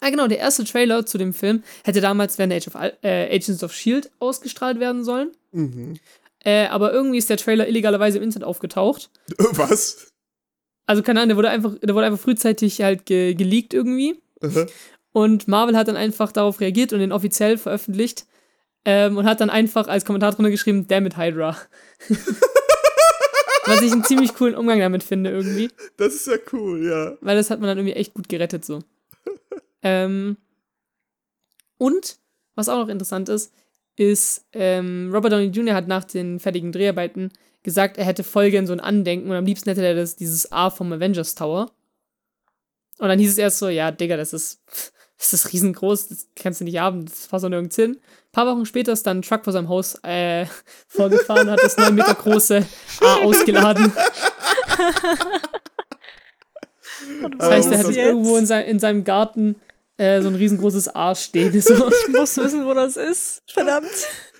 Ah, 0.00 0.10
genau, 0.10 0.26
der 0.26 0.38
erste 0.38 0.64
Trailer 0.64 1.06
zu 1.06 1.18
dem 1.18 1.32
Film 1.32 1.62
hätte 1.84 2.00
damals 2.00 2.38
während 2.38 2.52
Age 2.52 2.68
of, 2.68 2.74
äh, 3.02 3.34
Agents 3.34 3.62
of 3.62 3.72
Shield 3.72 4.10
ausgestrahlt 4.18 4.78
werden 4.78 5.04
sollen. 5.04 5.32
Mhm. 5.52 5.98
Äh, 6.44 6.66
aber 6.66 6.92
irgendwie 6.92 7.18
ist 7.18 7.30
der 7.30 7.38
Trailer 7.38 7.66
illegalerweise 7.66 8.18
im 8.18 8.24
Internet 8.24 8.46
aufgetaucht. 8.46 9.10
Was? 9.38 10.12
Also 10.86 11.02
keine 11.02 11.20
Ahnung, 11.20 11.30
der 11.30 11.36
wurde 11.36 11.50
einfach, 11.50 11.74
der 11.80 11.94
wurde 11.94 12.06
einfach 12.06 12.20
frühzeitig 12.20 12.80
halt 12.82 13.06
ge 13.06 13.34
geleakt 13.34 13.74
irgendwie. 13.74 14.20
Mhm. 14.40 14.66
Und 15.16 15.48
Marvel 15.48 15.78
hat 15.78 15.88
dann 15.88 15.96
einfach 15.96 16.30
darauf 16.30 16.60
reagiert 16.60 16.92
und 16.92 16.98
den 16.98 17.10
offiziell 17.10 17.56
veröffentlicht. 17.56 18.26
Ähm, 18.84 19.16
und 19.16 19.24
hat 19.24 19.40
dann 19.40 19.48
einfach 19.48 19.88
als 19.88 20.04
Kommentar 20.04 20.32
drunter 20.32 20.50
geschrieben, 20.50 20.88
Damn 20.88 21.06
it, 21.06 21.16
Hydra. 21.16 21.56
Was 23.64 23.80
ich 23.80 23.92
einen 23.92 24.04
ziemlich 24.04 24.34
coolen 24.34 24.54
Umgang 24.54 24.78
damit 24.78 25.02
finde, 25.02 25.30
irgendwie. 25.30 25.70
Das 25.96 26.14
ist 26.14 26.26
ja 26.26 26.36
cool, 26.52 26.86
ja. 26.86 27.16
Weil 27.22 27.34
das 27.34 27.48
hat 27.48 27.60
man 27.60 27.68
dann 27.68 27.78
irgendwie 27.78 27.94
echt 27.94 28.12
gut 28.12 28.28
gerettet, 28.28 28.66
so. 28.66 28.80
ähm, 29.82 30.36
und, 31.78 32.18
was 32.54 32.68
auch 32.68 32.76
noch 32.76 32.90
interessant 32.90 33.30
ist, 33.30 33.54
ist, 33.96 34.44
ähm, 34.52 35.10
Robert 35.14 35.32
Downey 35.32 35.46
Jr. 35.46 35.76
hat 35.76 35.88
nach 35.88 36.04
den 36.04 36.40
fertigen 36.40 36.72
Dreharbeiten 36.72 37.32
gesagt, 37.62 37.96
er 37.96 38.04
hätte 38.04 38.22
voll 38.22 38.50
gern 38.50 38.66
so 38.66 38.74
ein 38.74 38.80
Andenken 38.80 39.30
und 39.30 39.36
am 39.36 39.46
liebsten 39.46 39.70
hätte 39.70 39.82
er 39.82 39.94
das, 39.94 40.16
dieses 40.16 40.52
A 40.52 40.68
vom 40.68 40.92
Avengers 40.92 41.34
Tower. 41.34 41.72
Und 42.98 43.08
dann 43.08 43.18
hieß 43.18 43.30
es 43.30 43.38
erst 43.38 43.60
so, 43.60 43.70
ja, 43.70 43.90
Digga, 43.90 44.18
das 44.18 44.34
ist, 44.34 44.60
das 45.18 45.32
ist 45.32 45.52
riesengroß, 45.52 46.08
das 46.08 46.28
kannst 46.36 46.60
du 46.60 46.64
nicht 46.64 46.78
haben, 46.78 47.06
das 47.06 47.28
passt 47.28 47.44
doch 47.44 47.48
nirgends 47.48 47.76
hin. 47.76 47.92
Ein 47.92 48.32
paar 48.32 48.46
Wochen 48.46 48.66
später 48.66 48.92
ist 48.92 49.06
dann 49.06 49.18
ein 49.18 49.22
Truck 49.22 49.44
vor 49.44 49.52
seinem 49.52 49.68
Haus 49.68 49.98
äh, 50.02 50.46
vorgefahren 50.88 51.48
und 51.48 51.52
hat 51.52 51.62
das 51.62 51.76
9 51.76 51.94
Meter 51.94 52.14
große 52.14 52.66
A 53.00 53.16
ausgeladen. 53.24 53.92
das 57.38 57.50
heißt, 57.50 57.72
er 57.72 57.78
hat 57.78 57.90
irgendwo 57.90 58.36
in, 58.36 58.46
sein, 58.46 58.66
in 58.66 58.78
seinem 58.78 59.04
Garten 59.04 59.56
äh, 59.96 60.20
so 60.20 60.28
ein 60.28 60.34
riesengroßes 60.34 60.94
A 60.94 61.14
stehen. 61.14 61.52
So. 61.62 61.88
Ich 61.88 62.08
muss 62.08 62.36
wissen, 62.36 62.66
wo 62.66 62.74
das 62.74 62.96
ist. 62.96 63.42
Verdammt. 63.50 63.88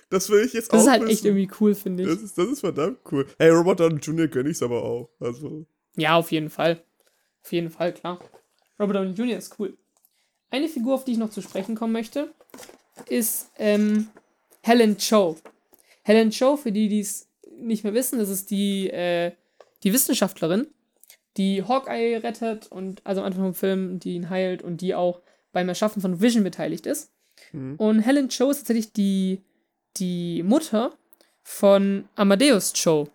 Das 0.09 0.29
will 0.29 0.45
ich 0.45 0.53
jetzt 0.53 0.71
das 0.71 0.81
auch. 0.81 0.85
Das 0.85 0.85
ist 0.85 0.91
halt 0.91 1.01
wissen. 1.03 1.11
echt 1.11 1.25
irgendwie 1.25 1.49
cool, 1.59 1.75
finde 1.75 2.03
ich. 2.03 2.09
Das 2.09 2.21
ist, 2.21 2.37
das 2.37 2.47
ist 2.47 2.59
verdammt 2.61 2.99
cool. 3.11 3.25
Hey, 3.37 3.49
Robert 3.49 3.79
Downey 3.79 3.99
Jr. 3.99 4.27
gönne 4.27 4.49
ich's 4.49 4.61
aber 4.61 4.83
auch. 4.83 5.09
Also. 5.19 5.65
Ja, 5.95 6.15
auf 6.15 6.31
jeden 6.31 6.49
Fall. 6.49 6.83
Auf 7.43 7.51
jeden 7.51 7.71
Fall, 7.71 7.93
klar. 7.93 8.19
Robert 8.79 8.97
Downey 8.97 9.11
Jr. 9.13 9.37
ist 9.37 9.59
cool. 9.59 9.75
Eine 10.49 10.69
Figur, 10.69 10.95
auf 10.95 11.05
die 11.05 11.13
ich 11.13 11.17
noch 11.17 11.29
zu 11.29 11.41
sprechen 11.41 11.75
kommen 11.75 11.93
möchte, 11.93 12.33
ist 13.07 13.51
ähm, 13.57 14.09
Helen 14.61 14.97
Cho. 14.97 15.37
Helen 16.03 16.31
Cho, 16.31 16.57
für 16.57 16.71
die, 16.71 16.87
die 16.87 17.01
es 17.01 17.27
nicht 17.59 17.83
mehr 17.83 17.93
wissen, 17.93 18.19
das 18.19 18.29
ist 18.29 18.49
die, 18.49 18.89
äh, 18.89 19.33
die 19.83 19.93
Wissenschaftlerin, 19.93 20.67
die 21.37 21.63
Hawkeye 21.63 22.17
rettet 22.17 22.67
und 22.71 23.01
also 23.05 23.21
am 23.21 23.27
Anfang 23.27 23.43
vom 23.43 23.53
Film, 23.53 23.99
die 23.99 24.15
ihn 24.15 24.29
heilt 24.29 24.61
und 24.61 24.81
die 24.81 24.95
auch 24.95 25.21
beim 25.51 25.69
Erschaffen 25.69 26.01
von 26.01 26.21
Vision 26.21 26.43
beteiligt 26.43 26.85
ist. 26.85 27.11
Mhm. 27.51 27.75
Und 27.75 27.99
Helen 27.99 28.29
Cho 28.29 28.49
ist 28.49 28.59
tatsächlich 28.59 28.93
die 28.93 29.41
die 29.99 30.43
Mutter 30.43 30.91
von 31.43 32.07
Amadeus 32.15 32.73
Cho. 32.73 33.07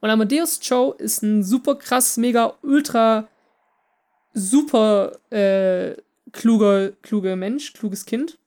Und 0.00 0.10
Amadeus 0.10 0.60
Cho 0.60 0.92
ist 0.92 1.22
ein 1.22 1.44
super 1.44 1.76
krass, 1.76 2.16
mega, 2.16 2.54
ultra, 2.62 3.28
super 4.32 5.12
äh, 5.30 5.94
kluger, 6.32 6.92
kluger 7.02 7.36
Mensch, 7.36 7.72
kluges 7.72 8.04
Kind. 8.06 8.38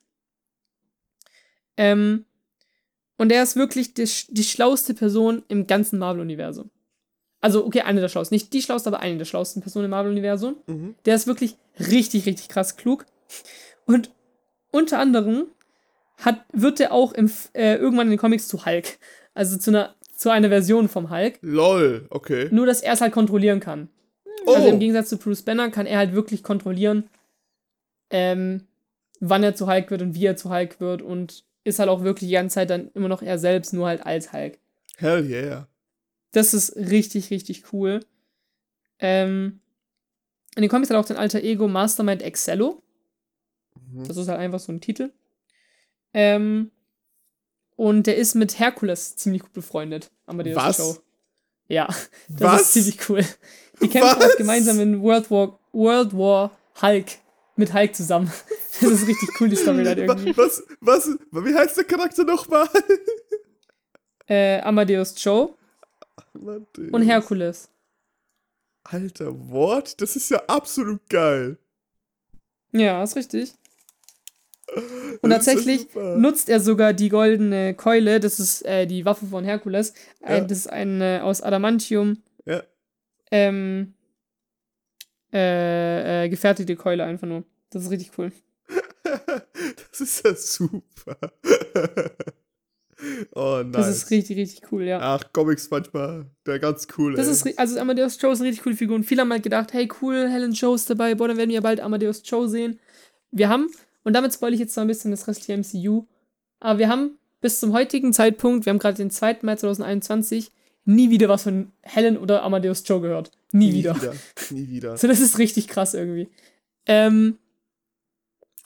Ähm, 1.76 2.24
und 3.16 3.32
er 3.32 3.42
ist 3.42 3.56
wirklich 3.56 3.94
die, 3.94 4.08
die 4.28 4.44
schlauste 4.44 4.94
Person 4.94 5.42
im 5.48 5.66
ganzen 5.66 5.98
Marvel-Universum. 5.98 6.70
Also, 7.40 7.64
okay, 7.64 7.82
eine 7.82 8.00
der 8.00 8.08
schlauesten. 8.08 8.34
Nicht 8.34 8.52
die 8.52 8.62
schlauste, 8.62 8.88
aber 8.88 9.00
eine 9.00 9.18
der 9.18 9.24
schlauesten 9.24 9.62
Personen 9.62 9.86
im 9.86 9.90
Marvel-Universum. 9.90 10.56
Mhm. 10.66 10.94
Der 11.04 11.14
ist 11.14 11.26
wirklich 11.26 11.56
richtig, 11.78 12.26
richtig 12.26 12.48
krass 12.48 12.76
klug. 12.76 13.06
Und 13.84 14.10
unter 14.70 14.98
anderem 14.98 15.46
hat, 16.18 16.44
wird 16.52 16.80
er 16.80 16.92
auch 16.92 17.12
im, 17.12 17.30
äh, 17.52 17.76
irgendwann 17.76 18.06
in 18.06 18.12
den 18.12 18.18
Comics 18.18 18.48
zu 18.48 18.64
Hulk. 18.64 18.98
Also 19.34 19.58
zu 19.58 19.70
einer, 19.70 19.94
zu 20.16 20.30
einer 20.30 20.48
Version 20.48 20.88
vom 20.88 21.10
Hulk. 21.10 21.38
Lol, 21.42 22.06
okay. 22.10 22.48
Nur, 22.50 22.66
dass 22.66 22.80
er 22.80 22.94
es 22.94 23.00
halt 23.00 23.12
kontrollieren 23.12 23.60
kann. 23.60 23.90
Oh, 24.46 24.54
Also 24.54 24.68
im 24.68 24.78
Gegensatz 24.78 25.08
zu 25.08 25.18
Bruce 25.18 25.42
Banner 25.42 25.70
kann 25.70 25.86
er 25.86 25.98
halt 25.98 26.14
wirklich 26.14 26.42
kontrollieren, 26.42 27.08
ähm, 28.10 28.66
wann 29.20 29.42
er 29.42 29.54
zu 29.54 29.66
Hulk 29.66 29.90
wird 29.90 30.02
und 30.02 30.14
wie 30.14 30.26
er 30.26 30.36
zu 30.36 30.50
Hulk 30.50 30.80
wird 30.80 31.02
und 31.02 31.44
ist 31.64 31.78
halt 31.78 31.88
auch 31.88 32.02
wirklich 32.02 32.28
die 32.28 32.34
ganze 32.34 32.54
Zeit 32.54 32.70
dann 32.70 32.90
immer 32.94 33.08
noch 33.08 33.22
er 33.22 33.38
selbst, 33.38 33.72
nur 33.72 33.86
halt 33.86 34.04
als 34.04 34.32
Hulk. 34.32 34.58
hell 34.98 35.24
yeah. 35.24 35.68
Das 36.32 36.54
ist 36.54 36.76
richtig, 36.76 37.30
richtig 37.30 37.72
cool. 37.72 38.00
Ähm, 38.98 39.60
in 40.54 40.62
den 40.62 40.70
Comics 40.70 40.90
hat 40.90 40.96
auch 40.96 41.04
den 41.04 41.16
alter 41.16 41.42
Ego 41.42 41.68
Mastermind 41.68 42.22
Excello. 42.22 42.82
Mhm. 43.90 44.06
Das 44.06 44.16
ist 44.16 44.28
halt 44.28 44.38
einfach 44.38 44.60
so 44.60 44.72
ein 44.72 44.80
Titel. 44.80 45.12
Ähm, 46.14 46.70
und 47.76 48.06
der 48.06 48.16
ist 48.16 48.34
mit 48.34 48.58
Herkules 48.58 49.16
ziemlich 49.16 49.42
gut 49.42 49.52
befreundet. 49.52 50.10
Amadeus 50.24 50.56
Was? 50.56 50.76
Cho. 50.78 50.96
Ja, 51.68 51.86
das 52.28 52.40
Was? 52.40 52.62
ist 52.62 52.72
ziemlich 52.72 53.08
cool. 53.08 53.24
Die 53.82 53.88
kämpfen 53.88 54.22
auch 54.22 54.36
gemeinsam 54.36 54.80
in 54.80 55.02
World 55.02 55.30
War, 55.30 55.58
World 55.72 56.16
War 56.16 56.50
Hulk. 56.80 57.06
Mit 57.56 57.72
Hulk 57.74 57.94
zusammen. 57.94 58.30
Das 58.78 58.90
ist 58.90 59.06
richtig 59.08 59.30
cool, 59.40 59.48
die 59.48 59.56
Storyline 59.56 60.02
irgendwie. 60.02 60.36
Was, 60.36 60.62
was, 60.80 61.08
wie 61.30 61.54
heißt 61.54 61.78
der 61.78 61.84
Charakter 61.84 62.24
nochmal? 62.24 62.68
Äh, 64.28 64.60
Amadeus 64.62 65.14
Cho 65.14 65.56
und 66.34 67.02
Herkules. 67.02 67.70
Alter, 68.82 69.32
Wort? 69.50 70.00
Das 70.00 70.16
ist 70.16 70.30
ja 70.30 70.42
absolut 70.48 71.08
geil. 71.08 71.58
Ja, 72.72 73.02
ist 73.04 73.14
richtig. 73.16 73.52
Und 75.22 75.30
Das 75.30 75.44
tatsächlich 75.44 75.86
nutzt 75.94 76.48
er 76.48 76.58
sogar 76.60 76.92
die 76.92 77.08
goldene 77.08 77.74
Keule, 77.74 78.18
das 78.18 78.40
ist 78.40 78.62
äh, 78.66 78.86
die 78.86 79.04
Waffe 79.04 79.26
von 79.26 79.44
Herkules. 79.44 79.94
Äh, 80.20 80.38
Ja. 80.38 80.40
Das 80.44 80.58
ist 80.58 80.66
ein 80.70 81.00
äh, 81.00 81.20
aus 81.22 81.40
Adamantium 81.40 82.20
Ja. 82.44 82.62
ähm, 83.30 83.94
äh, 85.36 86.24
äh, 86.24 86.28
gefertigte 86.28 86.76
Keule 86.76 87.04
einfach 87.04 87.26
nur. 87.26 87.44
Das 87.70 87.82
ist 87.82 87.90
richtig 87.90 88.12
cool. 88.18 88.32
Das 89.90 90.00
ist 90.00 90.24
ja 90.24 90.34
super. 90.34 91.16
oh 93.34 93.62
nice. 93.62 93.72
Das 93.72 93.88
ist 93.88 94.10
richtig, 94.10 94.36
richtig 94.36 94.72
cool, 94.72 94.82
ja. 94.82 94.98
Ach, 95.00 95.22
Comics 95.32 95.70
manchmal, 95.70 96.26
der 96.44 96.58
ganz 96.58 96.88
cool. 96.98 97.14
Das 97.14 97.26
ey. 97.26 97.50
ist, 97.50 97.58
also 97.58 97.78
Amadeus 97.78 98.18
Cho 98.18 98.30
ist 98.30 98.40
eine 98.40 98.48
richtig 98.48 98.64
coole 98.64 98.76
Figur 98.76 98.96
und 98.96 99.04
viele 99.04 99.22
haben 99.22 99.32
halt 99.32 99.42
gedacht, 99.42 99.72
hey 99.72 99.88
cool, 100.02 100.28
Helen 100.28 100.52
Cho 100.52 100.74
ist 100.74 100.90
dabei, 100.90 101.14
boah, 101.14 101.28
dann 101.28 101.36
werden 101.36 101.50
wir 101.50 101.56
ja 101.56 101.60
bald 101.60 101.80
Amadeus 101.80 102.22
Cho 102.22 102.46
sehen. 102.46 102.80
Wir 103.30 103.48
haben, 103.48 103.68
und 104.02 104.12
damit 104.12 104.34
spoil 104.34 104.54
ich 104.54 104.60
jetzt 104.60 104.74
zwar 104.74 104.84
ein 104.84 104.88
bisschen 104.88 105.10
das 105.10 105.28
restliche 105.28 105.56
MCU, 105.56 106.06
aber 106.60 106.78
wir 106.78 106.88
haben 106.88 107.18
bis 107.40 107.60
zum 107.60 107.72
heutigen 107.72 108.12
Zeitpunkt, 108.12 108.66
wir 108.66 108.70
haben 108.70 108.78
gerade 108.78 108.96
den 108.96 109.10
2. 109.10 109.38
Mai 109.42 109.56
2021, 109.56 110.50
nie 110.84 111.10
wieder 111.10 111.28
was 111.28 111.44
von 111.44 111.72
Helen 111.82 112.18
oder 112.18 112.42
Amadeus 112.42 112.82
Cho 112.82 113.00
gehört. 113.00 113.30
Nie, 113.52 113.72
wieder. 113.72 113.96
Nie 114.50 114.68
wieder. 114.68 114.96
So, 114.98 115.08
das 115.08 115.20
ist 115.20 115.38
richtig 115.38 115.68
krass 115.68 115.94
irgendwie. 115.94 116.28
Ähm, 116.86 117.38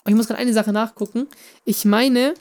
ich 0.07 0.15
muss 0.15 0.27
gerade 0.27 0.41
eine 0.41 0.53
Sache 0.53 0.73
nachgucken. 0.73 1.29
Ich 1.65 1.85
meine, 1.85 2.35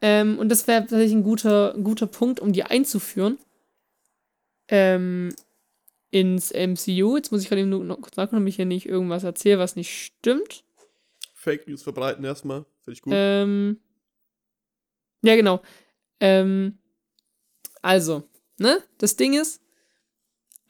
ähm, 0.00 0.38
und 0.38 0.48
das 0.48 0.66
wäre 0.66 0.80
tatsächlich 0.80 1.12
ein 1.12 1.22
guter, 1.22 1.74
ein 1.74 1.84
guter 1.84 2.06
Punkt, 2.06 2.40
um 2.40 2.52
die 2.52 2.64
einzuführen, 2.64 3.38
ähm, 4.68 5.34
ins 6.10 6.52
MCU. 6.52 7.16
Jetzt 7.16 7.30
muss 7.30 7.42
ich 7.42 7.48
gerade 7.48 7.60
eben 7.60 7.70
nur 7.70 7.84
noch 7.84 8.00
kurz 8.00 8.16
nachgucken, 8.16 8.36
damit 8.36 8.50
ich 8.50 8.56
hier 8.56 8.66
nicht 8.66 8.86
irgendwas 8.86 9.24
erzähle, 9.24 9.58
was 9.58 9.76
nicht 9.76 9.90
stimmt. 9.90 10.64
Fake 11.34 11.68
News 11.68 11.82
verbreiten 11.82 12.24
erstmal. 12.24 12.64
Finde 12.82 12.92
ich 12.92 13.02
gut. 13.02 13.12
Ähm, 13.14 13.78
ja, 15.22 15.36
genau. 15.36 15.60
Ähm, 16.18 16.78
also, 17.82 18.24
ne? 18.58 18.82
Das 18.98 19.16
Ding 19.16 19.34
ist, 19.34 19.60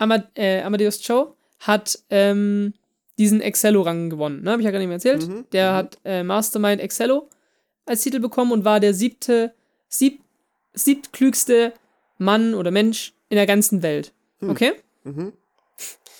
Amad 0.00 0.28
äh, 0.34 0.62
Amadeus 0.62 1.00
Cho 1.02 1.36
hat 1.60 1.98
ähm, 2.08 2.72
diesen 3.18 3.40
Excello-Rang 3.42 4.08
gewonnen. 4.08 4.42
Ne? 4.42 4.50
Habe 4.52 4.62
ich 4.62 4.64
ja 4.64 4.70
gar 4.70 4.78
nicht 4.78 4.88
mehr 4.88 4.96
erzählt. 4.96 5.28
Mhm, 5.28 5.44
Der 5.52 5.72
mhm. 5.72 5.76
hat 5.76 5.98
äh, 6.04 6.22
Mastermind 6.22 6.80
Excello 6.80 7.28
als 7.84 8.00
Titel 8.02 8.18
bekommen 8.18 8.50
und 8.52 8.64
war 8.64 8.80
der 8.80 8.94
siebte, 8.94 9.52
sieb, 9.88 10.22
siebtklügste 10.72 11.74
Mann 12.18 12.54
oder 12.54 12.70
Mensch 12.70 13.12
in 13.28 13.36
der 13.36 13.46
ganzen 13.46 13.82
Welt. 13.82 14.12
Hm. 14.40 14.50
Okay? 14.50 14.72
Mhm. 15.04 15.32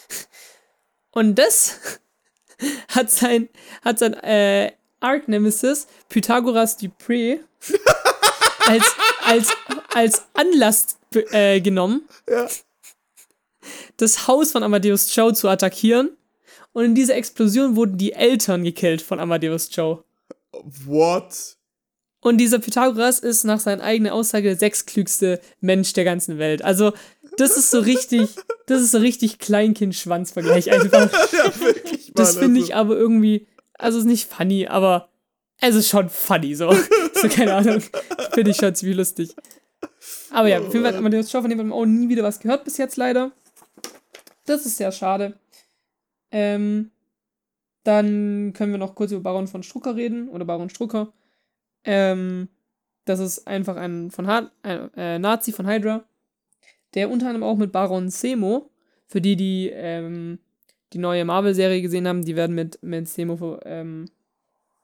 Und 1.12 1.38
das 1.38 2.00
hat 2.88 3.10
sein, 3.10 3.48
hat 3.82 3.98
sein 3.98 4.14
äh, 4.14 4.72
Arch 5.00 5.26
Nemesis 5.26 5.86
Pythagoras 6.08 6.78
Dupré 6.78 7.40
als, 8.66 8.96
als, 9.24 9.52
als 9.94 10.26
Anlass 10.34 10.98
äh, 11.32 11.60
genommen, 11.60 12.08
Ja. 12.28 12.46
Das 13.96 14.26
Haus 14.26 14.52
von 14.52 14.62
Amadeus 14.62 15.12
Cho 15.14 15.32
zu 15.32 15.48
attackieren. 15.48 16.10
Und 16.72 16.84
in 16.84 16.94
dieser 16.94 17.16
Explosion 17.16 17.76
wurden 17.76 17.98
die 17.98 18.12
Eltern 18.12 18.62
gekillt 18.62 19.02
von 19.02 19.18
Amadeus 19.18 19.70
Cho. 19.70 20.04
What? 20.84 21.56
Und 22.22 22.38
dieser 22.38 22.58
Pythagoras 22.58 23.18
ist 23.18 23.44
nach 23.44 23.60
seiner 23.60 23.82
eigenen 23.82 24.12
Aussage 24.12 24.48
der 24.48 24.58
sechstklügste 24.58 25.40
Mensch 25.60 25.94
der 25.94 26.04
ganzen 26.04 26.38
Welt. 26.38 26.62
Also, 26.62 26.92
das 27.38 27.56
ist 27.56 27.70
so 27.70 27.80
richtig, 27.80 28.28
das 28.66 28.82
ist 28.82 28.90
so 28.90 28.98
richtig 28.98 29.38
Kleinkind-Schwanz-Vergleich 29.38 30.70
einfach. 30.70 31.10
ja, 31.32 31.60
wirklich, 31.60 32.08
Mann. 32.08 32.12
Das 32.14 32.36
finde 32.36 32.60
also, 32.60 32.68
ich 32.68 32.74
aber 32.74 32.96
irgendwie, 32.96 33.46
also 33.78 33.98
ist 33.98 34.04
nicht 34.04 34.30
funny, 34.30 34.66
aber 34.66 35.08
es 35.60 35.74
ist 35.74 35.88
schon 35.88 36.10
funny, 36.10 36.54
so. 36.54 36.72
so 37.14 37.28
keine 37.28 37.54
Ahnung. 37.54 37.82
Finde 38.32 38.50
ich 38.50 38.58
schon 38.58 38.74
ziemlich 38.74 38.98
lustig. 38.98 39.34
Aber 40.30 40.48
ja, 40.48 40.58
auf 40.58 40.72
jeden 40.72 40.84
Fall 40.84 40.92
hat 40.92 40.98
Amadeus 40.98 41.30
Cho 41.30 41.40
von 41.40 41.48
dem 41.48 41.58
haben 41.58 41.68
wir 41.68 41.74
auch 41.74 41.86
nie 41.86 42.08
wieder 42.08 42.22
was 42.22 42.40
gehört 42.40 42.64
bis 42.64 42.76
jetzt 42.76 42.96
leider. 42.96 43.32
Das 44.50 44.66
ist 44.66 44.78
sehr 44.78 44.90
schade. 44.90 45.38
Ähm, 46.32 46.90
dann 47.84 48.52
können 48.52 48.72
wir 48.72 48.78
noch 48.78 48.96
kurz 48.96 49.12
über 49.12 49.20
Baron 49.20 49.46
von 49.46 49.62
Strucker 49.62 49.94
reden 49.94 50.28
oder 50.28 50.44
Baron 50.44 50.70
Strucker. 50.70 51.12
Ähm, 51.84 52.48
das 53.04 53.20
ist 53.20 53.46
einfach 53.46 53.76
ein, 53.76 54.10
von 54.10 54.26
ha 54.26 54.50
ein 54.62 54.94
äh, 54.94 55.18
Nazi 55.20 55.52
von 55.52 55.68
Hydra, 55.68 56.02
der 56.94 57.10
unter 57.10 57.28
anderem 57.28 57.44
auch 57.44 57.56
mit 57.56 57.70
Baron 57.70 58.10
Semo, 58.10 58.70
für 59.06 59.20
die, 59.20 59.36
die 59.36 59.70
ähm, 59.72 60.40
die 60.92 60.98
neue 60.98 61.24
Marvel-Serie 61.24 61.80
gesehen 61.80 62.08
haben, 62.08 62.24
die 62.24 62.34
werden 62.34 62.56
mit, 62.56 62.82
mit 62.82 63.08
Semo 63.08 63.60
ähm, 63.64 64.06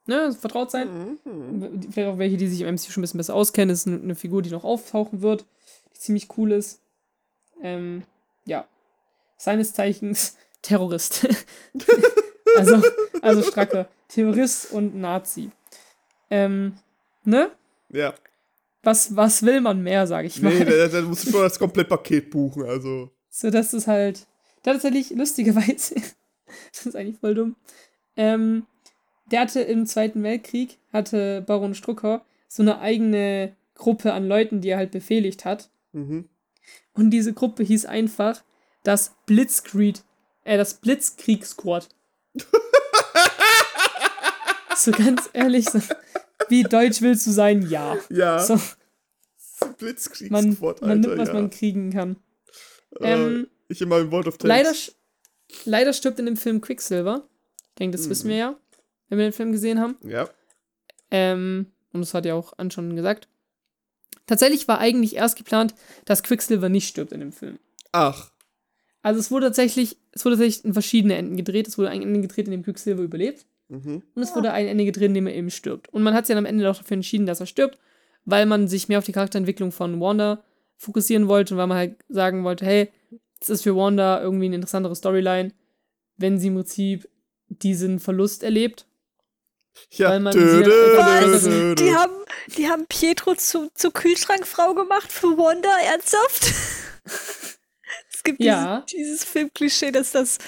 ne, 0.07 0.33
vertraut 0.33 0.71
sein. 0.71 1.19
Mhm. 1.25 1.83
Vielleicht 1.91 2.09
auch 2.09 2.19
welche, 2.19 2.37
die 2.37 2.47
sich 2.47 2.61
im 2.61 2.73
MCU 2.73 2.93
schon 2.93 3.01
ein 3.01 3.03
bisschen 3.03 3.19
besser 3.19 3.35
auskennen. 3.35 3.71
Das 3.71 3.85
ist 3.85 3.89
eine 3.89 4.15
Figur, 4.15 4.43
die 4.43 4.51
noch 4.51 4.63
auftauchen 4.63 5.23
wird, 5.23 5.45
die 5.93 5.99
ziemlich 5.99 6.29
cool 6.39 6.53
ist. 6.53 6.81
Ähm, 7.61 8.05
ja. 8.45 8.69
Seines 9.37 9.73
Zeichens 9.73 10.37
Terrorist. 10.63 11.27
also, 12.57 12.83
also 13.23 13.43
Stracke. 13.43 13.89
Terrorist 14.09 14.73
und 14.73 14.97
Nazi. 14.97 15.51
Ähm, 16.31 16.75
ne? 17.25 17.51
Ja. 17.91 18.15
Was, 18.83 19.15
was 19.17 19.43
will 19.43 19.61
man 19.61 19.83
mehr, 19.83 20.07
sage 20.07 20.29
ich 20.29 20.41
mal. 20.41 20.53
Nee, 20.53 20.65
da, 20.65 20.89
da 20.89 21.03
musst 21.03 21.27
du 21.27 21.31
schon 21.31 21.43
das 21.43 21.59
Komplettpaket 21.59 22.31
buchen, 22.31 22.65
also. 22.65 23.11
So, 23.29 23.51
das 23.51 23.75
ist 23.75 23.87
halt. 23.87 24.27
Tatsächlich 24.63 25.11
lustigerweise. 25.11 25.95
das 26.73 26.87
ist 26.87 26.97
eigentlich 26.97 27.19
voll 27.19 27.35
dumm. 27.35 27.57
Ähm, 28.17 28.67
der 29.31 29.41
hatte 29.41 29.61
im 29.61 29.87
Zweiten 29.87 30.23
Weltkrieg, 30.23 30.79
hatte 30.93 31.43
Baron 31.43 31.75
Strucker 31.75 32.25
so 32.49 32.63
eine 32.63 32.81
eigene 32.81 33.55
Gruppe 33.75 34.13
an 34.13 34.27
Leuten, 34.27 34.61
die 34.61 34.71
er 34.71 34.79
halt 34.79 34.91
befehligt 34.91 35.45
hat. 35.45 35.69
Mhm. 35.93 36.29
Und 36.95 37.11
diese 37.11 37.33
Gruppe 37.33 37.63
hieß 37.63 37.87
einfach 37.87 38.43
das 38.87 39.13
Blitzkrieg, 39.27 39.97
äh, 40.45 40.57
das 40.57 40.75
Blitzkrieg-Squad. 40.75 41.89
so 44.77 44.91
ganz 44.93 45.29
ehrlich, 45.33 45.69
so, 45.69 45.81
wie 46.49 46.63
deutsch 46.63 47.01
willst 47.03 47.27
du 47.27 47.33
sein? 47.33 47.63
Ja. 47.69 47.97
Ja, 48.11 48.39
So, 48.39 48.55
man, 48.55 49.75
Blitzkriegsquad, 49.79 50.81
man 50.83 50.91
Alter, 50.91 51.09
nimmt, 51.09 51.19
was 51.21 51.29
ja. 51.29 51.35
man 51.35 51.51
kriegen 51.51 51.91
kann. 51.93 52.17
Äh, 53.01 53.13
Ähm, 53.15 53.49
ich 53.69 53.81
in 53.81 53.89
meinem 53.89 54.11
World 54.13 54.29
of 54.29 54.39
Tanks. 54.39 54.49
Leider, 54.49 54.73
leider 55.65 55.93
stirbt 55.93 56.19
in 56.21 56.27
dem 56.27 56.37
Film 56.37 56.61
Quicksilver. 56.61 57.27
Ich 57.71 57.75
denke, 57.79 57.97
das 57.97 58.07
Mhm. 58.07 58.11
wissen 58.11 58.29
wir 58.29 58.37
ja, 58.37 58.57
wenn 59.09 59.19
wir 59.19 59.27
den 59.27 59.33
Film 59.33 59.51
gesehen 59.53 59.81
haben. 59.81 59.97
Ja. 60.05 60.29
Ähm, 61.11 61.73
und 61.93 62.01
das 62.01 62.15
hat 62.15 62.27
ja 62.27 62.35
auch 62.35 62.53
An 62.59 62.71
schon 62.71 62.95
gesagt. 62.95 63.29
Tatsächlich 64.27 64.69
war 64.69 64.79
eigentlich 64.79 65.17
erst 65.17 65.37
geplant, 65.37 65.75
dass 66.05 66.23
Quicksilver 66.23 66.69
nicht 66.69 66.89
stirbt 66.89 67.13
in 67.13 67.21
dem 67.21 67.33
Film. 67.33 67.59
Ach. 67.93 68.31
Also 69.07 69.21
es 69.21 69.31
wurde 69.31 69.47
tatsächlich, 69.47 69.97
es 70.11 70.25
wurde 70.25 70.35
tatsächlich 70.37 70.65
in 70.65 70.73
verschiedene 70.73 71.15
Enden 71.15 71.37
gedreht. 71.37 71.69
Es 71.69 71.79
wurde 71.79 71.91
ein 71.91 72.03
Ende 72.03 72.21
gedreht, 72.23 72.47
in 72.47 72.51
dem 72.51 72.65
Quicksilver 72.65 73.03
überlebt. 73.05 73.47
Mhm. 73.69 74.03
Und 74.15 74.23
es 74.23 74.35
wurde 74.35 74.51
ein 74.53 74.67
Ende 74.67 74.85
gedreht, 74.85 75.07
in 75.11 75.15
dem 75.15 75.29
er 75.29 75.35
eben 75.37 75.51
stirbt. 75.51 75.89
Und 75.93 76.03
man 76.03 76.13
hat 76.13 76.27
sich 76.27 76.35
dann 76.35 76.45
am 76.45 76.49
Ende 76.51 76.65
doch 76.65 76.77
dafür 76.79 76.97
entschieden, 76.97 77.25
dass 77.25 77.39
er 77.39 77.47
stirbt, 77.47 77.79
weil 78.25 78.47
man 78.47 78.67
sich 78.67 78.89
mehr 78.89 78.99
auf 78.99 79.05
die 79.05 79.13
Charakterentwicklung 79.13 79.71
von 79.71 80.01
Wanda 80.01 80.43
fokussieren 80.77 81.29
wollte 81.29 81.55
und 81.55 81.59
weil 81.59 81.69
man 81.69 81.77
halt 81.79 81.95
sagen 82.09 82.43
wollte, 82.43 82.67
hey, 82.67 82.91
es 83.41 83.49
ist 83.49 83.63
für 83.63 83.77
Wanda 83.77 84.21
irgendwie 84.21 84.47
eine 84.47 84.57
interessantere 84.57 84.97
Storyline, 84.97 85.53
wenn 86.17 86.41
sie 86.41 86.49
im 86.49 86.55
Prinzip 86.57 87.09
diesen 87.49 88.01
Verlust 88.01 88.43
erlebt. 88.43 88.87
Ja, 89.93 90.11
Weil 90.11 90.19
man 90.21 90.33
dö, 90.33 90.41
dö, 90.41 90.65
dö, 90.65 90.99
einfach- 90.99 91.43
dö, 91.45 91.75
Die 91.77 91.95
haben, 91.95 92.13
die 92.59 92.67
haben 92.69 92.87
Pietro 92.89 93.37
zu, 93.37 93.69
zu 93.73 93.93
Kühlschrankfrau 93.93 94.75
gemacht 94.75 95.13
für 95.13 95.29
Wanda, 95.39 95.69
ernsthaft? 95.93 96.53
es 98.27 98.37
gibt 98.39 98.43
Ja. 98.43 98.81
dieses, 98.91 99.07
dieses 99.19 99.25
Filmklischee, 99.25 99.91
dass 99.93 100.13
das 100.13 100.39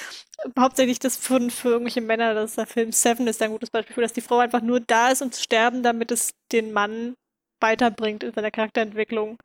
hauptsächlich 0.58 0.98
das 0.98 1.16
für, 1.16 1.50
für 1.50 1.68
irgendwelche 1.70 2.00
Männer, 2.00 2.34
dass 2.34 2.54
der 2.56 2.66
Film 2.66 2.92
Seven 2.92 3.26
ist 3.26 3.42
ein 3.42 3.50
gutes 3.50 3.70
Beispiel 3.70 3.94
für, 3.94 4.02
dass 4.02 4.12
die 4.12 4.20
Frau 4.20 4.38
einfach 4.38 4.62
nur 4.62 4.80
da 4.80 5.10
ist 5.10 5.22
und 5.22 5.34
zu 5.34 5.42
sterben, 5.42 5.82
damit 5.82 6.10
es 6.10 6.30
den 6.52 6.72
Mann 6.72 7.14
weiterbringt 7.60 8.22
in 8.22 8.32
seiner 8.32 8.50
Charakterentwicklung. 8.50 9.38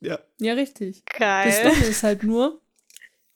Ja, 0.00 0.18
Ja, 0.38 0.54
richtig. 0.54 1.02
Das 1.06 1.18
Geil. 1.18 1.62
Dumme 1.70 1.84
ist 1.86 2.02
halt 2.02 2.22
nur, 2.22 2.60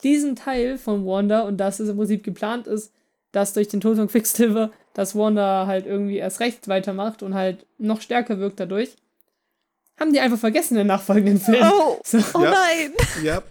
diesen 0.02 0.34
Teil 0.34 0.76
von 0.78 1.06
Wanda 1.06 1.42
und 1.42 1.58
dass 1.58 1.78
es 1.80 1.88
im 1.88 1.96
Prinzip 1.96 2.24
geplant 2.24 2.66
ist, 2.66 2.92
dass 3.32 3.52
durch 3.52 3.68
den 3.68 3.80
Tod 3.80 3.96
von 3.96 4.08
Quicksilver, 4.08 4.70
dass 4.92 5.14
Wanda 5.16 5.66
halt 5.66 5.86
irgendwie 5.86 6.16
erst 6.18 6.40
recht 6.40 6.68
weitermacht 6.68 7.22
und 7.22 7.34
halt 7.34 7.66
noch 7.78 8.00
stärker 8.00 8.38
wirkt 8.38 8.60
dadurch, 8.60 8.96
haben 10.00 10.12
die 10.12 10.20
einfach 10.20 10.38
vergessen 10.38 10.74
in 10.74 10.78
den 10.78 10.86
nachfolgenden 10.88 11.40
Filmen. 11.40 11.70
Oh, 11.72 12.00
So. 12.04 12.18
oh 12.34 12.42
Ja. 12.42 12.50
nein. 12.50 12.92
ja. 13.22 13.42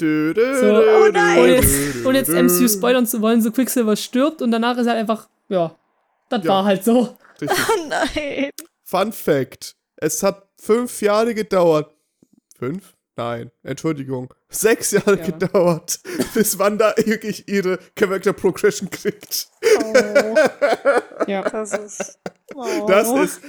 Dö, 0.00 0.32
dö, 0.34 0.60
So, 0.60 0.66
oh 1.06 1.08
nein. 1.12 1.38
Und 1.40 1.48
jetzt, 1.48 2.06
und 2.06 2.14
jetzt. 2.14 2.30
MCU 2.30 2.68
spoilern 2.68 3.06
zu 3.06 3.20
wollen, 3.20 3.42
so 3.42 3.50
Quicksilver 3.50 3.96
stirbt 3.96 4.42
und 4.42 4.50
danach 4.50 4.76
ist 4.78 4.86
halt 4.86 4.98
einfach, 4.98 5.28
ja, 5.48 5.74
das 6.28 6.44
Ja. 6.44 6.50
war 6.50 6.64
halt 6.64 6.84
so. 6.84 7.16
Richtig. 7.40 7.58
Oh 7.68 7.88
nein. 7.88 8.50
Fun 8.84 9.12
Fact: 9.12 9.74
Es 9.96 10.22
hat 10.22 10.48
fünf 10.60 11.00
Jahre 11.02 11.34
gedauert. 11.34 11.92
Fünf? 12.58 12.94
Nein, 13.18 13.50
Entschuldigung. 13.64 14.32
Sechs 14.48 14.92
Jahre 14.92 15.18
Ja. 15.18 15.24
gedauert, 15.26 15.98
bis 16.34 16.56
Wanda 16.56 16.94
wirklich 16.96 17.48
ihre 17.48 17.80
Character 17.96 18.32
Progression 18.32 18.88
kriegt. 18.88 19.48
Oh, 19.82 19.92
Ja. 21.26 21.42
das 21.50 21.72
ist. 21.72 22.18
Oh. 22.54 22.86
Das 22.86 23.10
ist 23.10 23.40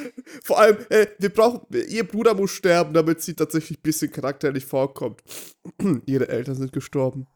vor 0.44 0.58
allem, 0.60 0.78
äh, 0.90 1.06
wir 1.20 1.30
brauchen, 1.30 1.62
ihr 1.88 2.04
Bruder 2.06 2.34
muss 2.34 2.50
sterben, 2.50 2.94
damit 2.96 3.22
sie 3.22 3.36
tatsächlich 3.36 3.78
ein 3.78 3.82
bisschen 3.84 4.12
charakterlich 4.12 4.66
vorkommt. 4.66 5.22
Ihre 6.08 6.28
Eltern 6.28 6.56
sind 6.56 6.74
gestorben. 6.74 7.28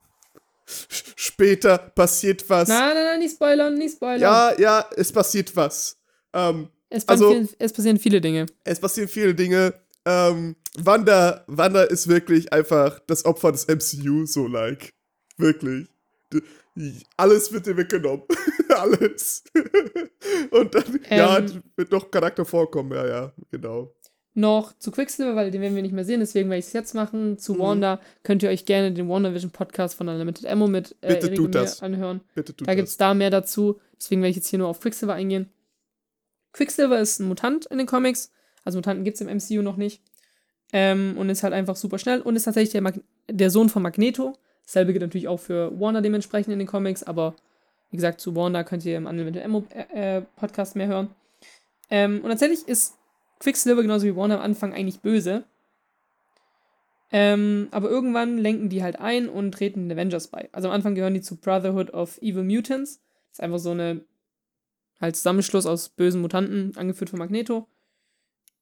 Später 0.66 1.78
passiert 1.78 2.50
was. 2.50 2.68
Nein, 2.68 2.96
nein, 2.96 3.04
nein, 3.06 3.20
nicht 3.20 3.36
spoilern, 3.36 3.76
nicht 3.76 3.96
spoilern. 3.96 4.22
Ja, 4.22 4.60
ja, 4.60 4.86
es 4.98 5.12
passiert 5.12 5.56
was. 5.56 5.98
Ähm, 6.34 6.70
es, 6.90 7.08
also- 7.08 7.26
passieren, 7.28 7.50
es 7.60 7.74
passieren 7.74 8.00
viele 8.00 8.22
Dinge. 8.22 8.48
es 8.64 8.80
passieren 8.80 9.08
viele 9.08 9.36
Dinge. 9.36 9.76
Ähm, 10.06 10.56
Wanda, 10.78 11.44
Wanda 11.48 11.84
ist 11.84 12.08
wirklich 12.08 12.52
einfach 12.52 13.00
das 13.08 13.26
Opfer 13.26 13.52
des 13.52 13.68
MCU, 13.68 14.26
so 14.26 14.48
like. 14.48 14.94
Wirklich. 15.38 15.88
Alles 17.18 17.52
wird 17.54 17.68
dir 17.68 17.78
weggenommen. 17.78 18.24
Alles. 18.70 19.44
Und 20.52 20.74
dann, 20.74 21.00
ja, 21.10 21.38
Ähm. 21.38 21.62
wird 21.76 21.92
noch 21.92 22.10
Charakter 22.10 22.44
vorkommen, 22.46 22.92
ja, 22.92 23.06
ja, 23.08 23.34
genau. 23.52 23.94
noch 24.34 24.74
zu 24.80 24.90
Quicksilver, 24.90 25.36
weil 25.36 25.52
den 25.52 25.62
werden 25.62 25.76
wir 25.76 25.84
nicht 25.84 25.94
mehr 25.94 26.06
sehen, 26.06 26.20
deswegen 26.22 26.50
werde 26.50 26.58
ich 26.60 26.66
es 26.66 26.74
jetzt 26.74 26.96
machen. 26.96 27.38
Zu 27.38 27.54
Mhm. 27.54 27.60
Wanda 27.60 28.02
könnt 28.24 28.42
ihr 28.42 28.50
euch 28.50 28.66
gerne 28.66 28.92
den 28.92 29.08
WandaVision 29.08 29.52
Podcast 29.52 29.94
von 29.94 30.10
Unlimited 30.10 30.48
Ammo 30.48 30.66
mit 30.66 30.96
äh, 31.02 31.10
Bitte 31.10 31.28
Erik 31.28 31.38
tut 31.38 31.54
das. 31.56 31.84
anhören. 31.84 32.22
Bitte 32.34 32.56
tut 32.56 32.68
Da 32.68 32.74
gibt 32.74 32.88
es 32.88 32.98
da 32.98 33.14
mehr 33.14 33.30
dazu. 33.30 33.80
Deswegen 34.00 34.22
werde 34.24 34.32
ich 34.32 34.38
jetzt 34.38 34.48
hier 34.48 34.58
nur 34.58 34.70
auf 34.70 34.80
Quicksilver 34.80 35.14
eingehen. 35.14 35.52
Quicksilver 36.54 37.00
ist 37.00 37.20
ein 37.20 37.28
Mutant 37.28 37.68
in 37.68 37.78
den 37.78 37.86
Comics. 37.86 38.32
Also 38.64 38.80
Mutanten 38.80 39.04
gibt 39.04 39.16
es 39.16 39.22
im 39.22 39.28
MCU 39.28 39.62
noch 39.62 39.78
nicht. 39.78 40.02
Ähm, 40.76 41.16
und 41.18 41.30
ist 41.30 41.44
halt 41.44 41.54
einfach 41.54 41.76
super 41.76 42.00
schnell 42.00 42.22
und 42.22 42.36
ist 42.36 42.44
tatsächlich 42.44 42.72
der, 42.72 42.82
Mag 42.82 43.00
der 43.30 43.52
Sohn 43.52 43.70
von 43.70 43.84
Magneto. 43.84 44.34
Dasselbe 44.66 44.92
gilt 44.92 45.04
natürlich 45.04 45.28
auch 45.28 45.40
für 45.40 45.80
Wanda 45.80 46.02
dementsprechend 46.02 46.52
in 46.52 46.60
den 46.60 46.68
Comics, 46.68 47.04
aber 47.04 47.36
wie 47.92 47.98
gesagt, 47.98 48.20
zu 48.20 48.36
Wanda 48.36 48.64
könnt 48.64 48.84
ihr 48.84 48.98
im 48.98 49.06
Unlimited 49.06 49.46
Ammo 49.46 49.64
äh, 49.70 50.18
äh, 50.18 50.22
Podcast 50.36 50.76
mehr 50.76 50.88
hören. 50.88 51.10
Ähm, 51.92 52.22
und 52.24 52.30
tatsächlich 52.30 52.68
ist 52.68 52.96
Quicksilver 53.40 53.84
genauso 53.84 54.08
wie 54.08 54.16
Wanda 54.16 54.38
am 54.38 54.42
Anfang 54.42 54.74
eigentlich 54.74 55.02
böse. 55.02 55.44
Ähm, 57.12 57.68
aber 57.70 57.92
irgendwann 57.92 58.40
lenken 58.40 58.70
die 58.70 58.82
halt 58.82 59.00
ein 59.00 59.30
und 59.30 59.52
treten 59.52 59.88
den 59.88 59.96
Avengers 59.96 60.30
bei. 60.30 60.50
Also 60.52 60.70
am 60.70 60.74
Anfang 60.74 60.96
gehören 60.96 61.14
die 61.14 61.22
zu 61.22 61.36
Brotherhood 61.36 61.94
of 61.94 62.20
Evil 62.24 62.44
Mutants. 62.44 63.02
Das 63.30 63.38
ist 63.38 63.44
einfach 63.44 63.60
so 63.60 63.70
eine 63.70 64.02
halt 65.00 65.16
Zusammenschluss 65.16 65.68
aus 65.68 65.90
bösen 65.90 66.22
Mutanten, 66.22 66.76
angeführt 66.76 67.12
von 67.12 67.20
Magneto. 67.20 67.68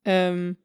Ähm, 0.04 0.58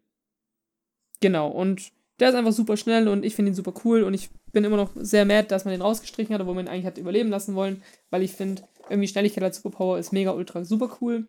genau, 1.21 1.49
und 1.49 1.93
der 2.19 2.31
ist 2.31 2.35
einfach 2.35 2.53
super 2.53 2.77
schnell 2.77 3.09
und 3.09 3.25
ich 3.25 3.35
finde 3.35 3.53
ihn 3.53 3.55
super 3.55 3.75
cool 3.85 4.03
und 4.03 4.15
ich 4.15 4.31
bin 4.53 4.65
immer 4.65 4.77
noch 4.77 4.91
sehr 4.95 5.25
mad, 5.25 5.49
dass 5.49 5.65
man 5.65 5.73
den 5.73 5.83
rausgestrichen 5.83 6.35
hat, 6.35 6.41
obwohl 6.41 6.55
man 6.55 6.67
ihn 6.67 6.71
eigentlich 6.71 6.87
hat 6.87 6.99
überleben 6.99 7.29
lassen 7.29 7.55
wollen, 7.55 7.83
weil 8.11 8.23
ich 8.23 8.33
finde, 8.33 8.63
irgendwie 8.89 9.09
Schnelligkeit 9.09 9.45
als 9.45 9.57
Superpower 9.57 9.99
ist 9.99 10.13
mega 10.13 10.31
ultra 10.33 10.65
super 10.65 10.97
cool. 11.01 11.27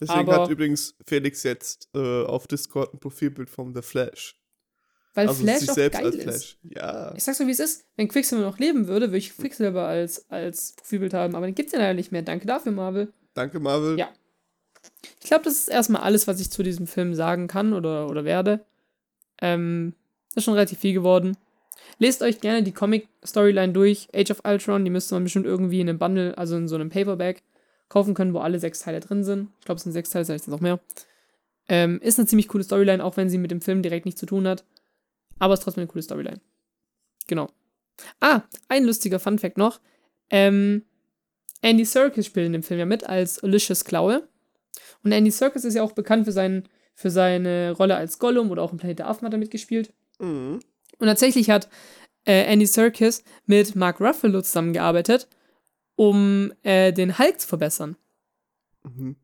Deswegen 0.00 0.20
aber- 0.20 0.42
hat 0.42 0.50
übrigens 0.50 0.94
Felix 1.06 1.42
jetzt 1.42 1.88
äh, 1.94 2.24
auf 2.24 2.46
Discord 2.46 2.94
ein 2.94 3.00
Profilbild 3.00 3.50
von 3.50 3.74
The 3.74 3.82
Flash. 3.82 4.38
Weil 5.14 5.28
also 5.28 5.42
Flash 5.44 5.68
auch 5.68 5.74
geil 5.76 6.06
als 6.06 6.14
ist. 6.16 6.22
Flash. 6.22 6.58
Ja. 6.62 7.14
Ich 7.14 7.22
sag's 7.22 7.38
so, 7.38 7.46
wie 7.46 7.52
es 7.52 7.60
ist. 7.60 7.84
Wenn 7.96 8.08
Quicksilver 8.08 8.44
noch 8.44 8.58
leben 8.58 8.88
würde, 8.88 9.08
würde 9.08 9.18
ich 9.18 9.36
Quicksilver 9.36 9.86
als, 9.86 10.28
als 10.28 10.74
Profilbild 10.76 11.14
haben. 11.14 11.36
Aber 11.36 11.46
den 11.46 11.54
gibt's 11.54 11.72
ja 11.72 11.78
leider 11.78 11.94
nicht 11.94 12.10
mehr. 12.10 12.22
Danke 12.22 12.46
dafür, 12.46 12.72
Marvel. 12.72 13.12
Danke, 13.34 13.60
Marvel. 13.60 13.96
Ja. 13.98 14.08
Ich 15.20 15.28
glaube, 15.28 15.44
das 15.44 15.54
ist 15.54 15.68
erstmal 15.68 16.02
alles, 16.02 16.26
was 16.26 16.40
ich 16.40 16.50
zu 16.50 16.62
diesem 16.62 16.86
Film 16.86 17.14
sagen 17.14 17.48
kann 17.48 17.72
oder, 17.72 18.08
oder 18.08 18.24
werde. 18.24 18.64
Ähm, 19.40 19.94
ist 20.34 20.44
schon 20.44 20.54
relativ 20.54 20.78
viel 20.78 20.92
geworden. 20.92 21.36
Lest 21.98 22.22
euch 22.22 22.40
gerne 22.40 22.62
die 22.62 22.72
Comic-Storyline 22.72 23.72
durch. 23.72 24.08
Age 24.14 24.30
of 24.30 24.42
Ultron, 24.44 24.84
die 24.84 24.90
müsste 24.90 25.14
man 25.14 25.24
bestimmt 25.24 25.46
irgendwie 25.46 25.80
in 25.80 25.88
einem 25.88 25.98
Bundle, 25.98 26.36
also 26.36 26.56
in 26.56 26.68
so 26.68 26.74
einem 26.74 26.90
Paperback, 26.90 27.42
kaufen 27.88 28.14
können, 28.14 28.34
wo 28.34 28.40
alle 28.40 28.58
sechs 28.58 28.80
Teile 28.80 29.00
drin 29.00 29.24
sind. 29.24 29.50
Ich 29.60 29.66
glaube, 29.66 29.76
es 29.76 29.84
sind 29.84 29.92
sechs 29.92 30.10
Teile, 30.10 30.24
vielleicht 30.24 30.44
sind 30.44 30.52
es 30.52 30.58
auch 30.58 30.62
mehr. 30.62 30.80
Ähm, 31.68 32.00
ist 32.02 32.18
eine 32.18 32.26
ziemlich 32.26 32.48
coole 32.48 32.64
Storyline, 32.64 33.04
auch 33.04 33.16
wenn 33.16 33.30
sie 33.30 33.38
mit 33.38 33.50
dem 33.50 33.60
Film 33.60 33.82
direkt 33.82 34.04
nichts 34.04 34.20
zu 34.20 34.26
tun 34.26 34.46
hat. 34.46 34.64
Aber 35.38 35.54
ist 35.54 35.62
trotzdem 35.62 35.82
eine 35.82 35.88
coole 35.88 36.02
Storyline. 36.02 36.40
Genau. 37.26 37.48
Ah, 38.20 38.42
ein 38.68 38.84
lustiger 38.84 39.20
Funfact 39.20 39.56
noch. 39.56 39.80
Ähm, 40.30 40.84
Andy 41.62 41.84
Serkis 41.84 42.26
spielt 42.26 42.46
in 42.46 42.52
dem 42.52 42.62
Film 42.62 42.80
ja 42.80 42.86
mit 42.86 43.04
als 43.04 43.42
Ulysses 43.42 43.84
Klaue. 43.84 44.28
Und 45.02 45.12
Andy 45.12 45.30
Serkis 45.30 45.64
ist 45.64 45.74
ja 45.74 45.82
auch 45.82 45.92
bekannt 45.92 46.24
für, 46.24 46.32
seinen, 46.32 46.68
für 46.94 47.10
seine 47.10 47.72
Rolle 47.72 47.96
als 47.96 48.18
Gollum 48.18 48.50
oder 48.50 48.62
auch 48.62 48.72
im 48.72 48.78
Planet 48.78 49.00
der 49.00 49.08
Affen 49.08 49.26
hat 49.26 49.32
er 49.32 49.38
mitgespielt. 49.38 49.92
Mhm. 50.18 50.60
Und 50.98 51.06
tatsächlich 51.06 51.50
hat 51.50 51.68
äh, 52.26 52.44
Andy 52.44 52.66
Serkis 52.66 53.24
mit 53.46 53.76
Mark 53.76 54.00
Ruffalo 54.00 54.42
zusammengearbeitet, 54.42 55.28
um 55.96 56.52
äh, 56.62 56.92
den 56.92 57.18
Hulk 57.18 57.40
zu 57.40 57.48
verbessern. 57.48 57.96
Mhm. 58.82 59.16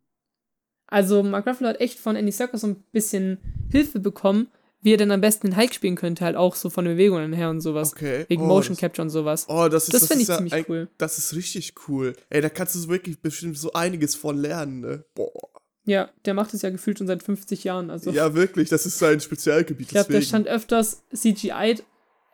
Also 0.87 1.23
Mark 1.23 1.47
Ruffalo 1.47 1.69
hat 1.69 1.81
echt 1.81 1.99
von 1.99 2.17
Andy 2.17 2.33
Serkis 2.33 2.63
so 2.63 2.67
ein 2.67 2.83
bisschen 2.93 3.39
Hilfe 3.71 4.01
bekommen, 4.01 4.49
wie 4.83 4.95
er 4.95 4.97
denn 4.97 5.11
am 5.11 5.21
besten 5.21 5.49
den 5.49 5.57
Hulk 5.57 5.75
spielen 5.75 5.95
könnte, 5.97 6.25
halt 6.25 6.37
auch 6.37 6.55
so 6.55 6.71
von 6.71 6.85
den 6.85 6.95
Bewegungen 6.95 7.33
her 7.33 7.51
und 7.51 7.61
sowas. 7.61 7.93
Okay. 7.93 8.25
Wegen 8.29 8.43
Oh, 8.43 8.47
Motion 8.47 8.75
das- 8.75 8.81
Capture 8.81 9.03
und 9.05 9.11
sowas. 9.11 9.47
Oh, 9.49 9.69
das 9.69 9.85
ist 9.85 9.95
das 9.95 10.07
finde 10.07 10.23
ist 10.23 10.23
ich 10.23 10.29
ja 10.29 10.37
ziemlich 10.37 10.55
ein, 10.55 10.65
cool. 10.69 10.89
Das 10.99 11.19
ist 11.19 11.35
richtig 11.35 11.75
cool. 11.89 12.15
Ey, 12.31 12.41
da 12.41 12.49
kannst 12.49 12.75
du 12.75 12.89
wirklich 12.89 13.21
bestimmt 13.21 13.59
so 13.59 13.73
einiges 13.73 14.15
von 14.15 14.37
lernen, 14.39 14.81
ne? 14.81 15.05
Boah. 15.15 15.31
Ja, 15.85 16.11
der 16.25 16.35
macht 16.35 16.55
es 16.55 16.63
ja 16.63 16.71
gefühlt 16.71 16.99
schon 16.99 17.07
seit 17.07 17.23
50 17.23 17.65
Jahren. 17.65 17.91
Also 17.91 18.11
Ja, 18.11 18.35
wirklich, 18.35 18.69
das 18.69 18.87
ist 18.87 18.99
sein 18.99 19.19
Spezialgebiet. 19.21 19.87
ich 19.87 19.93
glaube, 19.93 20.13
der 20.13 20.21
stand 20.23 20.47
öfters 20.47 21.03
CGI 21.15 21.77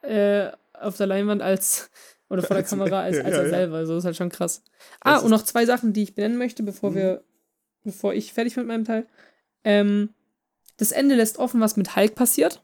äh, 0.03 0.51
auf 0.74 0.97
der 0.97 1.07
Leinwand 1.07 1.42
als 1.42 1.90
oder 2.28 2.42
vor 2.42 2.55
der 2.55 2.59
Als- 2.64 2.70
Kamera 2.70 3.01
als, 3.03 3.16
als 3.18 3.34
ja, 3.36 3.42
er 3.42 3.49
selber. 3.49 3.76
Also 3.76 3.94
das 3.94 4.03
ist 4.03 4.07
halt 4.07 4.16
schon 4.16 4.30
krass. 4.30 4.62
Ah, 5.01 5.14
Das 5.14 5.22
und 5.24 5.30
noch 5.30 5.42
zwei 5.42 5.64
Sachen, 5.66 5.92
die 5.92 6.03
ich 6.03 6.14
benennen 6.14 6.38
möchte, 6.38 6.62
bevor 6.62 6.90
Mhm. 6.90 6.94
wir, 6.97 7.24
bevor 7.84 8.14
ich 8.14 8.32
fertig 8.32 8.55
bin 8.55 8.64
mit 8.64 8.68
meinem 8.68 8.84
Teil. 8.84 9.07
Ähm, 9.64 10.11
das 10.79 10.93
Ende 10.93 11.14
lässt 11.14 11.39
offen, 11.39 11.61
was 11.61 11.77
mit 11.77 11.97
Hulk 11.97 12.14
passiert 12.14 12.62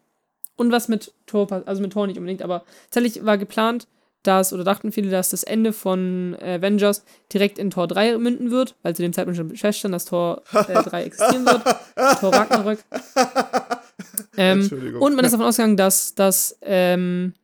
und 0.56 0.70
was 0.72 0.88
mit 0.88 1.12
Thor, 1.26 1.46
pa- 1.46 1.62
also 1.66 1.80
mit 1.82 1.92
Thor 1.92 2.06
nicht 2.06 2.18
unbedingt, 2.18 2.42
aber 2.42 2.64
tatsächlich 2.90 3.24
war 3.24 3.38
geplant, 3.38 3.86
dass, 4.22 4.52
oder 4.52 4.62
dachten 4.62 4.92
viele, 4.92 5.10
dass 5.10 5.30
das 5.30 5.42
Ende 5.42 5.72
von 5.72 6.36
Avengers 6.40 7.04
direkt 7.32 7.58
in 7.58 7.70
Tor 7.70 7.88
3 7.88 8.18
münden 8.18 8.52
wird, 8.52 8.76
weil 8.82 8.94
zu 8.94 9.02
dem 9.02 9.12
Zeitpunkt 9.12 9.36
schon 9.36 9.56
feststand, 9.56 9.92
dass 9.92 10.04
Tor 10.04 10.42
äh, 10.52 10.80
3 10.80 11.02
existieren 11.02 11.44
wird. 11.44 11.62
Tor 12.20 12.32
Ragnarök. 12.32 12.78
Ähm, 14.36 14.96
und 15.00 15.16
man 15.16 15.24
ist 15.24 15.32
davon 15.32 15.46
ausgegangen, 15.46 15.76
dass, 15.76 16.14
dass, 16.14 16.56
ähm, 16.62 17.34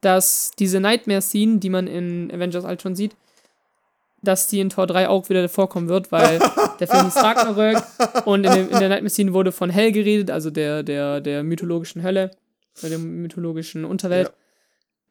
dass 0.00 0.50
diese 0.58 0.80
Nightmare-Scene, 0.80 1.58
die 1.58 1.70
man 1.70 1.86
in 1.86 2.30
Avengers 2.30 2.64
Ultron 2.64 2.94
sieht, 2.94 3.16
dass 4.24 4.48
die 4.48 4.60
in 4.60 4.70
Tor 4.70 4.86
3 4.86 5.08
auch 5.08 5.28
wieder 5.28 5.48
vorkommen 5.48 5.88
wird, 5.88 6.10
weil 6.10 6.38
der 6.80 6.88
Film 6.88 7.06
ist 7.06 7.16
Ragnarök 7.16 7.82
und 8.24 8.44
in, 8.44 8.52
dem, 8.52 8.70
in 8.70 8.78
der 8.78 8.88
Nightmare-Scene 8.88 9.32
wurde 9.32 9.52
von 9.52 9.70
Hell 9.70 9.92
geredet, 9.92 10.30
also 10.30 10.50
der, 10.50 10.82
der, 10.82 11.20
der 11.20 11.42
mythologischen 11.42 12.02
Hölle, 12.02 12.30
oder 12.80 12.90
der 12.90 12.98
mythologischen 12.98 13.84
Unterwelt. 13.84 14.32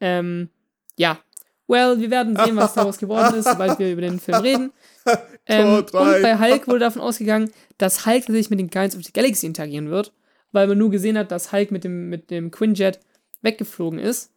Ähm, 0.00 0.50
ja. 0.96 1.18
Well, 1.66 1.98
wir 1.98 2.10
werden 2.10 2.36
sehen, 2.36 2.56
was 2.56 2.74
daraus 2.74 2.98
geworden 2.98 3.36
ist, 3.36 3.48
sobald 3.48 3.78
wir 3.78 3.90
über 3.90 4.02
den 4.02 4.20
Film 4.20 4.38
reden. 4.38 4.72
Ähm, 5.46 5.74
und 5.74 5.92
bei 5.92 6.38
Hulk 6.38 6.66
wurde 6.66 6.78
davon 6.78 7.02
ausgegangen, 7.02 7.50
dass 7.76 8.06
Hulk 8.06 8.20
tatsächlich 8.24 8.48
mit 8.48 8.58
den 8.58 8.70
Guardians 8.70 8.96
of 8.96 9.04
the 9.04 9.12
Galaxy 9.12 9.44
interagieren 9.44 9.90
wird. 9.90 10.14
weil 10.52 10.68
man 10.68 10.78
nur 10.78 10.90
gesehen 10.90 11.18
hat, 11.18 11.30
dass 11.30 11.52
Hulk 11.52 11.70
mit 11.70 11.84
dem, 11.84 12.08
mit 12.08 12.30
dem 12.30 12.50
Quinjet 12.50 13.00
weggeflogen 13.42 13.98
ist. 13.98 14.32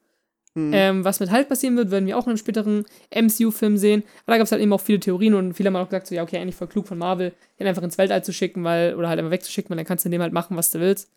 Mhm. 0.58 0.72
Ähm, 0.74 1.06
was 1.06 1.20
mit 1.20 1.32
Hulk 1.32 1.50
passieren 1.50 1.78
wird, 1.78 1.92
werden 1.92 2.08
wir 2.08 2.18
auch 2.18 2.24
in 2.24 2.32
einem 2.32 2.38
späteren 2.38 2.86
MCU-Film 3.14 3.78
sehen. 3.78 4.04
Aber 4.26 4.34
da 4.34 4.38
gab 4.38 4.46
es 4.46 4.52
halt 4.52 4.62
eben 4.62 4.74
auch 4.74 4.82
viele 4.82 5.00
Theorien 5.00 5.36
und 5.36 5.54
viele 5.54 5.68
haben 5.68 5.76
auch 5.76 5.88
gesagt, 5.88 6.08
so, 6.08 6.16
ja, 6.16 6.24
okay, 6.24 6.38
eigentlich 6.38 6.56
voll 6.56 6.68
klug 6.68 6.88
von 6.88 6.98
Marvel, 6.98 7.32
den 7.60 7.68
einfach 7.68 7.84
ins 7.84 8.00
Weltall 8.00 8.24
zu 8.24 8.34
schicken, 8.34 8.64
weil, 8.64 8.96
oder 8.96 9.08
halt 9.08 9.20
einfach 9.20 9.32
wegzuschicken, 9.32 9.70
weil 9.70 9.78
dann 9.78 9.86
kannst 9.86 10.04
du 10.04 10.08
in 10.08 10.14
dem 10.14 10.22
halt 10.24 10.34
machen, 10.34 10.58
was 10.58 10.72
du 10.72 10.80
willst. 10.80 11.12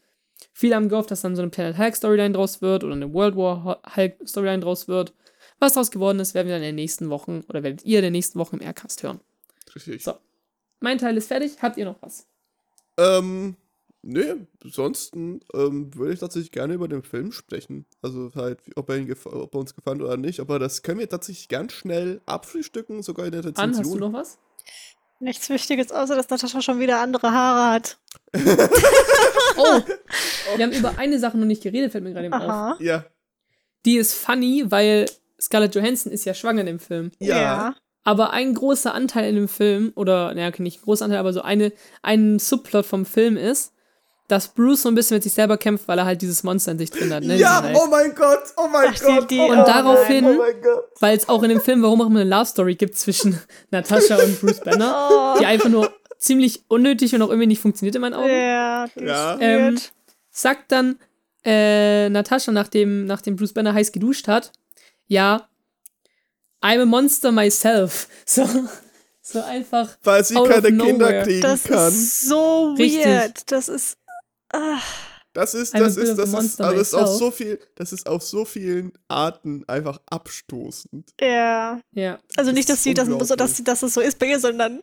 Viele 0.52 0.74
haben 0.74 0.90
gehofft, 0.90 1.10
dass 1.10 1.22
dann 1.22 1.36
so 1.36 1.42
eine 1.42 1.50
Planet 1.50 1.78
Hulk-Storyline 1.78 2.34
draus 2.34 2.60
wird 2.60 2.84
oder 2.84 2.94
eine 2.94 3.12
World 3.14 3.34
War 3.36 3.80
Hulk-Storyline 3.96 4.60
draus 4.60 4.88
wird. 4.88 5.14
Was 5.58 5.72
daraus 5.72 5.90
geworden 5.90 6.20
ist, 6.20 6.34
werden 6.34 6.48
wir 6.48 6.54
dann 6.54 6.62
in 6.62 6.68
den 6.68 6.74
nächsten 6.76 7.08
Wochen 7.08 7.42
oder 7.48 7.62
werdet 7.62 7.84
ihr 7.84 7.98
in 7.98 8.04
den 8.04 8.12
nächsten 8.12 8.38
Wochen 8.38 8.56
im 8.56 8.62
Aircast 8.62 9.02
hören. 9.02 9.20
Richtig. 9.74 10.04
So. 10.04 10.14
Mein 10.80 10.98
Teil 10.98 11.16
ist 11.16 11.28
fertig. 11.28 11.52
Habt 11.62 11.78
ihr 11.78 11.86
noch 11.86 12.00
was? 12.02 12.26
Ähm, 12.98 13.56
Nee, 14.02 14.34
ansonsten 14.64 15.40
ähm, 15.52 15.94
würde 15.94 16.14
ich 16.14 16.20
tatsächlich 16.20 16.52
gerne 16.52 16.74
über 16.74 16.88
den 16.88 17.02
Film 17.02 17.32
sprechen. 17.32 17.84
Also 18.00 18.30
halt, 18.34 18.58
ob 18.74 18.88
er, 18.88 18.96
ihn 18.96 19.14
ob 19.24 19.54
er 19.54 19.58
uns 19.58 19.74
gefallen 19.74 20.00
oder 20.00 20.16
nicht. 20.16 20.40
Aber 20.40 20.58
das 20.58 20.82
können 20.82 21.00
wir 21.00 21.08
tatsächlich 21.08 21.48
ganz 21.48 21.72
schnell 21.72 22.22
abfrühstücken, 22.24 23.02
sogar 23.02 23.26
in 23.26 23.32
der 23.32 23.44
Rezension. 23.44 23.74
An, 23.74 23.78
hast 23.78 23.94
du 23.94 23.98
noch 23.98 24.12
was? 24.12 24.38
Nichts 25.22 25.50
Wichtiges, 25.50 25.92
außer 25.92 26.16
dass 26.16 26.30
Natascha 26.30 26.62
schon 26.62 26.78
wieder 26.78 27.00
andere 27.00 27.30
Haare 27.30 27.74
hat. 27.74 27.98
oh, 28.34 29.80
wir 30.56 30.64
haben 30.64 30.72
über 30.72 30.96
eine 30.96 31.18
Sache 31.18 31.36
noch 31.36 31.44
nicht 31.46 31.62
geredet, 31.62 31.92
fällt 31.92 32.04
mir 32.04 32.14
gerade 32.14 32.26
eben 32.26 32.34
Aha. 32.34 32.72
auf. 32.72 32.80
Ja. 32.80 33.04
Die 33.84 33.96
ist 33.96 34.14
funny, 34.14 34.64
weil 34.68 35.06
Scarlett 35.38 35.74
Johansson 35.74 36.10
ist 36.10 36.24
ja 36.24 36.32
schwanger 36.32 36.60
in 36.60 36.66
dem 36.66 36.80
Film. 36.80 37.10
Ja. 37.18 37.40
ja. 37.40 37.74
Aber 38.02 38.30
ein 38.30 38.54
großer 38.54 38.94
Anteil 38.94 39.28
in 39.28 39.34
dem 39.34 39.48
Film, 39.48 39.92
oder, 39.94 40.34
naja, 40.34 40.50
nicht 40.56 40.80
ein 40.80 40.84
großer 40.84 41.04
Anteil, 41.04 41.20
aber 41.20 41.34
so 41.34 41.42
eine, 41.42 41.70
ein 42.00 42.38
Subplot 42.38 42.86
vom 42.86 43.04
Film 43.04 43.36
ist, 43.36 43.74
dass 44.30 44.48
Bruce 44.48 44.82
so 44.82 44.88
ein 44.88 44.94
bisschen 44.94 45.16
mit 45.16 45.22
sich 45.22 45.32
selber 45.32 45.56
kämpft, 45.56 45.88
weil 45.88 45.98
er 45.98 46.04
halt 46.04 46.22
dieses 46.22 46.42
Monster 46.42 46.72
in 46.72 46.78
sich 46.78 46.90
drin 46.90 47.12
hat. 47.12 47.24
Ne? 47.24 47.36
Ja, 47.36 47.62
oh 47.74 47.86
mein 47.90 48.14
Gott, 48.14 48.44
oh 48.56 48.68
mein 48.70 48.90
Ach, 48.94 49.00
Gott. 49.00 49.30
Die, 49.30 49.38
oh, 49.38 49.50
und 49.50 49.58
daraufhin, 49.58 50.24
oh 50.24 50.42
weil 51.00 51.16
es 51.16 51.28
auch 51.28 51.42
in 51.42 51.50
dem 51.50 51.60
Film, 51.60 51.82
warum 51.82 52.00
auch 52.00 52.06
immer 52.06 52.20
eine 52.20 52.30
Love 52.30 52.46
Story 52.46 52.74
gibt 52.76 52.96
zwischen 52.96 53.40
Natascha 53.70 54.16
und 54.16 54.40
Bruce 54.40 54.60
Banner, 54.60 55.08
oh. 55.10 55.40
die 55.40 55.46
einfach 55.46 55.68
nur 55.68 55.92
ziemlich 56.18 56.62
unnötig 56.68 57.14
und 57.14 57.22
auch 57.22 57.30
irgendwie 57.30 57.48
nicht 57.48 57.60
funktioniert 57.60 57.96
in 57.96 58.02
meinen 58.02 58.14
Augen. 58.14 58.28
Ja, 58.28 58.86
ja. 58.96 59.38
Ähm, 59.40 59.78
sagt 60.30 60.70
dann 60.70 60.98
äh, 61.44 62.08
Natascha, 62.10 62.52
nachdem, 62.52 63.06
nachdem 63.06 63.36
Bruce 63.36 63.52
Banner 63.52 63.74
heiß 63.74 63.90
geduscht 63.90 64.28
hat, 64.28 64.52
ja, 65.06 65.48
I'm 66.62 66.82
a 66.82 66.86
monster 66.86 67.32
myself. 67.32 68.08
So, 68.26 68.48
so 69.22 69.42
einfach. 69.42 69.96
Weil 70.02 70.24
sie 70.24 70.34
keine 70.34 70.76
Kinder 70.76 71.22
kriegen 71.22 71.42
das 71.42 71.64
kann. 71.64 71.76
Das 71.76 71.94
ist 71.94 72.28
so 72.28 72.74
Richtig. 72.74 73.04
weird. 73.04 73.50
Das 73.50 73.68
ist 73.68 73.96
das 75.32 75.54
ist, 75.54 75.74
das 75.74 75.96
ist, 75.96 76.16
das 76.16 76.32
ist, 76.32 76.60
also 76.60 76.80
ist 76.80 76.94
auf 76.94 77.08
so 77.08 77.30
viel, 77.30 77.58
das 77.76 77.92
ist 77.92 78.06
auf 78.06 78.22
so 78.22 78.44
vielen 78.44 78.92
Arten 79.08 79.64
einfach 79.68 80.00
abstoßend. 80.06 81.10
Ja. 81.20 81.80
Ja. 81.92 82.18
Also 82.36 82.52
nicht, 82.52 82.68
dass 82.68 82.82
sie 82.82 82.94
das, 82.94 83.08
dass, 83.36 83.56
sie, 83.56 83.64
dass 83.64 83.82
es 83.82 83.94
so 83.94 84.00
ist 84.00 84.18
bei 84.18 84.26
ihr, 84.26 84.40
sondern 84.40 84.80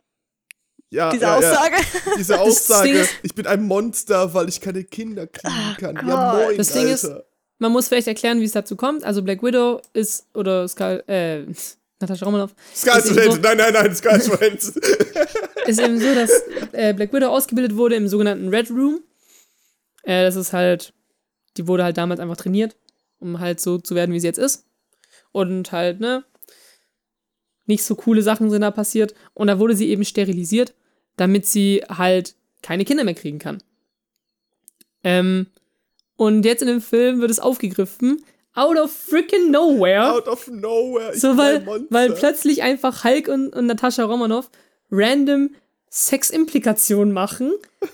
ja, 0.90 1.10
diese 1.10 1.24
ja, 1.24 1.36
Aussage. 1.36 1.76
Ja. 1.76 2.12
Diese 2.16 2.40
Aussage, 2.40 3.06
ich 3.22 3.34
bin 3.34 3.46
ein 3.46 3.62
Monster, 3.62 4.32
weil 4.32 4.48
ich 4.48 4.60
keine 4.60 4.84
Kinder 4.84 5.26
kriegen 5.26 5.54
ah, 5.54 5.76
kann. 5.78 5.98
Oh, 5.98 6.08
ja, 6.08 6.32
moin, 6.32 6.56
Das 6.56 6.72
Ding 6.72 6.88
Alter. 6.88 6.94
ist, 6.94 7.24
man 7.58 7.72
muss 7.72 7.88
vielleicht 7.88 8.08
erklären, 8.08 8.40
wie 8.40 8.44
es 8.44 8.52
dazu 8.52 8.76
kommt. 8.76 9.04
Also 9.04 9.22
Black 9.22 9.42
Widow 9.42 9.82
ist, 9.92 10.26
oder 10.34 10.66
Skal, 10.66 11.04
äh, 11.06 11.42
Natascha 12.00 12.24
Romanoff. 12.24 12.54
Sky 12.74 13.00
so, 13.02 13.14
nein, 13.14 13.56
nein, 13.58 13.72
nein, 13.72 13.94
Sky 13.94 14.20
Friends. 14.20 14.68
ist 15.66 15.80
eben 15.80 16.00
so, 16.00 16.14
dass 16.14 16.30
äh, 16.72 16.94
Black 16.94 17.12
Widow 17.12 17.26
ausgebildet 17.26 17.76
wurde 17.76 17.96
im 17.96 18.08
sogenannten 18.08 18.48
Red 18.48 18.70
Room. 18.70 19.02
Äh, 20.08 20.22
das 20.22 20.36
ist 20.36 20.54
halt, 20.54 20.94
die 21.58 21.68
wurde 21.68 21.84
halt 21.84 21.98
damals 21.98 22.18
einfach 22.18 22.38
trainiert, 22.38 22.76
um 23.18 23.40
halt 23.40 23.60
so 23.60 23.76
zu 23.76 23.94
werden, 23.94 24.14
wie 24.14 24.20
sie 24.20 24.26
jetzt 24.26 24.38
ist. 24.38 24.66
Und 25.32 25.70
halt, 25.70 26.00
ne, 26.00 26.24
nicht 27.66 27.84
so 27.84 27.94
coole 27.94 28.22
Sachen 28.22 28.48
sind 28.48 28.62
da 28.62 28.70
passiert. 28.70 29.14
Und 29.34 29.48
da 29.48 29.58
wurde 29.58 29.76
sie 29.76 29.90
eben 29.90 30.06
sterilisiert, 30.06 30.72
damit 31.16 31.44
sie 31.44 31.82
halt 31.90 32.36
keine 32.62 32.86
Kinder 32.86 33.04
mehr 33.04 33.14
kriegen 33.14 33.38
kann. 33.38 33.62
Ähm, 35.04 35.48
und 36.16 36.46
jetzt 36.46 36.62
in 36.62 36.68
dem 36.68 36.80
Film 36.80 37.20
wird 37.20 37.30
es 37.30 37.38
aufgegriffen, 37.38 38.24
out 38.54 38.78
of 38.78 38.90
freaking 38.90 39.50
nowhere. 39.50 40.10
Out 40.10 40.26
of 40.26 40.48
nowhere. 40.48 41.14
so, 41.14 41.36
weil, 41.36 41.66
weil 41.90 42.12
plötzlich 42.12 42.62
einfach 42.62 43.04
Hulk 43.04 43.28
und, 43.28 43.54
und 43.54 43.66
Natascha 43.66 44.04
Romanoff 44.04 44.50
random 44.90 45.50
Seximplikationen 45.90 47.12
machen. 47.12 47.52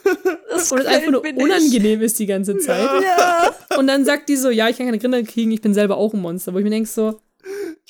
Das 0.51 0.71
und 0.71 0.79
es 0.79 0.87
einfach 0.87 1.11
nur 1.11 1.25
unangenehm 1.25 2.01
ist 2.01 2.17
die 2.21 2.27
ganze 2.27 2.57
Zeit. 2.59 2.89
Ja. 3.03 3.53
Und 3.77 3.89
dann 3.89 4.05
sagt 4.05 4.29
die 4.29 4.37
so, 4.37 4.51
ja, 4.51 4.69
ich 4.69 4.77
kann 4.77 4.87
keine 4.87 5.01
Kinder 5.01 5.21
kriegen, 5.25 5.51
ich 5.51 5.61
bin 5.61 5.75
selber 5.75 5.97
auch 5.97 6.15
ein 6.15 6.21
Monster. 6.21 6.55
Wo 6.55 6.59
ich 6.59 6.65
mir 6.65 6.71
denke 6.71 6.89
so, 6.89 7.21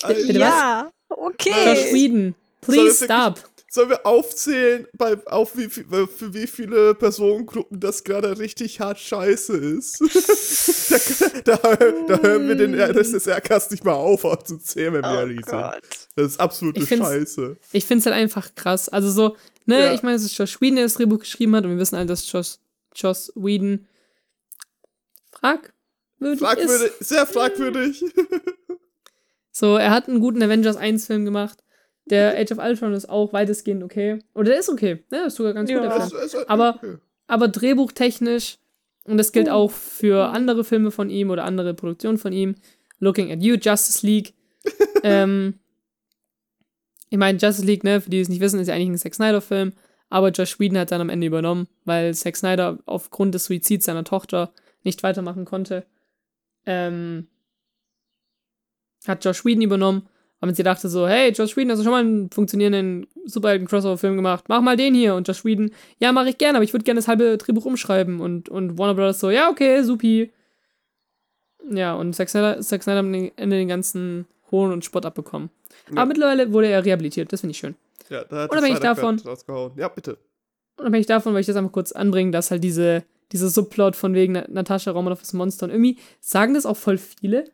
bitte 0.07 0.33
ja, 0.33 0.91
was? 1.09 1.19
okay. 1.19 1.93
Whedon, 1.93 2.35
please 2.63 3.05
stop. 3.05 3.39
Sollen 3.75 3.89
wir 3.89 4.07
aufzählen, 4.07 4.87
bei, 4.97 5.17
auf 5.27 5.57
wie, 5.57 5.69
für 5.69 6.33
wie 6.33 6.47
viele 6.47 6.95
Personengruppen 6.95 7.81
das 7.81 8.05
gerade 8.05 8.39
richtig 8.39 8.79
hart 8.79 9.01
scheiße 9.01 9.53
ist? 9.57 10.01
da, 11.45 11.57
da, 11.57 11.75
da, 11.75 12.23
hören 12.23 12.47
wir 12.47 12.55
den 12.55 12.73
Rest 12.73 13.15
des 13.15 13.27
Aircast 13.27 13.73
nicht 13.73 13.83
mal 13.83 13.95
auf, 13.95 14.25
aufzuzählen, 14.25 14.95
wenn 14.95 15.03
wir 15.03 15.11
oh 15.11 15.19
ehrlich 15.19 15.45
sind. 15.45 15.75
Das 16.15 16.27
ist 16.27 16.39
absolute 16.39 16.83
ich 16.85 16.89
Scheiße. 16.89 17.57
Ich 17.73 17.85
finde 17.85 17.99
es 17.99 18.07
halt 18.07 18.15
einfach 18.15 18.55
krass. 18.55 18.89
Also 18.89 19.11
so, 19.11 19.37
ne, 19.67 19.87
ja. 19.87 19.93
ich 19.93 20.05
meine, 20.05 20.15
es 20.15 20.25
ist 20.25 20.39
Josh 20.39 20.61
Whedon, 20.61 20.77
der 20.77 20.85
das 20.85 20.95
Drehbuch 20.95 21.19
geschrieben 21.19 21.57
hat 21.57 21.65
und 21.65 21.73
wir 21.73 21.79
wissen 21.79 21.97
alle, 21.97 22.07
dass 22.07 22.31
Josh, 22.31 22.59
Josh 22.95 23.33
Whedon 23.35 23.89
fragwürdig 25.33 26.39
fragwürdig 26.39 26.93
ist. 27.01 27.09
Sehr 27.09 27.27
fragwürdig. 27.27 28.05
so, 29.51 29.77
er 29.77 29.91
hat 29.91 30.09
einen 30.09 30.21
guten 30.21 30.41
Avengers 30.45 30.77
1 30.77 31.09
Film 31.09 31.25
gemacht. 31.25 31.65
Der 32.07 32.39
Age 32.39 32.53
of 32.53 32.59
Ultron 32.59 32.93
ist 32.93 33.09
auch 33.09 33.33
weitestgehend 33.33 33.83
okay. 33.83 34.19
Oder 34.35 34.51
der 34.51 34.61
ist 34.61 34.69
okay. 34.69 35.03
Ne? 35.11 35.27
Ist 35.27 35.37
sogar 35.37 35.55
ganz 35.55 35.71
ja. 35.71 35.79
gut, 35.79 35.87
der 35.87 35.93
Film. 35.93 36.23
Ist, 36.25 36.35
ist 36.35 36.51
aber, 36.51 36.77
okay. 36.77 36.97
aber 37.27 37.49
drehbuchtechnisch, 37.49 38.59
und 39.05 39.19
das 39.19 39.33
gilt 39.33 39.49
uh. 39.49 39.53
auch 39.53 39.71
für 39.71 40.29
andere 40.31 40.65
Filme 40.65 40.91
von 40.91 41.11
ihm 41.11 41.31
oder 41.31 41.45
andere 41.45 41.75
Produktionen 41.75 42.19
von 42.19 42.33
ihm, 42.33 42.57
Looking 42.99 43.33
at 43.33 43.43
You, 43.43 43.57
Justice 43.57 44.07
League. 44.07 44.35
ähm, 45.03 45.59
ich 47.11 47.19
meine, 47.19 47.39
Justice 47.39 47.67
League, 47.67 47.85
ne, 47.85 48.01
für 48.01 48.11
die 48.11 48.21
es 48.21 48.29
nicht 48.29 48.41
wissen, 48.41 48.61
ist 48.61 48.69
ja 48.69 48.75
eigentlich 48.75 48.89
ein 48.89 48.99
Zack 48.99 49.15
Snyder-Film. 49.15 49.73
Aber 50.11 50.31
Josh 50.31 50.61
Whedon 50.61 50.79
hat 50.79 50.93
dann 50.93 51.01
am 51.01 51.09
Ende 51.09 51.27
übernommen, 51.27 51.67
weil 51.85 52.15
Zack 52.15 52.37
Snyder 52.37 52.79
aufgrund 52.87 53.35
des 53.35 53.47
Suizids 53.47 53.87
seiner 53.87 54.05
Tochter 54.05 54.53
nicht 54.83 55.03
weitermachen 55.03 55.45
konnte. 55.45 55.87
Ähm, 56.67 57.29
hat 59.07 59.25
Josh 59.25 59.45
Whedon 59.45 59.63
übernommen 59.63 60.09
weil 60.49 60.55
sie 60.55 60.63
dachte 60.63 60.89
so, 60.89 61.07
hey, 61.07 61.31
Josh 61.33 61.57
Whedon, 61.57 61.71
hast 61.71 61.81
du 61.81 61.85
schon 61.85 61.93
mal 61.93 62.01
einen 62.01 62.31
funktionierenden 62.31 63.07
Superhelden-Crossover-Film 63.25 64.17
gemacht? 64.17 64.45
Mach 64.49 64.61
mal 64.61 64.77
den 64.77 64.95
hier. 64.95 65.15
Und 65.15 65.29
Josh 65.29 65.45
Whedon, 65.45 65.71
ja, 65.99 66.13
mache 66.13 66.31
ich 66.31 66.39
gerne, 66.39 66.59
aber 66.59 66.65
ich 66.65 66.73
würde 66.73 66.85
gerne 66.85 66.99
das 66.99 67.09
halbe 67.09 67.37
Drehbuch 67.39 67.65
umschreiben. 67.65 68.21
Und, 68.21 68.49
und 68.49 68.79
Warner 68.79 68.95
Brothers 68.95 69.21
so, 69.21 69.31
ja, 69.31 69.51
okay, 69.51 69.83
supi. 69.83 70.33
Ja, 71.71 71.95
und 71.95 72.15
Zack 72.15 72.29
Snyder, 72.29 72.61
Zack 72.61 72.83
Snyder 72.83 72.99
hat 72.99 73.05
am 73.05 73.15
Ende 73.15 73.57
den 73.57 73.69
ganzen 73.69 74.27
Hohn 74.51 74.73
und 74.73 74.85
Spott 74.85 75.07
abbekommen. 75.07 75.51
Ja. 75.91 75.99
Aber 75.99 76.07
mittlerweile 76.07 76.53
wurde 76.53 76.69
er 76.69 76.85
rehabilitiert, 76.85 77.33
das 77.33 77.41
finde 77.41 77.53
ich 77.53 77.59
schön. 77.59 77.75
Ja, 78.11 78.25
da 78.25 78.43
hat 78.43 78.53
Unabhängig 78.53 78.81
davon. 78.81 79.21
Ja, 79.77 79.89
bitte. 79.89 80.19
Unabhängig 80.77 81.07
davon, 81.07 81.33
weil 81.35 81.41
ich 81.41 81.47
das 81.47 81.57
einfach 81.57 81.73
kurz 81.73 81.93
anbringen, 81.93 82.33
dass 82.33 82.51
halt 82.51 82.63
diese, 82.63 83.05
diese 83.33 83.49
Subplot 83.49 83.97
von 83.97 84.15
wegen 84.15 84.33
Natascha 84.49 84.91
Romanoff 84.91 85.23
ist 85.23 85.33
Monster 85.33 85.67
und 85.67 85.71
irgendwie 85.71 85.99
sagen 86.21 86.55
das 86.55 86.67
auch 86.67 86.77
voll 86.77 86.99
viele, 86.99 87.45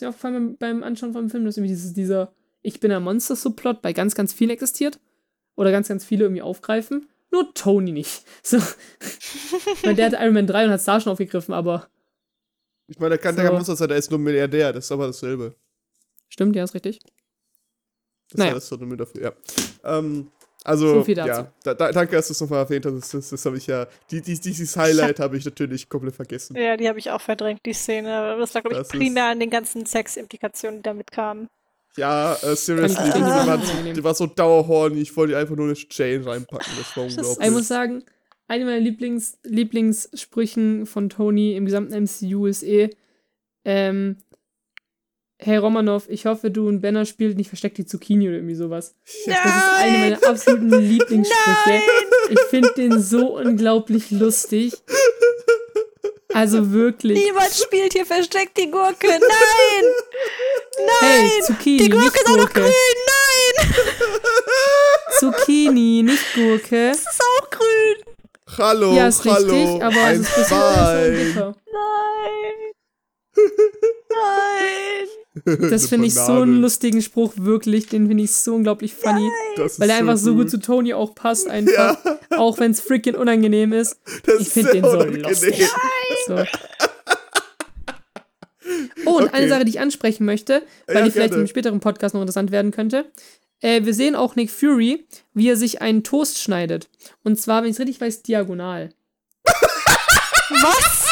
ist 0.00 0.02
mir 0.02 0.08
aufgefallen 0.08 0.56
beim 0.56 0.82
Anschauen 0.82 1.12
vom 1.12 1.28
Film, 1.28 1.44
dass 1.44 1.56
irgendwie 1.56 1.74
dieses, 1.74 1.92
dieser 1.92 2.32
Ich 2.62 2.80
bin 2.80 2.90
ein 2.90 3.02
Monster-Subplot 3.02 3.82
bei 3.82 3.92
ganz, 3.92 4.14
ganz 4.14 4.32
vielen 4.32 4.50
existiert. 4.50 4.98
Oder 5.56 5.72
ganz, 5.72 5.88
ganz 5.88 6.04
viele 6.04 6.24
irgendwie 6.24 6.42
aufgreifen. 6.42 7.08
Nur 7.30 7.52
Tony 7.54 7.92
nicht. 7.92 8.24
So. 8.42 8.56
ich 8.56 9.82
meine, 9.82 9.96
der 9.96 10.06
hat 10.06 10.12
Iron 10.14 10.32
Man 10.32 10.46
3 10.46 10.64
und 10.64 10.70
hat 10.70 10.80
Star 10.80 11.00
schon 11.00 11.12
aufgegriffen, 11.12 11.52
aber. 11.52 11.88
Ich 12.86 12.98
meine, 12.98 13.10
der 13.10 13.18
kann 13.18 13.36
so. 13.36 13.42
kein 13.42 13.52
Monster 13.52 13.76
sein, 13.76 13.88
der 13.88 13.98
ist 13.98 14.10
nur 14.10 14.18
Milliardär, 14.18 14.72
das 14.72 14.86
ist 14.86 14.92
aber 14.92 15.06
dasselbe. 15.06 15.54
Stimmt, 16.28 16.56
ja, 16.56 16.64
ist 16.64 16.74
richtig. 16.74 17.00
Das 18.30 18.38
naja. 18.38 18.56
ist 18.56 18.68
so 18.68 18.76
eine 18.76 18.96
dafür, 18.96 19.22
ja. 19.22 19.32
Ähm, 19.84 20.30
also, 20.64 20.94
so 20.94 21.04
viel 21.04 21.14
dazu. 21.14 21.28
ja, 21.28 21.52
da, 21.62 21.74
da, 21.74 21.92
danke, 21.92 22.16
dass 22.16 22.26
du 22.26 22.32
es 22.32 22.40
nochmal 22.40 22.60
erwähnt 22.60 22.84
hast. 22.84 22.94
Das, 22.94 23.10
das, 23.10 23.30
das 23.30 23.46
habe 23.46 23.56
ich 23.56 23.66
ja, 23.66 23.86
die, 24.10 24.20
die, 24.20 24.38
dieses 24.38 24.76
Highlight 24.76 25.18
habe 25.18 25.36
ich 25.36 25.44
natürlich 25.44 25.88
komplett 25.88 26.14
vergessen. 26.14 26.56
Ja, 26.56 26.76
die 26.76 26.88
habe 26.88 26.98
ich 26.98 27.10
auch 27.10 27.20
verdrängt, 27.20 27.60
die 27.64 27.72
Szene. 27.72 28.36
Das 28.38 28.52
lag, 28.52 28.62
glaube 28.62 28.82
ich, 28.82 28.88
primär 28.88 29.26
an 29.26 29.40
den 29.40 29.50
ganzen 29.50 29.86
Sex-Implikationen, 29.86 30.78
die 30.78 30.82
damit 30.82 31.10
kamen. 31.10 31.48
Ja, 31.96 32.34
äh, 32.34 32.54
seriously, 32.54 33.10
die, 33.14 33.20
war, 33.20 33.58
die 33.58 34.04
war 34.04 34.14
so 34.14 34.26
dauerhorny, 34.26 35.00
ich 35.00 35.16
wollte 35.16 35.36
einfach 35.36 35.56
nur 35.56 35.66
eine 35.66 35.74
Chain 35.74 36.22
reinpacken, 36.22 36.72
das 36.78 36.96
war 36.96 37.04
unglaublich. 37.04 37.46
Ich 37.46 37.50
muss 37.52 37.66
sagen, 37.66 38.04
eine 38.46 38.64
meiner 38.64 38.80
Lieblings, 38.80 39.38
Lieblingssprüchen 39.42 40.86
von 40.86 41.08
Tony 41.08 41.56
im 41.56 41.64
gesamten 41.64 42.04
MCU 42.04 42.46
ist 42.46 42.62
eh, 42.62 42.90
ähm, 43.64 44.18
Hey 45.42 45.56
Romanov, 45.56 46.04
ich 46.08 46.26
hoffe, 46.26 46.50
du 46.50 46.68
und 46.68 46.80
Benner 46.82 47.06
spielt 47.06 47.38
nicht 47.38 47.48
versteckt 47.48 47.78
die 47.78 47.86
Zucchini 47.86 48.28
oder 48.28 48.36
irgendwie 48.36 48.54
sowas. 48.54 48.94
Nein! 49.26 49.36
Das 49.42 49.56
ist 49.56 49.72
eine 49.80 49.98
meiner 49.98 50.28
absoluten 50.28 50.68
Lieblingssprüche. 50.80 51.60
Nein! 51.66 51.82
Ich 52.28 52.40
finde 52.50 52.72
den 52.76 53.00
so 53.00 53.36
unglaublich 53.38 54.10
lustig. 54.10 54.74
Also 56.34 56.72
wirklich. 56.72 57.18
Niemand 57.24 57.52
spielt 57.52 57.94
hier 57.94 58.04
Versteck 58.06 58.54
die 58.54 58.70
Gurke. 58.70 59.06
Nein! 59.08 59.18
Nein! 60.76 60.86
Hey, 61.00 61.42
Zucchini, 61.42 61.78
die 61.84 61.88
Gurke 61.88 62.04
nicht 62.04 62.16
ist 62.16 62.28
auch 62.28 62.36
noch 62.36 62.52
grün. 62.52 62.64
Nein! 62.66 63.74
Zucchini, 65.18 66.02
nicht 66.02 66.34
Gurke. 66.34 66.88
Das 66.90 66.98
ist 66.98 67.20
auch 67.40 67.50
grün. 67.50 67.96
Hallo, 68.58 68.92
Ja, 68.94 69.08
ist 69.08 69.24
hallo. 69.24 69.52
richtig, 69.52 69.82
aber 69.82 70.04
ein 70.04 70.20
es 70.20 70.36
ist 70.36 70.52
ein 70.52 71.12
bisschen. 71.12 71.54
Nein! 71.72 72.72
Nein! 74.10 75.08
Das 75.44 75.86
finde 75.86 76.06
ich 76.08 76.14
so 76.14 76.32
einen 76.42 76.60
lustigen 76.60 77.00
Spruch, 77.02 77.34
wirklich. 77.36 77.86
Den 77.86 78.08
finde 78.08 78.24
ich 78.24 78.32
so 78.32 78.54
unglaublich 78.56 78.94
funny. 78.94 79.30
Ist 79.64 79.78
Weil 79.78 79.90
er 79.90 79.96
einfach 79.96 80.16
so 80.16 80.34
gut 80.34 80.50
zu 80.50 80.58
Tony 80.58 80.92
auch 80.92 81.14
passt, 81.14 81.48
einfach. 81.50 81.96
Auch 82.30 82.58
wenn 82.58 82.72
es 82.72 82.80
freaking 82.80 83.14
unangenehm 83.14 83.72
ist. 83.72 84.00
Das 84.24 84.40
Ich 84.40 84.48
finde 84.48 84.72
den 84.72 84.84
so 84.84 85.02
lustig. 85.04 85.64
So. 86.26 86.42
Oh, 89.06 89.16
und 89.16 89.24
Okay. 89.24 89.32
eine 89.34 89.48
Sache, 89.48 89.64
die 89.64 89.70
ich 89.70 89.80
ansprechen 89.80 90.24
möchte, 90.24 90.62
weil 90.86 90.96
Ja, 90.98 91.02
die 91.04 91.10
vielleicht 91.10 91.30
gerne. 91.30 91.42
im 91.42 91.48
späteren 91.48 91.80
Podcast 91.80 92.14
noch 92.14 92.20
interessant 92.20 92.50
werden 92.52 92.70
könnte. 92.70 93.10
Äh, 93.60 93.84
wir 93.84 93.94
sehen 93.94 94.14
auch 94.14 94.36
Nick 94.36 94.50
Fury, 94.50 95.06
wie 95.34 95.48
er 95.48 95.56
sich 95.56 95.80
einen 95.82 96.04
Toast 96.04 96.38
schneidet. 96.38 96.88
Und 97.24 97.40
zwar, 97.40 97.62
wenn 97.62 97.70
ich 97.70 97.76
es 97.76 97.80
richtig 97.80 98.00
weiß, 98.00 98.22
diagonal. 98.22 98.90
Was? 99.44 101.06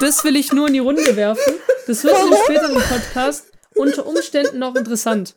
Das 0.00 0.24
will 0.24 0.36
ich 0.36 0.52
nur 0.52 0.66
in 0.68 0.72
die 0.72 0.78
Runde 0.80 1.14
werfen. 1.16 1.54
Das 1.86 2.02
wird 2.02 2.14
im 2.18 2.34
späteren 2.44 2.74
Podcast 2.82 3.46
unter 3.76 4.06
Umständen 4.06 4.58
noch 4.58 4.74
interessant. 4.74 5.34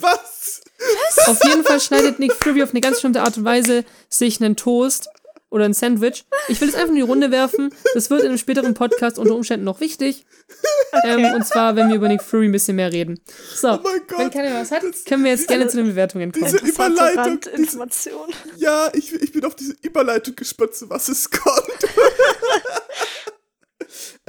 Was? 0.00 0.60
Auf 1.26 1.42
jeden 1.44 1.64
Fall 1.64 1.80
schneidet 1.80 2.18
Nick 2.18 2.32
Fury 2.32 2.62
auf 2.62 2.70
eine 2.70 2.80
ganz 2.80 2.96
bestimmte 2.96 3.22
Art 3.22 3.36
und 3.36 3.44
Weise 3.44 3.84
sich 4.08 4.40
einen 4.40 4.56
Toast 4.56 5.08
oder 5.50 5.64
ein 5.64 5.74
Sandwich. 5.74 6.24
Ich 6.48 6.60
will 6.60 6.68
es 6.68 6.74
einfach 6.74 6.90
in 6.90 6.94
die 6.94 7.00
Runde 7.00 7.30
werfen. 7.32 7.74
Das 7.94 8.08
wird 8.08 8.20
in 8.22 8.28
einem 8.28 8.38
späteren 8.38 8.72
Podcast 8.74 9.18
unter 9.18 9.34
Umständen 9.34 9.64
noch 9.64 9.80
wichtig. 9.80 10.24
Ähm, 11.04 11.24
und 11.34 11.46
zwar, 11.46 11.74
wenn 11.76 11.88
wir 11.88 11.96
über 11.96 12.08
Nick 12.08 12.22
Fury 12.22 12.46
ein 12.46 12.52
bisschen 12.52 12.76
mehr 12.76 12.92
reden. 12.92 13.20
So, 13.54 13.68
Oh 13.72 13.78
mein 13.82 14.00
Gott. 14.08 14.18
wenn 14.18 14.30
keiner 14.30 14.54
was 14.60 14.70
hat, 14.70 14.82
Das- 14.84 15.04
können 15.04 15.24
wir 15.24 15.32
jetzt 15.32 15.48
gerne 15.48 15.66
zu 15.68 15.76
den 15.76 15.86
Bewertungen 15.86 16.32
kommen. 16.32 16.44
Diese 16.44 16.58
Überleitung. 16.64 17.40
Diese, 17.56 18.10
ja, 18.56 18.90
ich, 18.94 19.12
ich 19.12 19.32
bin 19.32 19.44
auf 19.44 19.54
diese 19.56 19.74
Überleitung 19.82 20.34
gespannt, 20.36 20.74
zu 20.74 20.88
was 20.88 21.08
es 21.08 21.30
kommt. 21.30 21.66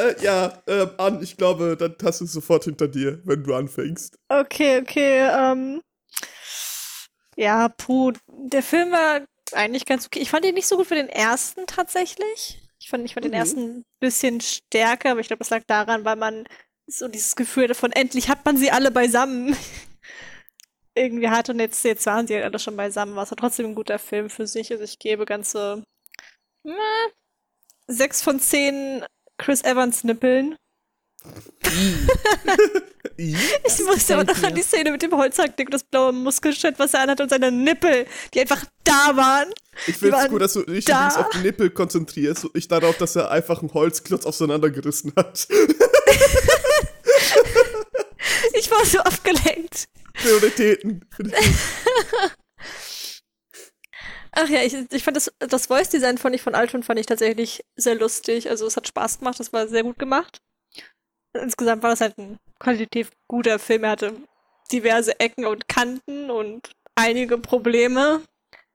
äh, 0.10 0.24
ja, 0.24 0.62
ähm, 0.68 0.90
An, 0.98 1.22
ich 1.24 1.38
glaube, 1.38 1.78
dann 1.78 1.96
hast 2.04 2.22
du 2.22 2.26
es 2.26 2.34
sofort 2.34 2.66
hinter 2.66 2.88
dir, 2.88 3.22
wenn 3.26 3.44
du 3.44 3.54
anfängst. 3.56 4.16
Okay, 4.32 4.80
okay, 4.82 5.28
ähm. 5.30 5.82
Ja, 7.38 7.70
puh, 7.70 8.12
der 8.28 8.64
Film 8.64 8.92
war 8.92 9.22
eigentlich 9.54 9.86
ganz 9.86 10.06
okay. 10.06 10.20
Ich 10.20 10.30
fand 10.30 10.46
ihn 10.46 10.54
nicht 10.56 10.68
so 10.68 10.78
gut 10.78 10.88
für 10.88 10.96
den 10.96 11.10
ersten 11.10 11.66
tatsächlich. 11.66 12.62
Ich 12.80 12.90
fand, 12.90 13.06
ich 13.06 13.14
fand 13.14 13.26
den 13.26 13.34
Mhm. 13.34 13.38
ersten 13.38 13.78
ein 13.80 13.84
bisschen 14.00 14.42
stärker, 14.42 15.12
aber 15.12 15.20
ich 15.20 15.28
glaube, 15.28 15.40
das 15.40 15.50
lag 15.50 15.64
daran, 15.68 16.06
weil 16.06 16.16
man 16.16 16.46
so 16.88 17.08
dieses 17.08 17.36
Gefühl 17.36 17.68
davon, 17.68 17.92
endlich 17.92 18.28
hat 18.30 18.44
man 18.46 18.58
sie 18.58 18.72
alle 18.72 18.92
beisammen 18.92 19.56
irgendwie 20.96 21.30
hat 21.30 21.50
und 21.50 21.60
jetzt, 21.60 21.84
jetzt 21.86 22.06
waren 22.06 22.28
sie 22.28 22.36
halt 22.36 22.44
alle 22.46 22.60
schon 22.60 22.76
beisammen. 22.76 23.16
War 23.16 23.24
es 23.24 23.30
trotzdem 23.30 23.68
ein 23.68 23.76
guter 23.76 24.00
Film 24.00 24.30
für 24.30 24.48
sich. 24.48 24.72
Also 24.72 24.84
ich 24.84 25.00
gebe 25.00 25.26
ganze 25.26 25.84
na, 26.64 26.76
sechs 27.88 28.22
von 28.22 28.40
zehn 28.40 29.04
Chris 29.42 29.64
Evans 29.64 30.04
Nippeln. 30.04 30.56
Ich 33.18 33.36
musste 33.86 34.16
aber 34.16 34.24
noch 34.24 34.42
an 34.42 34.56
die 34.56 34.64
Szene 34.64 34.92
mit 34.92 35.02
dem 35.04 35.12
Holzhackdick 35.12 35.68
und 35.68 35.74
das 35.74 35.84
blaue 35.84 36.12
Muskelschild, 36.12 36.80
was 36.80 36.94
er 36.96 37.02
anhat 37.02 37.22
und 37.22 37.30
seine 37.30 37.52
Nippel, 37.52 38.08
die 38.34 38.42
einfach 38.42 38.66
da 38.84 39.16
waren. 39.16 39.54
Ich 39.86 39.98
finde 39.98 40.18
es 40.18 40.30
gut, 40.30 40.42
dass 40.42 40.54
du 40.54 40.64
dich 40.64 40.86
da. 40.86 41.10
auf 41.10 41.30
die 41.30 41.40
Nippel 41.40 41.70
konzentrierst 41.70 42.46
und 42.46 42.56
nicht 42.56 42.72
darauf, 42.72 42.98
dass 42.98 43.16
er 43.16 43.30
einfach 43.30 43.60
einen 43.60 43.74
Holzklotz 43.74 44.26
auseinandergerissen 44.26 45.14
hat. 45.16 45.48
Ich 48.54 48.70
war 48.70 48.86
so 48.86 49.00
abgelenkt. 49.00 49.88
Prioritäten. 50.14 51.04
Ach 54.34 54.50
ja, 54.50 54.62
ich, 54.64 54.74
ich 54.92 55.04
fand 55.04 55.18
das, 55.18 55.32
das 55.40 55.66
Voice-Design 55.66 56.18
fand 56.18 56.36
ich 56.36 56.42
von 56.42 56.56
Altron 56.56 56.84
fand 56.84 57.00
ich 57.00 57.06
tatsächlich 57.06 57.64
sehr 57.76 57.96
lustig. 57.96 58.50
Also 58.50 58.66
es 58.66 58.78
hat 58.78 58.88
Spaß 58.88 59.20
gemacht, 59.20 59.40
das 59.40 59.52
war 59.52 59.68
sehr 59.68 59.84
gut 59.84 60.00
gemacht. 60.00 60.42
Insgesamt 61.34 61.84
war 61.84 61.90
das 61.90 62.02
halt 62.02 62.18
ein 62.18 62.40
qualitativ 62.60 63.12
guter 63.28 63.60
Film. 63.60 63.84
Er 63.84 63.92
hatte 63.92 64.16
diverse 64.72 65.20
Ecken 65.20 65.46
und 65.46 65.68
Kanten 65.68 66.30
und 66.30 66.72
einige 66.96 67.38
Probleme, 67.38 68.22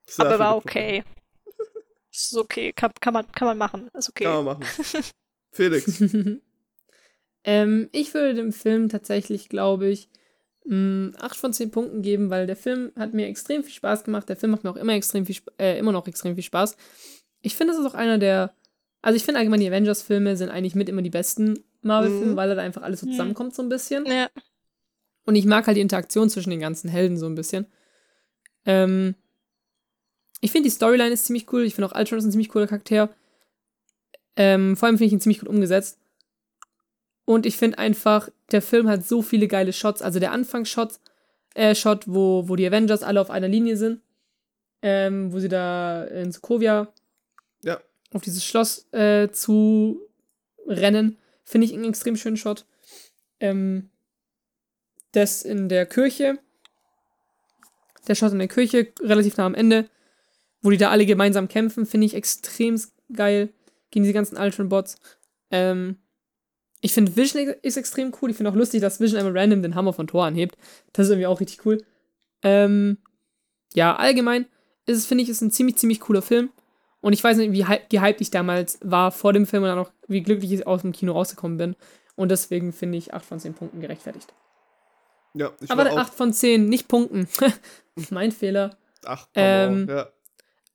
Sehr 0.07 0.27
aber 0.27 0.39
war 0.39 0.57
okay. 0.57 1.05
Ist 2.13 2.37
okay, 2.37 2.73
kann, 2.73 2.93
kann, 3.01 3.13
man, 3.15 3.31
kann 3.33 3.47
man 3.47 3.59
machen, 3.59 3.91
ist 3.93 4.09
okay. 4.09 4.25
Kann 4.25 4.45
man 4.45 4.59
machen. 4.59 4.65
Felix. 5.53 6.01
ähm, 7.45 7.89
ich 7.93 8.15
würde 8.15 8.35
dem 8.35 8.53
Film 8.53 8.89
tatsächlich, 8.89 9.51
glaube 9.51 9.89
ich, 9.89 10.09
mh, 10.67 11.19
8 11.19 11.37
von 11.37 11.53
10 11.53 11.71
Punkten 11.71 12.03
geben, 12.03 12.31
weil 12.31 12.47
der 12.47 12.57
Film 12.57 12.93
hat 12.97 13.15
mir 13.15 13.27
extrem 13.27 13.63
viel 13.65 13.73
Spaß 13.75 14.05
gemacht. 14.05 14.29
Der 14.29 14.37
Film 14.37 14.53
macht 14.53 14.65
mir 14.65 14.71
auch 14.71 14.77
immer 14.77 14.95
extrem 14.95 15.27
viel, 15.27 15.37
äh, 15.59 15.79
immer 15.79 15.93
noch 15.93 16.07
extrem 16.07 16.35
viel 16.35 16.45
Spaß. 16.45 16.77
Ich 17.43 17.55
finde, 17.55 17.73
das 17.73 17.81
ist 17.81 17.87
auch 17.87 17.95
einer 17.95 18.19
der, 18.19 18.55
also 19.03 19.17
ich 19.17 19.25
finde 19.25 19.39
allgemein 19.39 19.61
die 19.61 19.69
Avengers-Filme 19.69 20.37
sind 20.37 20.51
eigentlich 20.51 20.75
mit 20.75 20.89
immer 20.89 21.03
die 21.03 21.11
besten 21.11 21.63
Marvel-Filme, 21.83 22.33
Mhm. 22.33 22.37
weil 22.37 22.55
da 22.55 22.61
einfach 22.63 22.83
alles 22.83 23.01
so 23.01 23.07
zusammenkommt 23.07 23.55
so 23.55 23.63
ein 23.63 23.69
bisschen. 23.69 24.05
Ja. 24.07 24.29
Und 25.25 25.37
ich 25.37 25.45
mag 25.47 25.67
halt 25.67 25.77
die 25.77 25.81
Interaktion 25.83 26.29
zwischen 26.31 26.51
den 26.51 26.61
ganzen 26.61 26.89
Helden 26.89 27.17
so 27.17 27.27
ein 27.27 27.35
bisschen. 27.37 27.67
Ähm, 28.65 29.15
ich 30.41 30.51
finde 30.53 30.69
die 30.69 30.75
Storyline 30.75 31.11
ist 31.13 31.27
ziemlich 31.27 31.53
cool. 31.53 31.63
Ich 31.63 31.75
finde 31.75 31.89
auch 31.91 31.97
Ultron 31.99 32.19
ist 32.19 32.25
ein 32.25 32.31
ziemlich 32.33 32.49
cooler 32.49 32.67
Charakter. 32.67 33.09
Ähm, 34.37 34.77
vor 34.77 34.87
allem 34.87 34.99
finde 34.99 35.07
ich 35.07 35.13
ihn 35.13 35.21
ziemlich 35.21 35.39
gut 35.41 35.49
umgesetzt. 35.49 35.99
Und 37.25 37.47
ich 37.47 37.57
finde 37.57 37.79
einfach, 37.79 38.29
der 38.53 38.63
Film 38.63 38.89
hat 38.89 39.07
so 39.07 39.23
viele 39.23 39.49
geile 39.49 39.73
Shots. 39.73 40.03
Also 40.03 40.21
der 40.21 40.33
Anfangsshot, 40.33 41.01
äh, 41.55 41.75
Shot, 41.75 42.05
wo, 42.07 42.49
wo 42.49 42.57
die 42.57 42.67
Avengers 42.67 43.03
alle 43.03 43.21
auf 43.21 43.31
einer 43.31 43.49
Linie 43.49 43.77
sind. 43.77 44.01
Ähm, 44.83 45.33
wo 45.33 45.39
sie 45.39 45.49
da 45.49 46.05
in 46.05 46.31
Sokovia 46.31 46.93
Ja. 47.63 47.81
auf 48.13 48.23
dieses 48.23 48.45
Schloss 48.45 48.87
äh, 48.93 49.31
zu 49.31 50.01
rennen, 50.67 51.17
finde 51.45 51.67
ich 51.67 51.73
einen 51.75 51.85
extrem 51.85 52.17
schönen 52.17 52.37
Shot. 52.37 52.67
Ähm, 53.41 53.91
das 55.13 55.43
in 55.43 55.69
der 55.69 55.87
Kirche, 55.87 56.39
der 58.07 58.15
Shot 58.15 58.33
in 58.33 58.39
der 58.39 58.49
Kirche, 58.49 58.93
relativ 59.01 59.37
nah 59.37 59.47
am 59.47 59.55
Ende, 59.55 59.89
wo 60.63 60.71
die 60.71 60.77
da 60.77 60.91
alle 60.91 61.07
gemeinsam 61.07 61.49
kämpfen, 61.49 61.87
finde 61.87 62.07
ich 62.07 62.15
extrem 62.15 62.81
geil 63.13 63.49
gegen 63.91 64.05
diese 64.05 64.13
ganzen 64.15 64.37
Ultron-Bots. 64.37 64.97
Ähm, 65.51 65.97
ich 66.81 66.93
finde 66.93 67.17
Vision 67.17 67.49
ist 67.63 67.77
extrem 67.77 68.13
cool. 68.21 68.31
Ich 68.31 68.37
finde 68.37 68.51
auch 68.51 68.55
lustig, 68.57 68.81
dass 68.81 69.01
Vision 69.01 69.19
einmal 69.19 69.37
random 69.39 69.63
den 69.63 69.75
Hammer 69.75 69.93
von 69.93 70.07
Thor 70.07 70.25
anhebt. 70.27 70.57
Das 70.93 71.07
ist 71.07 71.11
irgendwie 71.11 71.27
auch 71.27 71.41
richtig 71.41 71.65
cool. 71.67 71.83
Ähm, 72.43 72.99
ja, 73.75 73.97
allgemein 73.97 74.47
ist 74.87 74.99
es, 74.99 75.07
finde 75.07 75.25
ich, 75.25 75.31
ist 75.31 75.41
ein 75.41 75.51
ziemlich, 75.51 75.77
ziemlich 75.77 76.01
cooler 76.01 76.23
Film. 76.23 76.51
Und 77.01 77.13
ich 77.13 77.23
weiß 77.23 77.37
nicht, 77.39 77.53
wie 77.53 77.65
hy- 77.65 77.83
gehypt 77.89 78.21
ich 78.21 78.31
damals 78.31 78.79
war 78.83 79.11
vor 79.13 79.33
dem 79.33 79.47
Film 79.47 79.63
und 79.63 79.69
dann 79.71 79.79
auch, 79.79 79.91
wie 80.09 80.23
glücklich 80.23 80.53
ich 80.53 80.67
aus 80.67 80.83
dem 80.83 80.93
Kino 80.93 81.13
rausgekommen 81.13 81.57
bin. 81.59 81.77
Und 82.15 82.31
deswegen 82.31 82.73
finde 82.73 82.99
ich 82.99 83.13
8 83.15 83.25
von 83.25 83.39
10 83.41 83.55
Punkten 83.55 83.81
gerechtfertigt. 83.81 84.33
Ja, 85.35 85.53
ich 85.61 85.71
Aber 85.71 85.85
war 85.85 85.93
auch 85.93 85.99
8 85.99 86.15
von 86.15 86.33
10, 86.33 86.67
nicht 86.69 86.89
Punkten. 86.89 87.29
mein 88.11 88.33
Fehler. 88.33 88.77
Ach, 89.05 89.29
Ähm, 89.35 89.87
ja. 89.89 90.09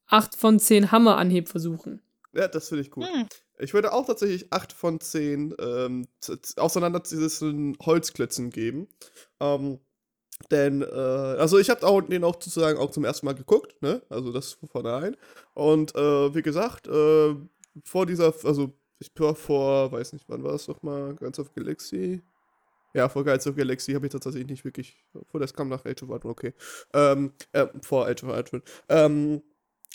8 0.07 0.35
von 0.35 0.59
10 0.59 0.91
Hammer-Anhebversuchen. 0.91 2.01
ja, 2.33 2.47
das 2.47 2.69
finde 2.69 2.83
ich 2.83 2.91
gut. 2.91 3.05
Hm. 3.07 3.27
Ich 3.61 3.73
würde 3.73 3.93
auch 3.93 4.05
tatsächlich 4.05 4.51
8 4.51 4.73
von 4.73 4.99
10 4.99 5.55
ähm, 5.59 6.07
auseinanderziehenden 6.57 7.77
Holzklötzen 7.81 8.49
geben. 8.49 8.87
Ähm, 9.39 9.79
denn, 10.49 10.81
äh, 10.81 10.85
also 10.85 11.59
ich 11.59 11.69
habe 11.69 11.85
auch, 11.85 12.01
den 12.01 12.23
auch 12.23 12.35
sozusagen 12.35 12.79
auch 12.79 12.89
zum 12.89 13.05
ersten 13.05 13.27
Mal 13.27 13.35
geguckt, 13.35 13.79
ne? 13.81 14.01
Also 14.09 14.31
das 14.31 14.53
von 14.53 14.69
vornherein. 14.69 15.15
Und 15.53 15.95
äh, 15.95 16.33
wie 16.33 16.41
gesagt, 16.41 16.87
äh, 16.87 17.35
vor 17.83 18.05
dieser, 18.05 18.33
also 18.43 18.73
ich 18.99 19.11
war 19.17 19.35
vor, 19.35 19.91
weiß 19.91 20.13
nicht, 20.13 20.25
wann 20.27 20.43
war 20.43 20.53
es 20.53 20.67
nochmal, 20.67 21.09
Guardians 21.09 21.39
of 21.39 21.53
Galaxy? 21.53 22.21
Ja, 22.93 23.07
vor 23.09 23.23
Guardians 23.23 23.47
of 23.47 23.55
Galaxy 23.55 23.93
habe 23.93 24.07
ich 24.07 24.11
tatsächlich 24.11 24.47
nicht 24.47 24.65
wirklich, 24.65 24.95
obwohl 25.13 25.41
das 25.41 25.53
kam 25.53 25.69
nach 25.69 25.85
Age 25.85 26.03
of 26.03 26.09
Ultron, 26.09 26.31
okay. 26.31 26.53
Ähm, 26.93 27.33
äh, 27.51 27.67
vor 27.81 28.07
Age 28.07 28.23
of 28.23 28.35
Ultron. 28.35 28.61
Ähm, 28.89 29.41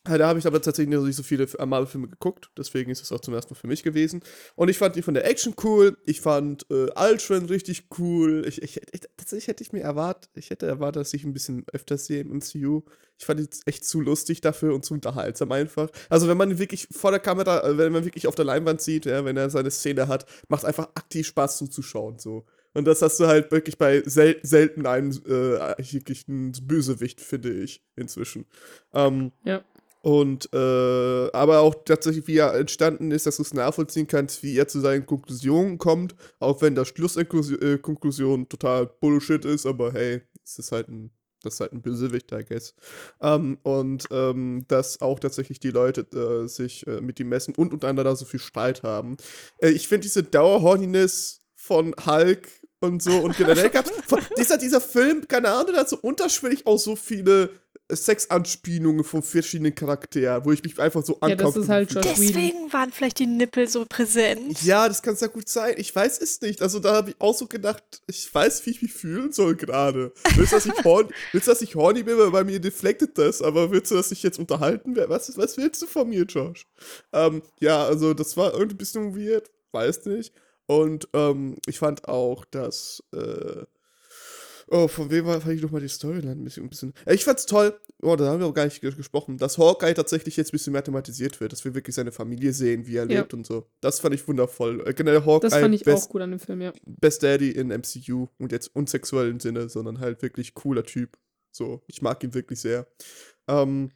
Da 0.06 0.28
habe 0.28 0.38
ich 0.38 0.46
aber 0.46 0.60
tatsächlich 0.62 0.98
nicht 0.98 1.16
so 1.16 1.22
viele 1.22 1.44
äh, 1.44 1.66
Marvel-Filme 1.66 2.08
geguckt, 2.08 2.50
deswegen 2.56 2.90
ist 2.90 3.02
es 3.02 3.12
auch 3.12 3.20
zum 3.20 3.34
ersten 3.34 3.54
Mal 3.54 3.60
für 3.60 3.66
mich 3.66 3.82
gewesen. 3.82 4.22
Und 4.54 4.68
ich 4.68 4.78
fand 4.78 4.96
die 4.96 5.02
von 5.02 5.14
der 5.14 5.28
Action 5.28 5.54
cool, 5.62 5.96
ich 6.04 6.20
fand 6.20 6.66
äh, 6.70 6.88
Ultron 6.96 7.46
richtig 7.46 7.88
cool. 7.98 8.44
Ich, 8.46 8.62
ich, 8.62 8.80
ich, 8.92 9.00
tatsächlich 9.16 9.48
hätte 9.48 9.62
ich 9.62 9.72
mir 9.72 9.82
erwartet, 9.82 10.30
ich 10.34 10.50
hätte 10.50 10.66
erwartet, 10.66 11.00
dass 11.00 11.14
ich 11.14 11.24
ein 11.24 11.32
bisschen 11.32 11.64
öfter 11.72 11.98
sehe 11.98 12.20
im 12.20 12.38
MCU. 12.38 12.82
Ich 13.18 13.26
fand 13.26 13.40
die 13.40 13.48
echt 13.66 13.84
zu 13.84 14.00
lustig 14.00 14.40
dafür 14.40 14.74
und 14.74 14.84
zu 14.84 14.94
unterhaltsam 14.94 15.50
einfach. 15.52 15.88
Also 16.08 16.28
wenn 16.28 16.36
man 16.36 16.58
wirklich 16.58 16.88
vor 16.90 17.10
der 17.10 17.20
Kamera, 17.20 17.66
äh, 17.66 17.78
wenn 17.78 17.92
man 17.92 18.04
wirklich 18.04 18.26
auf 18.26 18.34
der 18.34 18.44
Leinwand 18.44 18.80
sieht, 18.80 19.06
ja, 19.06 19.24
wenn 19.24 19.36
er 19.36 19.50
seine 19.50 19.70
Szene 19.70 20.08
hat, 20.08 20.26
macht 20.48 20.62
es 20.62 20.66
einfach 20.66 20.88
aktiv 20.94 21.26
Spaß 21.26 21.58
zuzuschauen, 21.58 22.18
so. 22.18 22.44
Und 22.76 22.84
das 22.84 23.00
hast 23.00 23.18
du 23.18 23.26
halt 23.26 23.50
wirklich 23.52 23.78
bei 23.78 24.02
sel 24.04 24.38
selten 24.42 24.84
einen 24.84 25.10
äh, 25.26 25.74
Bösewicht, 26.60 27.22
finde 27.22 27.54
ich, 27.54 27.82
inzwischen. 27.96 28.44
Ähm, 28.92 29.32
Ja. 29.44 29.64
Und 30.06 30.48
äh, 30.52 31.30
aber 31.32 31.58
auch 31.58 31.74
tatsächlich, 31.84 32.28
wie 32.28 32.36
er 32.36 32.54
entstanden 32.54 33.10
ist, 33.10 33.26
dass 33.26 33.38
du 33.38 33.42
es 33.42 33.52
nachvollziehen 33.52 34.06
kannst, 34.06 34.44
wie 34.44 34.56
er 34.56 34.68
zu 34.68 34.78
seinen 34.78 35.04
Konklusionen 35.04 35.78
kommt, 35.78 36.14
auch 36.38 36.62
wenn 36.62 36.76
das 36.76 36.86
Schlusskonklusion 36.86 38.42
äh, 38.42 38.46
total 38.46 38.86
Bullshit 38.86 39.44
ist, 39.44 39.66
aber 39.66 39.92
hey, 39.92 40.22
es 40.44 40.60
ist 40.60 40.70
halt 40.70 40.86
ein, 40.86 41.10
das 41.42 41.54
ist 41.54 41.60
halt 41.60 41.72
ein 41.72 41.82
Bösewicht, 41.82 42.30
I 42.30 42.44
guess. 42.44 42.76
Ähm, 43.20 43.58
und 43.64 44.04
ähm, 44.12 44.64
dass 44.68 45.00
auch 45.00 45.18
tatsächlich 45.18 45.58
die 45.58 45.72
Leute 45.72 46.02
äh, 46.16 46.46
sich 46.46 46.86
äh, 46.86 47.00
mit 47.00 47.18
ihm 47.18 47.28
messen 47.28 47.56
und 47.56 47.72
untereinander 47.72 48.14
so 48.14 48.26
viel 48.26 48.38
Streit 48.38 48.84
haben. 48.84 49.16
Äh, 49.58 49.70
ich 49.70 49.88
finde 49.88 50.02
diese 50.02 50.22
Dauerhorniness 50.22 51.40
von 51.56 51.96
Hulk 52.06 52.46
und 52.78 53.02
so 53.02 53.18
und 53.18 53.36
generell 53.36 53.70
gab 53.70 53.86
dieser, 54.38 54.56
dieser 54.56 54.80
Film, 54.80 55.26
keine 55.26 55.48
Ahnung, 55.48 55.74
hat 55.74 55.88
so 55.88 55.98
unterschwellig 56.00 56.64
auch 56.64 56.78
so 56.78 56.94
viele 56.94 57.50
Sexanspielungen 57.92 59.04
von 59.04 59.22
verschiedenen 59.22 59.74
Charakteren, 59.74 60.44
wo 60.44 60.52
ich 60.52 60.62
mich 60.62 60.78
einfach 60.78 61.04
so 61.04 61.20
ankaufe. 61.20 61.30
Ja, 61.30 61.36
das 61.36 61.56
ist 61.56 61.68
halt 61.68 62.04
Deswegen 62.04 62.72
waren 62.72 62.90
vielleicht 62.90 63.18
die 63.18 63.26
Nippel 63.26 63.68
so 63.68 63.84
präsent. 63.88 64.62
Ja, 64.62 64.88
das 64.88 65.02
kann 65.02 65.14
sehr 65.14 65.28
gut 65.28 65.48
sein. 65.48 65.74
Ich 65.76 65.94
weiß 65.94 66.20
es 66.20 66.40
nicht. 66.40 66.62
Also 66.62 66.80
da 66.80 66.94
habe 66.94 67.10
ich 67.10 67.16
auch 67.20 67.34
so 67.34 67.46
gedacht, 67.46 67.82
ich 68.08 68.32
weiß, 68.32 68.66
wie 68.66 68.70
ich 68.70 68.82
mich 68.82 68.92
fühlen 68.92 69.32
soll 69.32 69.54
gerade. 69.54 70.12
Willst 70.34 70.52
du, 70.52 70.56
dass 70.56 70.66
ich 70.66 70.84
horny, 70.84 71.10
willst 71.32 71.46
du, 71.46 71.50
dass 71.52 71.62
ich 71.62 71.74
horny 71.76 72.02
bin, 72.02 72.18
weil 72.18 72.30
bei 72.30 72.44
mir 72.44 72.60
deflected 72.60 73.16
das, 73.16 73.40
aber 73.40 73.70
willst 73.70 73.90
du, 73.90 73.94
dass 73.94 74.10
ich 74.10 74.22
jetzt 74.22 74.38
unterhalten 74.38 74.96
werde? 74.96 75.10
Was, 75.10 75.36
was 75.36 75.56
willst 75.56 75.80
du 75.82 75.86
von 75.86 76.08
mir, 76.08 76.24
Josh? 76.24 76.66
Ähm, 77.12 77.42
ja, 77.60 77.84
also 77.84 78.14
das 78.14 78.36
war 78.36 78.52
irgendwie 78.52 78.74
ein 78.74 78.78
bisschen 78.78 79.16
weird, 79.16 79.50
weiß 79.72 80.06
nicht. 80.06 80.32
Und 80.66 81.08
ähm, 81.12 81.56
ich 81.66 81.78
fand 81.78 82.08
auch, 82.08 82.44
dass 82.44 83.02
äh, 83.14 83.64
Oh, 84.68 84.88
von 84.88 85.10
wem 85.10 85.26
war 85.26 85.46
ich 85.46 85.62
nochmal 85.62 85.80
die 85.80 85.88
Storyline 85.88 86.32
ein 86.32 86.42
bisschen, 86.42 86.64
ein 86.64 86.70
bisschen. 86.70 86.92
Ich 87.06 87.24
fand's 87.24 87.46
toll, 87.46 87.78
oh, 88.02 88.16
da 88.16 88.26
haben 88.26 88.40
wir 88.40 88.46
auch 88.46 88.54
gar 88.54 88.64
nicht 88.64 88.80
gesprochen, 88.80 89.38
dass 89.38 89.58
Hawkeye 89.58 89.94
tatsächlich 89.94 90.36
jetzt 90.36 90.48
ein 90.48 90.52
bisschen 90.52 90.72
mathematisiert 90.72 91.40
wird, 91.40 91.52
dass 91.52 91.64
wir 91.64 91.74
wirklich 91.74 91.94
seine 91.94 92.10
Familie 92.10 92.52
sehen, 92.52 92.86
wie 92.86 92.96
er 92.96 93.08
ja. 93.08 93.20
lebt 93.20 93.32
und 93.32 93.46
so. 93.46 93.66
Das 93.80 94.00
fand 94.00 94.14
ich 94.14 94.26
wundervoll. 94.26 94.82
Äh, 94.84 94.94
generell 94.94 95.24
Hawkeye. 95.24 95.48
Das 95.48 95.54
fand 95.54 95.74
ich 95.74 95.84
best, 95.84 96.06
auch 96.06 96.10
gut 96.10 96.22
an 96.22 96.30
dem 96.32 96.40
Film, 96.40 96.62
ja. 96.62 96.72
Best 96.84 97.22
Daddy 97.22 97.50
in 97.50 97.68
MCU 97.68 98.26
und 98.38 98.50
jetzt 98.50 98.74
unsexuellen 98.74 99.38
Sinne, 99.38 99.68
sondern 99.68 100.00
halt 100.00 100.22
wirklich 100.22 100.54
cooler 100.54 100.82
Typ. 100.82 101.16
So, 101.52 101.82
ich 101.86 102.02
mag 102.02 102.22
ihn 102.24 102.34
wirklich 102.34 102.60
sehr. 102.60 102.88
Ähm, 103.46 103.90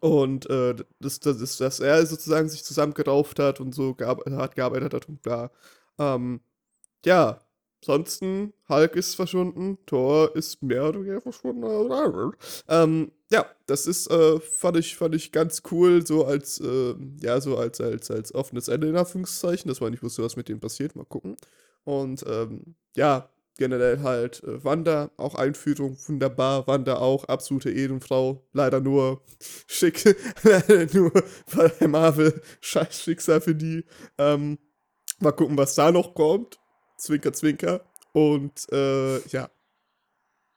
und 0.00 0.48
äh, 0.50 0.74
das, 0.98 1.20
das 1.20 1.40
ist, 1.40 1.60
dass 1.60 1.80
er 1.80 2.04
sozusagen 2.04 2.48
sich 2.48 2.64
zusammengerauft 2.64 3.38
hat 3.38 3.60
und 3.60 3.74
so 3.74 3.94
gear 3.94 4.18
hart 4.28 4.56
gearbeitet 4.56 4.94
hat 4.94 5.08
und 5.08 5.22
bla. 5.22 5.50
Ähm, 5.98 6.40
ja, 7.04 7.40
Ansonsten, 7.82 8.52
Hulk 8.68 8.96
ist 8.96 9.14
verschwunden, 9.14 9.78
Thor 9.86 10.36
ist 10.36 10.62
mehr 10.62 10.88
oder 10.88 11.00
weniger 11.00 11.20
verschwunden. 11.20 12.34
Ähm, 12.68 13.10
ja, 13.32 13.46
das 13.66 13.86
ist, 13.86 14.10
äh, 14.10 14.38
fand, 14.40 14.76
ich, 14.76 14.96
fand 14.96 15.14
ich 15.14 15.32
ganz 15.32 15.62
cool, 15.70 16.06
so 16.06 16.26
als, 16.26 16.60
äh, 16.60 16.94
ja, 17.22 17.40
so 17.40 17.56
als, 17.56 17.80
als, 17.80 18.10
als 18.10 18.34
offenes 18.34 18.68
Ende 18.68 18.88
in 18.88 18.96
Anführungszeichen, 18.96 19.68
dass 19.68 19.80
man 19.80 19.92
nicht 19.92 20.02
wusste, 20.02 20.22
was 20.22 20.36
mit 20.36 20.48
dem 20.48 20.60
passiert, 20.60 20.94
mal 20.94 21.06
gucken. 21.06 21.36
Und, 21.84 22.24
ähm, 22.28 22.74
ja, 22.96 23.30
generell 23.56 24.00
halt 24.00 24.42
äh, 24.44 24.62
Wanda, 24.64 25.10
auch 25.16 25.34
Einführung, 25.34 25.96
wunderbar, 26.06 26.66
Wanda 26.66 26.96
auch, 26.96 27.24
absolute 27.24 27.70
Ehrenfrau, 27.70 28.46
leider 28.52 28.80
nur 28.80 29.22
schick, 29.66 30.04
leider 30.42 30.86
nur 30.92 31.12
bei 31.54 31.88
Marvel, 31.88 32.40
scheiß 32.60 33.02
Schicksal 33.02 33.40
für 33.40 33.54
die. 33.54 33.84
Ähm, 34.18 34.58
mal 35.20 35.32
gucken, 35.32 35.56
was 35.56 35.74
da 35.74 35.92
noch 35.92 36.14
kommt. 36.14 36.59
Zwinker, 37.00 37.32
Zwinker. 37.32 37.80
Und 38.12 38.66
äh, 38.72 39.18
ja. 39.28 39.50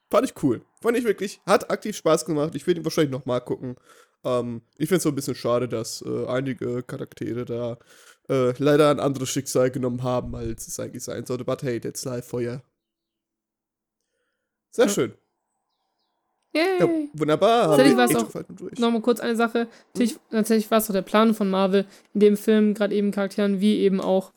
Fand 0.10 0.30
ich 0.30 0.44
cool. 0.44 0.62
Fand 0.82 0.98
ich 0.98 1.06
wirklich. 1.06 1.42
Hat 1.46 1.72
aktiv 1.72 1.96
Spaß 1.96 2.26
gemacht. 2.26 2.54
Ich 2.56 2.68
würde 2.68 2.82
ihn 2.82 2.86
wahrscheinlich 2.86 3.12
nochmal 3.12 3.42
gucken. 3.42 3.76
Ähm, 4.24 4.62
ich 4.78 4.88
finde 4.88 4.98
es 4.98 5.04
so 5.04 5.10
ein 5.10 5.16
bisschen 5.16 5.36
schade, 5.36 5.68
dass 5.68 6.04
äh, 6.04 6.28
einige 6.28 6.84
Charaktere 6.84 7.46
da 7.46 7.78
äh, 8.30 8.54
leider 8.58 8.90
ein 8.90 9.00
anderes 9.00 9.30
Schicksal 9.30 9.72
genommen 9.72 10.04
haben, 10.04 10.36
als 10.36 10.68
es 10.68 10.80
eigentlich 10.80 11.04
sein 11.04 11.26
sollte. 11.26 11.46
But 11.46 11.64
hey, 11.64 11.80
that's 11.80 12.08
for 12.26 12.42
you. 12.42 12.58
Sehr 14.72 14.86
ja. 14.86 14.92
schön. 14.92 15.14
Yay. 16.56 16.80
Ja, 16.80 16.88
wunderbar. 17.14 17.68
Tatsächlich 17.70 17.98
war 17.98 18.06
es 18.06 18.16
auch, 18.16 18.78
nochmal 18.78 19.02
kurz 19.02 19.20
eine 19.20 19.36
Sache, 19.36 19.68
tatsächlich, 19.94 20.20
tatsächlich 20.30 20.70
war 20.70 20.78
es 20.78 20.90
auch 20.90 20.94
der 20.94 21.02
Plan 21.02 21.34
von 21.34 21.50
Marvel, 21.50 21.86
in 22.14 22.20
dem 22.20 22.38
Film 22.38 22.76
gerade 22.76 22.94
eben 22.94 23.10
Charakteren 23.10 23.60
wie 23.60 23.80
eben 23.80 24.00
auch 24.00 24.32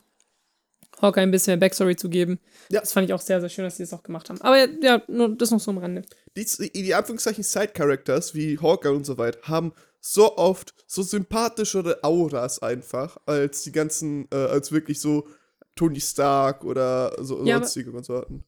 Hawkeye 1.01 1.23
ein 1.23 1.31
bisschen 1.31 1.53
mehr 1.53 1.59
Backstory 1.59 1.97
zu 1.97 2.09
geben. 2.09 2.39
Ja. 2.71 2.81
Das 2.81 2.93
fand 2.93 3.09
ich 3.09 3.15
auch 3.15 3.21
sehr, 3.21 3.41
sehr 3.41 3.49
schön, 3.49 3.65
dass 3.65 3.77
sie 3.77 3.83
das 3.83 3.93
auch 3.93 4.03
gemacht 4.03 4.31
haben. 4.31 4.41
Aber 4.41 4.57
ja, 4.83 5.03
nur 5.09 5.37
das 5.37 5.51
noch 5.51 5.61
so 5.61 5.71
am 5.71 5.79
Rande. 5.79 6.03
Die, 6.37 6.73
die 6.73 6.95
Anführungszeichen 6.95 7.45
Side-Characters 7.45 8.35
wie 8.35 8.59
Hawkeye 8.59 8.93
und 8.93 9.05
so 9.05 9.19
weiter 9.19 9.41
haben 9.43 9.73
so 10.01 10.37
oft 10.37 10.75
so 10.87 11.03
sympathischere 11.03 12.03
Auras 12.05 12.61
einfach 12.61 13.17
als 13.27 13.63
die 13.63 13.73
ganzen, 13.73 14.29
äh, 14.33 14.37
als 14.37 14.71
wirklich 14.71 15.01
so 15.01 15.27
Tony 15.75 16.01
Stark 16.01 16.65
oder 16.65 17.13
so 17.23 17.45
ja, 17.45 17.59
sonstige 17.59 17.91
Konsorten. 17.91 18.45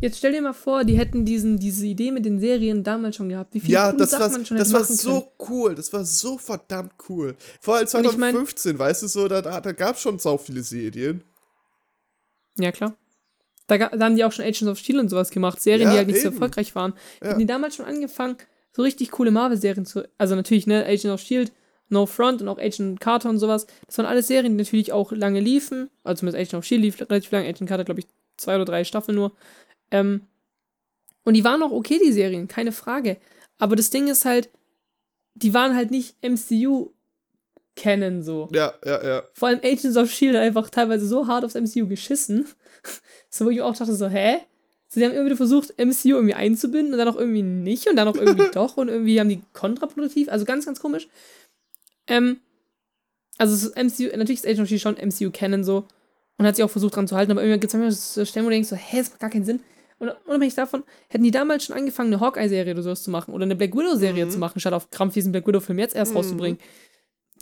Jetzt 0.00 0.18
stell 0.18 0.32
dir 0.32 0.42
mal 0.42 0.52
vor, 0.52 0.84
die 0.84 0.98
hätten 0.98 1.24
diesen, 1.24 1.58
diese 1.58 1.86
Idee 1.86 2.10
mit 2.10 2.24
den 2.24 2.40
Serien 2.40 2.82
damals 2.82 3.16
schon 3.16 3.28
gehabt. 3.28 3.54
Wie 3.54 3.60
viele 3.60 3.72
ja, 3.72 3.92
das 3.92 4.12
war, 4.12 4.28
man 4.28 4.44
schon 4.44 4.58
das 4.58 4.72
war 4.72 4.84
so 4.84 5.20
können. 5.20 5.48
cool. 5.48 5.74
Das 5.74 5.92
war 5.92 6.04
so 6.04 6.36
verdammt 6.36 6.92
cool. 7.08 7.36
Vor 7.60 7.76
allem 7.76 7.86
2015, 7.86 8.72
ich 8.72 8.78
mein, 8.78 8.86
weißt 8.86 9.04
du 9.04 9.06
so, 9.06 9.28
da, 9.28 9.40
da, 9.40 9.60
da 9.60 9.72
gab 9.72 9.96
es 9.96 10.02
schon 10.02 10.18
so 10.18 10.36
viele 10.36 10.62
Serien. 10.62 11.22
Ja, 12.58 12.72
klar. 12.72 12.96
Da, 13.66 13.78
da, 13.78 14.04
haben 14.04 14.16
die 14.16 14.24
auch 14.24 14.32
schon 14.32 14.44
Agents 14.44 14.68
of 14.68 14.78
Steel 14.78 14.98
und 14.98 15.08
sowas 15.08 15.30
gemacht, 15.30 15.60
Serien, 15.60 15.88
ja, 15.88 15.92
die 15.92 15.98
halt 15.98 16.06
nicht 16.08 16.16
eben. 16.16 16.24
so 16.24 16.30
erfolgreich 16.30 16.74
waren. 16.74 16.94
Ja. 17.20 17.28
Hätten 17.28 17.40
die 17.40 17.46
damals 17.46 17.76
schon 17.76 17.86
angefangen, 17.86 18.36
so 18.72 18.82
richtig 18.82 19.10
coole 19.10 19.30
Marvel-Serien 19.30 19.86
zu. 19.86 20.08
Also 20.18 20.34
natürlich, 20.34 20.66
ne, 20.66 20.84
Agents 20.84 21.06
of 21.06 21.20
Shield, 21.20 21.52
No 21.88 22.06
Front 22.06 22.42
und 22.42 22.48
auch 22.48 22.58
Agent 22.58 23.00
Carter 23.00 23.28
und 23.28 23.38
sowas. 23.38 23.66
Das 23.86 23.98
waren 23.98 24.06
alles 24.06 24.26
Serien, 24.26 24.56
die 24.56 24.64
natürlich 24.64 24.92
auch 24.92 25.12
lange 25.12 25.40
liefen. 25.40 25.90
Also 26.04 26.20
zumindest 26.20 26.40
Agent 26.40 26.54
of 26.54 26.64
Shield 26.64 26.82
lief 26.82 27.00
relativ 27.00 27.30
lange, 27.30 27.48
Agent 27.48 27.68
Carter, 27.68 27.84
glaube 27.84 28.00
ich, 28.00 28.06
zwei 28.36 28.56
oder 28.56 28.64
drei 28.64 28.84
Staffeln 28.84 29.16
nur. 29.16 29.32
Ähm, 29.90 30.22
und 31.24 31.34
die 31.34 31.44
waren 31.44 31.62
auch 31.62 31.70
okay, 31.70 32.00
die 32.04 32.12
Serien, 32.12 32.48
keine 32.48 32.72
Frage. 32.72 33.18
Aber 33.58 33.76
das 33.76 33.90
Ding 33.90 34.08
ist 34.08 34.24
halt, 34.24 34.50
die 35.34 35.54
waren 35.54 35.76
halt 35.76 35.90
nicht 35.90 36.16
MCU 36.22 36.90
kennen, 37.76 38.22
so. 38.22 38.48
Ja, 38.52 38.74
ja, 38.84 39.04
ja. 39.04 39.22
Vor 39.34 39.48
allem 39.48 39.60
Agents 39.62 39.96
of 39.96 40.10
Shield 40.10 40.36
einfach 40.36 40.70
teilweise 40.70 41.06
so 41.06 41.26
hart 41.26 41.44
aufs 41.44 41.54
MCU 41.54 41.86
geschissen. 41.86 42.46
so, 43.30 43.46
wo 43.46 43.50
ich 43.50 43.62
auch 43.62 43.76
dachte, 43.76 43.94
so, 43.94 44.08
hä? 44.08 44.38
So, 44.88 45.00
die 45.00 45.06
haben 45.06 45.14
irgendwie 45.14 45.36
versucht, 45.36 45.78
MCU 45.78 46.16
irgendwie 46.16 46.34
einzubinden 46.34 46.92
und 46.92 46.98
dann 46.98 47.08
auch 47.08 47.16
irgendwie 47.16 47.42
nicht 47.42 47.88
und 47.88 47.96
dann 47.96 48.08
auch 48.08 48.16
irgendwie 48.16 48.50
doch 48.54 48.76
und 48.76 48.88
irgendwie 48.88 49.18
haben 49.18 49.28
die 49.28 49.42
kontraproduktiv, 49.54 50.28
also 50.28 50.44
ganz, 50.44 50.66
ganz 50.66 50.80
komisch. 50.80 51.08
Ähm, 52.06 52.40
also 53.38 53.70
MCU, 53.70 54.14
natürlich 54.16 54.40
ist 54.40 54.46
Agent 54.46 54.60
of 54.60 54.68
Shield 54.68 54.82
schon 54.82 54.96
MCU 54.96 55.30
kennen 55.30 55.64
so 55.64 55.86
und 56.36 56.46
hat 56.46 56.56
sich 56.56 56.64
auch 56.64 56.70
versucht 56.70 56.96
dran 56.96 57.08
zu 57.08 57.16
halten, 57.16 57.32
aber 57.32 57.42
irgendwie 57.42 57.60
gibt 57.60 57.72
es 57.72 57.78
manchmal 57.78 57.92
so 57.92 58.24
Stellen, 58.24 58.44
wo 58.44 58.50
du 58.50 58.54
denkst, 58.54 58.68
so, 58.68 58.76
hä, 58.76 58.98
das 58.98 59.10
macht 59.10 59.20
gar 59.20 59.30
keinen 59.30 59.44
Sinn. 59.44 59.60
Und 59.98 60.10
unabhängig 60.26 60.56
davon, 60.56 60.82
hätten 61.08 61.22
die 61.22 61.30
damals 61.30 61.64
schon 61.64 61.76
angefangen, 61.76 62.12
eine 62.12 62.20
Hawkeye-Serie 62.20 62.74
oder 62.74 62.82
sowas 62.82 63.04
zu 63.04 63.10
machen 63.12 63.32
oder 63.32 63.44
eine 63.44 63.54
Black 63.54 63.74
Widow-Serie 63.74 64.26
mhm. 64.26 64.30
zu 64.30 64.38
machen, 64.38 64.58
statt 64.58 64.72
auf 64.74 64.90
Krampf 64.90 65.14
diesen 65.14 65.30
Black 65.30 65.46
Widow-Film 65.46 65.78
jetzt 65.78 65.94
erst 65.94 66.10
mhm. 66.10 66.16
rauszubringen, 66.16 66.58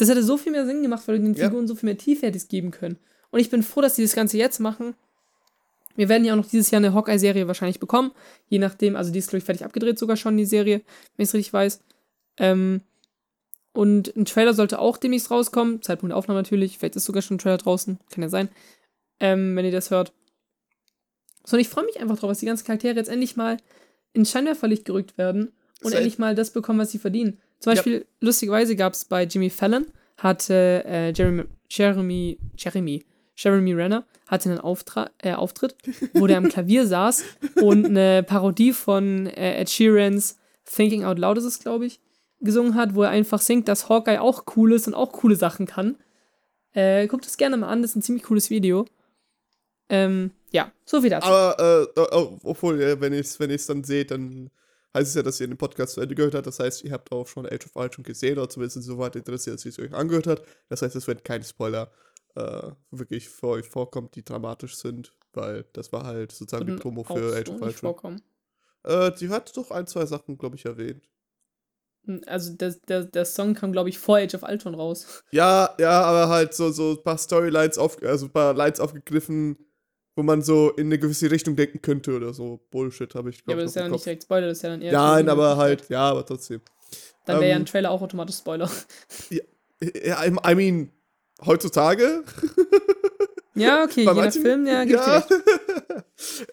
das 0.01 0.09
hätte 0.09 0.23
so 0.23 0.37
viel 0.37 0.53
mehr 0.53 0.67
Sinn 0.67 0.83
gemacht, 0.83 1.07
weil 1.07 1.19
du 1.19 1.25
den 1.25 1.35
ja. 1.35 1.47
Figuren 1.47 1.69
so 1.69 1.75
viel 1.75 1.89
mehr 1.89 1.99
Tiefe 1.99 2.27
hättest 2.27 2.49
geben 2.49 2.71
können. 2.71 2.97
Und 3.31 3.41
ich 3.41 3.51
bin 3.51 3.63
froh, 3.63 3.81
dass 3.81 3.97
sie 3.97 4.03
das 4.03 4.15
Ganze 4.15 4.39
jetzt 4.39 4.59
machen. 4.59 4.95
Wir 5.97 6.09
werden 6.09 6.25
ja 6.25 6.33
auch 6.33 6.39
noch 6.39 6.49
dieses 6.49 6.71
Jahr 6.71 6.79
eine 6.79 6.95
Hawkeye-Serie 6.95 7.47
wahrscheinlich 7.47 7.81
bekommen. 7.81 8.13
Je 8.49 8.59
nachdem, 8.59 8.97
also 8.97 9.13
die 9.13 9.19
ist, 9.19 9.29
glaube 9.29 9.39
ich, 9.39 9.45
fertig 9.45 9.65
abgedreht 9.65 9.99
sogar 9.99 10.17
schon, 10.17 10.37
die 10.37 10.47
Serie, 10.47 10.81
wenn 11.17 11.25
ich 11.25 11.29
es 11.29 11.35
richtig 11.35 11.53
weiß. 11.53 11.81
Ähm, 12.39 12.81
und 13.73 14.17
ein 14.17 14.25
Trailer 14.25 14.55
sollte 14.55 14.79
auch 14.79 14.97
demnächst 14.97 15.31
rauskommen. 15.31 15.83
Zeitpunkt 15.83 16.13
der 16.13 16.17
Aufnahme 16.17 16.41
natürlich. 16.41 16.79
Vielleicht 16.79 16.97
ist 16.97 17.05
sogar 17.05 17.23
schon 17.23 17.37
ein 17.37 17.39
Trailer 17.39 17.59
draußen. 17.59 17.99
Kann 18.11 18.23
ja 18.23 18.29
sein. 18.29 18.49
Ähm, 19.21 19.55
wenn 19.55 19.65
ihr 19.65 19.73
das 19.73 19.91
hört. 19.91 20.13
So, 21.45 21.57
und 21.57 21.61
ich 21.61 21.69
freue 21.69 21.85
mich 21.85 22.01
einfach 22.01 22.19
drauf, 22.19 22.31
dass 22.31 22.39
die 22.39 22.47
ganzen 22.47 22.67
Charaktere 22.67 22.97
jetzt 22.97 23.09
endlich 23.11 23.37
mal 23.37 23.59
ins 24.13 24.31
Scheinwerferlicht 24.31 24.85
gerückt 24.85 25.19
werden 25.19 25.53
und 25.83 25.91
Sei 25.91 25.99
endlich 25.99 26.19
mal 26.19 26.35
das 26.35 26.51
bekommen, 26.51 26.79
was 26.79 26.91
sie 26.91 26.99
verdienen. 26.99 27.39
Zum 27.61 27.75
Beispiel, 27.75 27.99
ja. 27.99 28.05
lustigerweise 28.21 28.75
gab 28.75 28.95
es 28.95 29.05
bei 29.05 29.25
Jimmy 29.25 29.51
Fallon, 29.51 29.87
hatte 30.17 30.85
äh, 30.87 31.13
Jeremy, 31.13 31.45
Jeremy, 31.69 32.39
Jeremy, 32.57 33.05
Jeremy 33.37 33.73
Renner 33.73 34.05
hatte 34.27 34.51
einen 34.51 34.61
Auftra 34.61 35.11
äh, 35.19 35.33
Auftritt, 35.33 35.75
wo 36.15 36.27
der 36.27 36.39
am 36.39 36.49
Klavier 36.51 36.87
saß 36.87 37.25
und 37.57 37.87
eine 37.87 38.23
Parodie 38.23 38.73
von 38.73 39.27
äh, 39.27 39.61
Ed 39.61 39.71
Sheerans 39.71 40.39
Thinking 40.65 41.05
Out 41.05 41.19
Loud 41.19 41.39
ist 41.39 41.45
es, 41.45 41.59
glaube 41.59 41.87
ich, 41.87 42.01
gesungen 42.41 42.75
hat, 42.75 42.95
wo 42.95 43.03
er 43.03 43.11
einfach 43.11 43.41
singt, 43.41 43.67
dass 43.67 43.89
Hawkeye 43.89 44.21
auch 44.21 44.45
cool 44.57 44.73
ist 44.73 44.87
und 44.87 44.95
auch 44.95 45.13
coole 45.13 45.37
Sachen 45.37 45.67
kann. 45.67 45.97
Äh, 46.73 47.09
guckt 47.09 47.27
es 47.27 47.37
gerne 47.37 47.57
mal 47.57 47.69
an, 47.69 47.83
das 47.83 47.93
ist 47.93 47.97
ein 47.97 48.03
ziemlich 48.03 48.25
cooles 48.25 48.51
Video. 48.51 48.87
Ähm, 49.89 50.31
ja, 50.53 50.71
so 50.85 51.01
viel 51.01 51.11
dazu. 51.11 51.27
Aber, 51.27 51.89
äh, 51.97 52.01
oh, 52.13 52.39
obwohl, 52.45 53.01
wenn 53.01 53.13
ihr 53.13 53.21
es 53.21 53.41
wenn 53.41 53.51
dann 53.51 53.85
seht, 53.85 54.13
dann 54.13 54.51
heißt 54.95 55.09
es 55.09 55.15
ja, 55.15 55.23
dass 55.23 55.41
ihr 55.41 55.47
den 55.47 55.57
Podcast 55.57 55.95
zu 55.95 56.01
Ende 56.01 56.15
gehört 56.15 56.35
habt. 56.35 56.47
Das 56.47 56.59
heißt, 56.59 56.85
ihr 56.85 56.93
habt 56.93 57.13
auch 57.13 57.27
schon 57.27 57.47
Age 57.47 57.67
of 57.67 57.77
Ultron 57.77 58.05
gesehen 58.05 58.39
oder 58.39 58.49
zumindest 58.49 58.83
so 58.83 58.99
weit 58.99 59.17
interessiert, 59.17 59.55
dass 59.55 59.65
ihr 59.65 59.71
es 59.71 59.79
euch 59.79 59.95
angehört 59.95 60.27
habt. 60.27 60.43
Das 60.69 60.83
heißt, 60.83 60.97
es 60.97 61.07
werden 61.07 61.23
keine 61.23 61.45
Spoiler 61.45 61.91
äh, 62.35 62.71
wirklich 62.91 63.29
für 63.29 63.49
euch 63.49 63.69
vorkommen, 63.69 64.11
die 64.15 64.25
dramatisch 64.25 64.77
sind, 64.77 65.13
weil 65.33 65.65
das 65.73 65.93
war 65.93 66.05
halt 66.05 66.33
sozusagen 66.33 66.67
die 66.67 66.77
Promo 66.77 67.05
für 67.05 67.37
Age 67.37 67.51
of 67.51 67.61
Ultron. 67.61 68.23
Äh, 68.85 69.13
die 69.13 69.29
hat 69.29 69.57
doch 69.57 69.71
ein, 69.71 69.87
zwei 69.87 70.07
Sachen, 70.07 70.39
glaube 70.39 70.57
ich, 70.57 70.65
erwähnt. 70.65 71.09
Hm, 72.07 72.23
also 72.27 72.55
der, 72.55 72.75
der, 72.89 73.05
der 73.05 73.25
Song 73.25 73.55
kam, 73.55 73.73
glaube 73.73 73.89
ich, 73.89 73.99
vor 73.99 74.17
Age 74.17 74.35
of 74.35 74.43
Ultron 74.43 74.75
raus. 74.75 75.23
Ja, 75.31 75.75
ja, 75.79 76.03
aber 76.03 76.29
halt 76.29 76.55
so, 76.55 76.71
so 76.71 76.93
ein 76.93 77.03
paar 77.03 77.19
Storylines 77.19 77.79
auf, 77.79 78.03
also 78.03 78.27
ein 78.27 78.33
paar 78.33 78.55
Lines 78.55 78.81
aufgegriffen, 78.81 79.59
wo 80.21 80.23
man 80.23 80.43
so 80.43 80.71
in 80.73 80.89
eine 80.89 80.99
gewisse 80.99 81.31
Richtung 81.31 81.57
denken 81.57 81.81
könnte 81.81 82.15
oder 82.15 82.35
so. 82.35 82.61
Bullshit 82.71 83.15
habe 83.15 83.31
ich, 83.31 83.43
glaube 83.43 83.43
ich. 83.43 83.47
Ja, 83.47 83.55
aber 83.55 83.63
das 83.63 83.71
ist 83.71 83.77
ja 83.77 83.89
nicht 83.89 84.05
direkt 84.05 84.23
Spoiler, 84.25 84.49
das 84.49 84.59
ist 84.59 84.63
ja 84.63 84.69
dann 84.69 84.83
eher. 84.83 84.93
Nein, 84.93 85.29
aber 85.31 85.57
halt, 85.57 85.89
ja, 85.89 86.11
aber 86.11 86.27
trotzdem. 86.27 86.61
Dann 87.25 87.37
wäre 87.37 87.45
ähm, 87.47 87.51
ja 87.51 87.57
ein 87.57 87.65
Trailer 87.65 87.91
auch 87.91 88.03
automatisch 88.03 88.37
Spoiler. 88.37 88.71
Ja, 89.31 90.23
ja 90.23 90.27
I 90.27 90.55
mean, 90.55 90.91
heutzutage. 91.47 92.23
Ja, 93.55 93.85
okay, 93.85 94.01
je 94.05 94.13
nach 94.13 94.31
Film, 94.31 94.67
ja, 94.67 94.85
gibt 94.85 95.01
ja. 95.01 95.27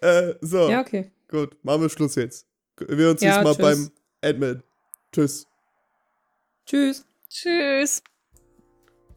äh, 0.00 0.34
so. 0.40 0.70
Ja, 0.70 0.80
okay. 0.80 1.10
Gut, 1.28 1.62
machen 1.62 1.82
wir 1.82 1.90
Schluss 1.90 2.14
jetzt. 2.14 2.46
Wir 2.78 3.10
uns 3.10 3.20
ja, 3.20 3.34
jetzt 3.34 3.44
mal 3.44 3.54
tschüss. 3.54 3.90
beim 4.22 4.30
Admin. 4.30 4.62
Tschüss. 5.12 5.46
Tschüss. 6.64 7.04
Tschüss. 7.28 8.02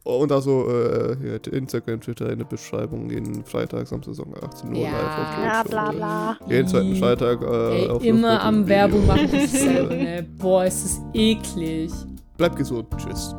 Und 0.03 0.31
also 0.31 0.67
äh, 0.67 1.15
hier, 1.21 1.53
Instagram, 1.53 2.01
Twitter 2.01 2.31
in 2.31 2.39
der 2.39 2.45
Beschreibung 2.45 3.09
jeden 3.11 3.45
Freitag, 3.45 3.87
Samstag, 3.87 4.15
Sonntag 4.15 4.43
18 4.43 4.69
Uhr 4.71 4.77
ja, 4.77 4.89
live 4.89 5.03
auf 5.03 5.63
Twitch. 5.63 5.71
Bla 5.71 5.91
bla. 5.91 6.37
Jeden 6.47 6.67
zweiten 6.67 6.95
Freitag 6.95 7.41
äh, 7.43 7.81
Ey, 7.83 7.87
auf 7.87 8.03
Immer 8.03 8.41
am 8.41 8.67
Werbung 8.67 9.05
machen 9.05 9.29
dasselbe, 9.31 9.95
ne? 9.95 10.27
Boah, 10.39 10.65
ist 10.65 10.85
das 10.85 11.01
eklig. 11.13 11.91
Bleib 12.35 12.55
gesund. 12.55 12.87
Tschüss. 12.97 13.35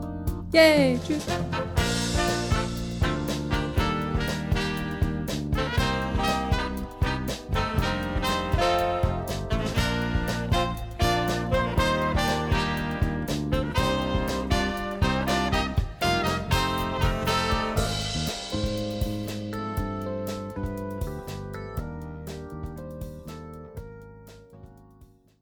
Yay, 0.52 0.98
tschüss. 1.04 1.26